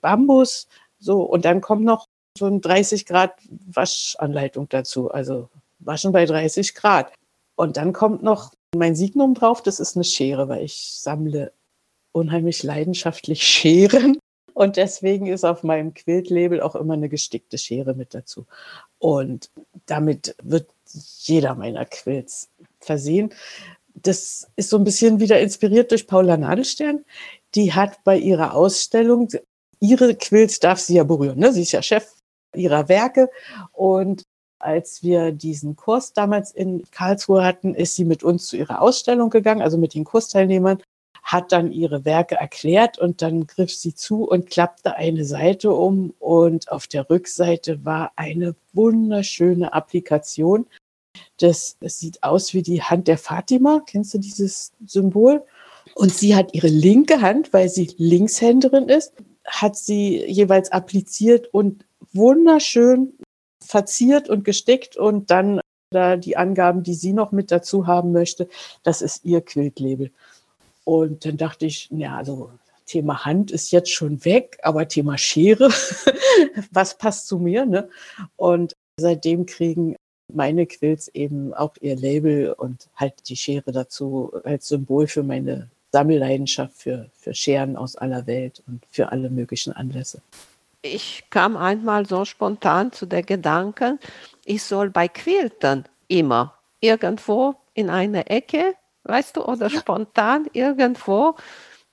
Bambus. 0.00 0.68
So, 0.98 1.22
und 1.22 1.44
dann 1.44 1.60
kommt 1.60 1.84
noch 1.84 2.06
so 2.38 2.46
ein 2.46 2.60
30 2.60 3.06
Grad 3.06 3.34
Waschanleitung 3.66 4.68
dazu. 4.68 5.10
Also 5.10 5.48
waschen 5.80 6.12
bei 6.12 6.24
30 6.24 6.74
Grad. 6.74 7.12
Und 7.56 7.76
dann 7.76 7.92
kommt 7.92 8.22
noch 8.22 8.52
mein 8.74 8.94
Signum 8.96 9.34
drauf, 9.34 9.62
das 9.62 9.80
ist 9.80 9.96
eine 9.96 10.04
Schere, 10.04 10.48
weil 10.48 10.64
ich 10.64 10.92
sammle 10.94 11.52
unheimlich 12.12 12.62
leidenschaftlich 12.62 13.42
Scheren. 13.42 14.18
Und 14.54 14.76
deswegen 14.76 15.26
ist 15.26 15.44
auf 15.44 15.62
meinem 15.62 15.94
Quiltlabel 15.94 16.60
auch 16.60 16.74
immer 16.74 16.94
eine 16.94 17.08
gestickte 17.08 17.58
Schere 17.58 17.94
mit 17.94 18.14
dazu. 18.14 18.46
Und 18.98 19.50
damit 19.86 20.34
wird 20.42 20.68
jeder 21.20 21.54
meiner 21.54 21.84
Quilts 21.84 22.48
versehen. 22.80 23.32
Das 23.94 24.48
ist 24.56 24.70
so 24.70 24.78
ein 24.78 24.84
bisschen 24.84 25.20
wieder 25.20 25.40
inspiriert 25.40 25.90
durch 25.90 26.06
Paula 26.06 26.36
Nadelstern. 26.36 27.04
Die 27.54 27.72
hat 27.72 28.04
bei 28.04 28.16
ihrer 28.16 28.54
Ausstellung, 28.54 29.28
ihre 29.80 30.14
Quilts 30.14 30.60
darf 30.60 30.78
sie 30.78 30.94
ja 30.94 31.04
berühren. 31.04 31.38
Ne? 31.38 31.52
Sie 31.52 31.62
ist 31.62 31.72
ja 31.72 31.82
Chef 31.82 32.06
ihrer 32.54 32.88
Werke. 32.88 33.30
Und 33.72 34.24
als 34.58 35.02
wir 35.02 35.32
diesen 35.32 35.76
Kurs 35.76 36.12
damals 36.12 36.52
in 36.52 36.84
Karlsruhe 36.90 37.44
hatten, 37.44 37.74
ist 37.74 37.96
sie 37.96 38.04
mit 38.04 38.22
uns 38.22 38.46
zu 38.46 38.56
ihrer 38.56 38.80
Ausstellung 38.80 39.28
gegangen, 39.28 39.60
also 39.60 39.76
mit 39.76 39.94
den 39.94 40.04
Kursteilnehmern 40.04 40.80
hat 41.32 41.50
dann 41.50 41.72
ihre 41.72 42.04
Werke 42.04 42.34
erklärt 42.34 42.98
und 42.98 43.22
dann 43.22 43.46
griff 43.46 43.74
sie 43.74 43.94
zu 43.94 44.24
und 44.24 44.50
klappte 44.50 44.96
eine 44.96 45.24
Seite 45.24 45.72
um 45.72 46.12
und 46.18 46.70
auf 46.70 46.86
der 46.86 47.08
Rückseite 47.08 47.84
war 47.86 48.12
eine 48.16 48.54
wunderschöne 48.74 49.72
Applikation. 49.72 50.66
Das, 51.38 51.76
das 51.80 51.98
sieht 51.98 52.22
aus 52.22 52.52
wie 52.52 52.62
die 52.62 52.82
Hand 52.82 53.08
der 53.08 53.16
Fatima. 53.16 53.82
Kennst 53.86 54.12
du 54.12 54.18
dieses 54.18 54.72
Symbol? 54.86 55.42
Und 55.94 56.12
sie 56.12 56.36
hat 56.36 56.54
ihre 56.54 56.68
linke 56.68 57.22
Hand, 57.22 57.52
weil 57.54 57.70
sie 57.70 57.94
Linkshänderin 57.96 58.88
ist, 58.88 59.14
hat 59.46 59.76
sie 59.76 60.24
jeweils 60.26 60.70
appliziert 60.70 61.48
und 61.52 61.86
wunderschön 62.12 63.14
verziert 63.64 64.28
und 64.28 64.44
gestickt 64.44 64.96
und 64.98 65.30
dann 65.30 65.60
da 65.90 66.16
die 66.16 66.36
Angaben, 66.36 66.82
die 66.82 66.94
sie 66.94 67.12
noch 67.12 67.32
mit 67.32 67.50
dazu 67.50 67.86
haben 67.86 68.12
möchte, 68.12 68.48
das 68.82 69.02
ist 69.02 69.24
ihr 69.24 69.40
Quiltlabel. 69.42 70.10
Und 70.84 71.24
dann 71.24 71.36
dachte 71.36 71.66
ich, 71.66 71.88
ja, 71.90 72.16
also 72.16 72.50
Thema 72.86 73.24
Hand 73.24 73.50
ist 73.50 73.70
jetzt 73.70 73.90
schon 73.90 74.24
weg, 74.24 74.58
aber 74.62 74.88
Thema 74.88 75.16
Schere, 75.16 75.68
was 76.70 76.98
passt 76.98 77.28
zu 77.28 77.38
mir? 77.38 77.64
Ne? 77.64 77.88
Und 78.36 78.74
seitdem 78.96 79.46
kriegen 79.46 79.96
meine 80.32 80.66
Quills 80.66 81.08
eben 81.08 81.54
auch 81.54 81.74
ihr 81.80 81.96
Label 81.96 82.52
und 82.52 82.88
halt 82.96 83.28
die 83.28 83.36
Schere 83.36 83.72
dazu 83.72 84.32
als 84.44 84.68
Symbol 84.68 85.06
für 85.06 85.22
meine 85.22 85.70
Sammelleidenschaft 85.92 86.74
für, 86.74 87.10
für 87.12 87.34
Scheren 87.34 87.76
aus 87.76 87.96
aller 87.96 88.26
Welt 88.26 88.62
und 88.66 88.84
für 88.90 89.12
alle 89.12 89.30
möglichen 89.30 89.72
Anlässe. 89.72 90.22
Ich 90.80 91.24
kam 91.30 91.56
einmal 91.56 92.06
so 92.06 92.24
spontan 92.24 92.92
zu 92.92 93.06
der 93.06 93.22
Gedanken, 93.22 94.00
ich 94.44 94.64
soll 94.64 94.90
bei 94.90 95.06
Quilten 95.06 95.84
immer 96.08 96.58
irgendwo 96.80 97.54
in 97.74 97.88
eine 97.88 98.26
Ecke 98.26 98.74
weißt 99.04 99.36
du, 99.36 99.44
oder 99.44 99.70
spontan 99.70 100.46
irgendwo 100.52 101.36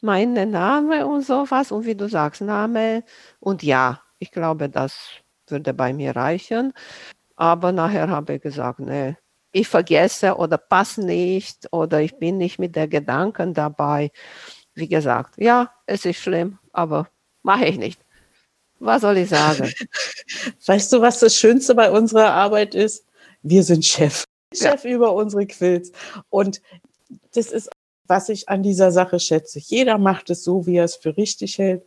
meinen 0.01 0.51
Name 0.51 1.05
und 1.07 1.25
sowas. 1.25 1.71
Und 1.71 1.85
wie 1.85 1.95
du 1.95 2.07
sagst, 2.07 2.41
Name 2.41 3.03
und 3.39 3.63
ja, 3.63 4.01
ich 4.19 4.31
glaube, 4.31 4.69
das 4.69 4.97
würde 5.47 5.73
bei 5.73 5.93
mir 5.93 6.15
reichen. 6.15 6.73
Aber 7.35 7.71
nachher 7.71 8.09
habe 8.09 8.35
ich 8.35 8.41
gesagt, 8.41 8.79
nee, 8.79 9.15
ich 9.51 9.67
vergesse 9.67 10.35
oder 10.35 10.57
passe 10.57 11.03
nicht 11.03 11.67
oder 11.71 12.01
ich 12.01 12.17
bin 12.17 12.37
nicht 12.37 12.59
mit 12.59 12.75
der 12.75 12.87
Gedanken 12.87 13.53
dabei. 13.53 14.11
Wie 14.75 14.87
gesagt, 14.87 15.35
ja, 15.37 15.73
es 15.85 16.05
ist 16.05 16.17
schlimm, 16.17 16.59
aber 16.71 17.07
mache 17.41 17.65
ich 17.65 17.77
nicht. 17.77 18.01
Was 18.79 19.01
soll 19.01 19.17
ich 19.17 19.29
sagen? 19.29 19.73
Weißt 20.65 20.93
du, 20.93 21.01
was 21.01 21.19
das 21.19 21.35
Schönste 21.35 21.75
bei 21.75 21.91
unserer 21.91 22.31
Arbeit 22.31 22.75
ist? 22.75 23.05
Wir 23.41 23.63
sind 23.63 23.83
Chef. 23.85 24.25
Chef 24.53 24.83
ja. 24.83 24.91
über 24.91 25.13
unsere 25.13 25.45
Quills. 25.47 25.91
Und 26.29 26.61
das 27.33 27.51
ist, 27.51 27.69
was 28.09 28.29
ich 28.29 28.49
an 28.49 28.63
dieser 28.63 28.91
Sache 28.91 29.19
schätze. 29.19 29.59
Jeder 29.59 29.97
macht 29.97 30.29
es 30.29 30.43
so, 30.43 30.65
wie 30.65 30.77
er 30.77 30.83
es 30.83 30.95
für 30.95 31.15
richtig 31.15 31.57
hält 31.57 31.83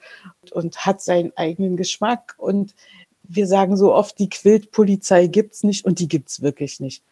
und 0.52 0.86
hat 0.86 1.02
seinen 1.02 1.36
eigenen 1.36 1.76
Geschmack. 1.76 2.34
Und 2.38 2.74
wir 3.24 3.46
sagen 3.46 3.76
so 3.76 3.92
oft, 3.92 4.18
die 4.18 4.28
Quiltpolizei 4.28 5.26
gibt's 5.26 5.64
nicht 5.64 5.84
und 5.84 5.98
die 5.98 6.08
gibt's 6.08 6.40
wirklich 6.40 6.80
nicht. 6.80 7.02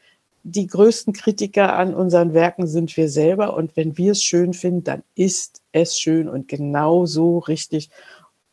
Die 0.42 0.66
größten 0.66 1.12
Kritiker 1.12 1.74
an 1.74 1.94
unseren 1.94 2.32
Werken 2.32 2.66
sind 2.66 2.96
wir 2.96 3.10
selber 3.10 3.56
und 3.56 3.76
wenn 3.76 3.98
wir 3.98 4.12
es 4.12 4.22
schön 4.22 4.54
finden, 4.54 4.84
dann 4.84 5.02
ist 5.14 5.60
es 5.72 5.98
schön 5.98 6.28
und 6.28 6.48
genau 6.48 7.04
so 7.04 7.38
richtig. 7.38 7.90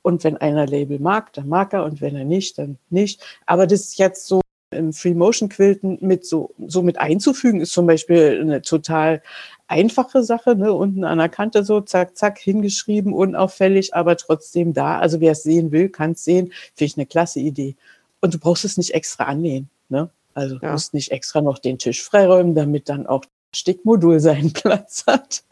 Und 0.02 0.24
wenn 0.24 0.38
einer 0.38 0.66
Label 0.66 1.00
mag, 1.00 1.34
dann 1.34 1.48
mag 1.48 1.74
er 1.74 1.86
und 1.86 2.02
wenn 2.02 2.16
er 2.16 2.26
nicht, 2.26 2.58
dann 2.58 2.78
nicht. 2.90 3.22
Aber 3.46 3.68
das 3.68 3.82
ist 3.82 3.98
jetzt 4.00 4.26
so 4.26 4.42
im 4.72 4.94
Free 4.94 5.14
Motion 5.14 5.50
Quilten 5.50 5.98
mit 6.02 6.26
so, 6.26 6.54
so 6.68 6.82
mit 6.82 7.00
einzufügen, 7.00 7.62
ist 7.62 7.72
zum 7.72 7.88
Beispiel 7.88 8.40
eine 8.42 8.62
total 8.62 9.22
einfache 9.68 10.24
Sache, 10.24 10.56
ne? 10.56 10.74
unten 10.74 11.04
an 11.04 11.18
der 11.18 11.30
Kante 11.30 11.64
so, 11.64 11.82
zack, 11.82 12.18
zack, 12.18 12.38
hingeschrieben, 12.40 13.14
unauffällig, 13.14 13.94
aber 13.94 14.18
trotzdem 14.18 14.74
da. 14.74 15.00
Also 15.00 15.20
wer 15.20 15.34
es 15.34 15.44
sehen 15.44 15.72
will, 15.72 15.90
kann 15.90 16.12
es 16.12 16.24
sehen. 16.24 16.54
Finde 16.76 16.92
ich 16.92 16.98
eine 16.98 17.06
klasse 17.06 17.40
Idee. 17.40 17.76
Und 18.22 18.34
du 18.34 18.40
brauchst 18.40 18.66
es 18.66 18.78
nicht 18.78 18.94
extra 18.94 19.26
annähen. 19.26 19.70
Ne? 19.90 20.10
Also 20.34 20.56
ja. 20.56 20.62
du 20.62 20.68
musst 20.68 20.94
nicht 20.94 21.12
extra 21.12 21.42
noch 21.42 21.60
den 21.60 21.78
Tisch 21.78 22.04
freiräumen, 22.04 22.56
damit 22.56 22.90
dann 22.90 23.08
auch 23.08 23.26
Stickmodul 23.56 24.20
seinen 24.22 24.54
Platz 24.54 25.06
hat. 25.08 25.44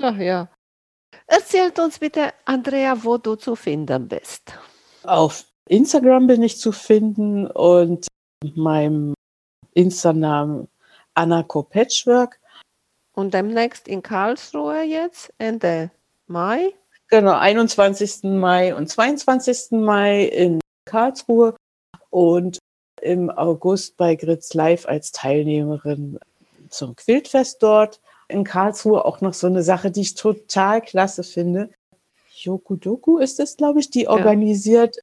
Ach 0.00 0.16
ja. 0.16 0.48
Erzählt 1.26 1.78
uns 1.78 1.98
bitte, 1.98 2.32
Andrea, 2.44 3.04
wo 3.04 3.18
du 3.18 3.34
zu 3.34 3.54
finden 3.54 4.08
bist. 4.08 4.54
Auf 5.02 5.44
Instagram 5.68 6.26
bin 6.26 6.42
ich 6.42 6.58
zu 6.58 6.72
finden 6.72 7.46
und 7.46 8.07
meinem 8.54 9.14
Insta-Namen 9.74 10.68
Anako 11.14 11.62
Patchwork. 11.62 12.40
Und 13.14 13.34
demnächst 13.34 13.88
in 13.88 14.02
Karlsruhe 14.02 14.82
jetzt, 14.82 15.32
Ende 15.38 15.90
Mai? 16.26 16.72
Genau, 17.08 17.36
21. 17.36 18.24
Mai 18.24 18.74
und 18.74 18.88
22. 18.88 19.72
Mai 19.72 20.24
in 20.24 20.60
Karlsruhe 20.84 21.56
und 22.10 22.58
im 23.00 23.30
August 23.30 23.96
bei 23.96 24.14
Gritz 24.14 24.54
Live 24.54 24.86
als 24.86 25.12
Teilnehmerin 25.12 26.18
zum 26.68 26.94
Quiltfest 26.94 27.62
dort. 27.62 28.00
In 28.28 28.44
Karlsruhe 28.44 29.04
auch 29.04 29.20
noch 29.20 29.34
so 29.34 29.46
eine 29.46 29.62
Sache, 29.62 29.90
die 29.90 30.02
ich 30.02 30.14
total 30.14 30.82
klasse 30.82 31.24
finde. 31.24 31.70
Yokudoku 32.34 33.18
ist 33.18 33.40
es, 33.40 33.56
glaube 33.56 33.80
ich, 33.80 33.90
die 33.90 34.06
organisiert 34.06 34.96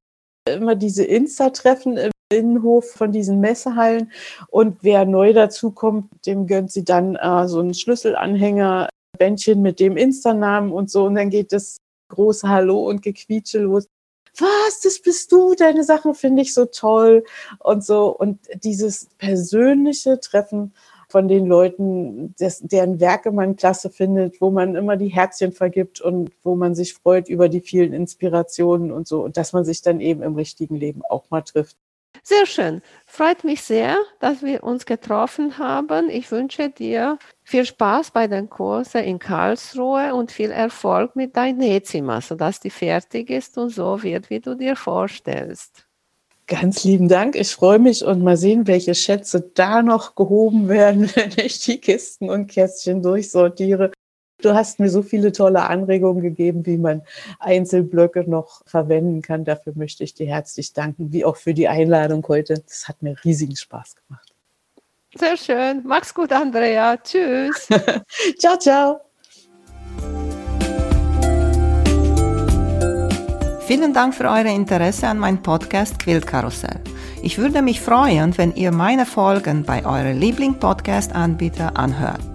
immer 0.48 0.76
diese 0.76 1.04
Insta-Treffen 1.04 1.98
im 1.98 2.12
Innenhof 2.32 2.90
von 2.92 3.12
diesen 3.12 3.40
Messehallen. 3.40 4.12
Und 4.50 4.78
wer 4.82 5.06
neu 5.06 5.34
dazukommt, 5.34 6.10
dem 6.26 6.48
gönnt 6.48 6.72
sie 6.72 6.84
dann 6.84 7.16
äh, 7.16 7.48
so 7.48 7.60
einen 7.60 7.74
Schlüsselanhänger, 7.74 8.90
Bändchen 9.18 9.62
mit 9.62 9.80
dem 9.80 9.98
Insta-Namen 9.98 10.72
und 10.72 10.90
so. 10.90 11.06
Und 11.06 11.16
dann 11.16 11.30
geht 11.30 11.52
das 11.52 11.78
große 12.10 12.48
Hallo 12.48 12.88
und 12.88 13.02
Gequietsche 13.02 13.60
los. 13.60 13.88
Was, 14.38 14.82
das 14.82 15.00
bist 15.00 15.32
du, 15.32 15.56
deine 15.56 15.86
Sachen 15.86 16.14
finde 16.14 16.42
ich 16.42 16.54
so 16.54 16.66
toll 16.66 17.24
und 17.60 17.86
so. 17.86 18.08
Und 18.08 18.40
dieses 18.64 19.08
persönliche 19.18 20.20
Treffen 20.20 20.74
von 21.08 21.28
den 21.28 21.46
Leuten, 21.46 22.36
des, 22.36 22.60
deren 22.60 23.00
Werke 23.00 23.32
man 23.32 23.56
klasse 23.56 23.90
findet, 23.90 24.42
wo 24.42 24.50
man 24.50 24.76
immer 24.76 24.98
die 24.98 25.08
Herzchen 25.08 25.54
vergibt 25.54 26.02
und 26.02 26.32
wo 26.44 26.56
man 26.56 26.76
sich 26.76 26.96
freut 26.96 27.30
über 27.30 27.48
die 27.48 27.62
vielen 27.62 27.94
Inspirationen 27.94 28.92
und 28.92 29.08
so. 29.08 29.24
Und 29.24 29.38
dass 29.38 29.54
man 29.54 29.64
sich 29.64 29.82
dann 29.82 30.02
eben 30.02 30.22
im 30.24 30.36
richtigen 30.36 30.76
Leben 30.76 31.02
auch 31.08 31.30
mal 31.30 31.42
trifft. 31.42 31.78
Sehr 32.28 32.48
schön. 32.48 32.82
Freut 33.06 33.44
mich 33.44 33.62
sehr, 33.62 33.98
dass 34.20 34.42
wir 34.42 34.64
uns 34.64 34.88
getroffen 34.88 35.60
haben. 35.60 36.10
Ich 36.10 36.32
wünsche 36.32 36.72
dir 36.72 37.20
viel 37.44 37.66
Spaß 37.66 38.10
bei 38.10 38.26
den 38.26 38.50
Kursen 38.50 39.04
in 39.04 39.20
Karlsruhe 39.20 40.16
und 40.16 40.32
viel 40.32 40.50
Erfolg 40.50 41.16
mit 41.16 41.38
deinem 41.38 41.60
Nähzimmer, 41.60 42.22
sodass 42.22 42.60
die 42.60 42.72
fertig 42.72 43.30
ist 43.30 43.60
und 43.60 43.70
so 43.70 44.02
wird, 44.02 44.32
wie 44.32 44.40
du 44.40 44.56
dir 44.56 44.76
vorstellst. 44.76 45.86
Ganz 46.48 46.84
lieben 46.84 47.10
Dank. 47.10 47.36
Ich 47.36 47.54
freue 47.54 47.78
mich 47.78 48.04
und 48.04 48.24
mal 48.24 48.38
sehen, 48.38 48.66
welche 48.66 48.96
Schätze 48.96 49.52
da 49.54 49.84
noch 49.84 50.16
gehoben 50.16 50.68
werden, 50.68 51.08
wenn 51.16 51.30
ich 51.38 51.60
die 51.60 51.80
Kisten 51.80 52.32
und 52.32 52.48
Kästchen 52.48 53.04
durchsortiere. 53.04 53.92
Du 54.42 54.54
hast 54.54 54.80
mir 54.80 54.90
so 54.90 55.02
viele 55.02 55.32
tolle 55.32 55.64
Anregungen 55.64 56.22
gegeben, 56.22 56.66
wie 56.66 56.78
man 56.78 57.02
Einzelblöcke 57.40 58.30
noch 58.30 58.62
verwenden 58.66 59.22
kann. 59.22 59.46
Dafür 59.46 59.74
möchte 59.76 60.04
ich 60.04 60.14
dir 60.14 60.28
herzlich 60.28 60.74
danken, 60.74 61.12
wie 61.12 61.24
auch 61.26 61.38
für 61.38 61.54
die 61.54 61.68
Einladung 61.68 62.26
heute. 62.28 62.56
Das 62.60 62.88
hat 62.88 63.02
mir 63.02 63.16
riesigen 63.24 63.56
Spaß 63.56 63.96
gemacht. 63.96 64.34
Sehr 65.18 65.38
schön. 65.38 65.84
Mach's 65.86 66.14
gut, 66.14 66.34
Andrea. 66.34 66.98
Tschüss. 66.98 67.70
ciao, 68.38 68.58
ciao. 68.58 69.00
Vielen 73.66 73.94
Dank 73.94 74.14
für 74.14 74.26
euer 74.26 74.46
Interesse 74.46 75.08
an 75.08 75.18
meinem 75.18 75.42
Podcast 75.42 75.98
Quiltkarussell. 75.98 76.82
Ich 77.24 77.40
würde 77.40 77.64
mich 77.64 77.82
freuen, 77.82 78.38
wenn 78.38 78.54
ihr 78.54 78.72
meine 78.72 79.08
Folgen 79.08 79.64
bei 79.64 79.84
eurem 79.86 80.20
Liebling-Podcast-Anbieter 80.20 81.76
anhört. 81.76 82.35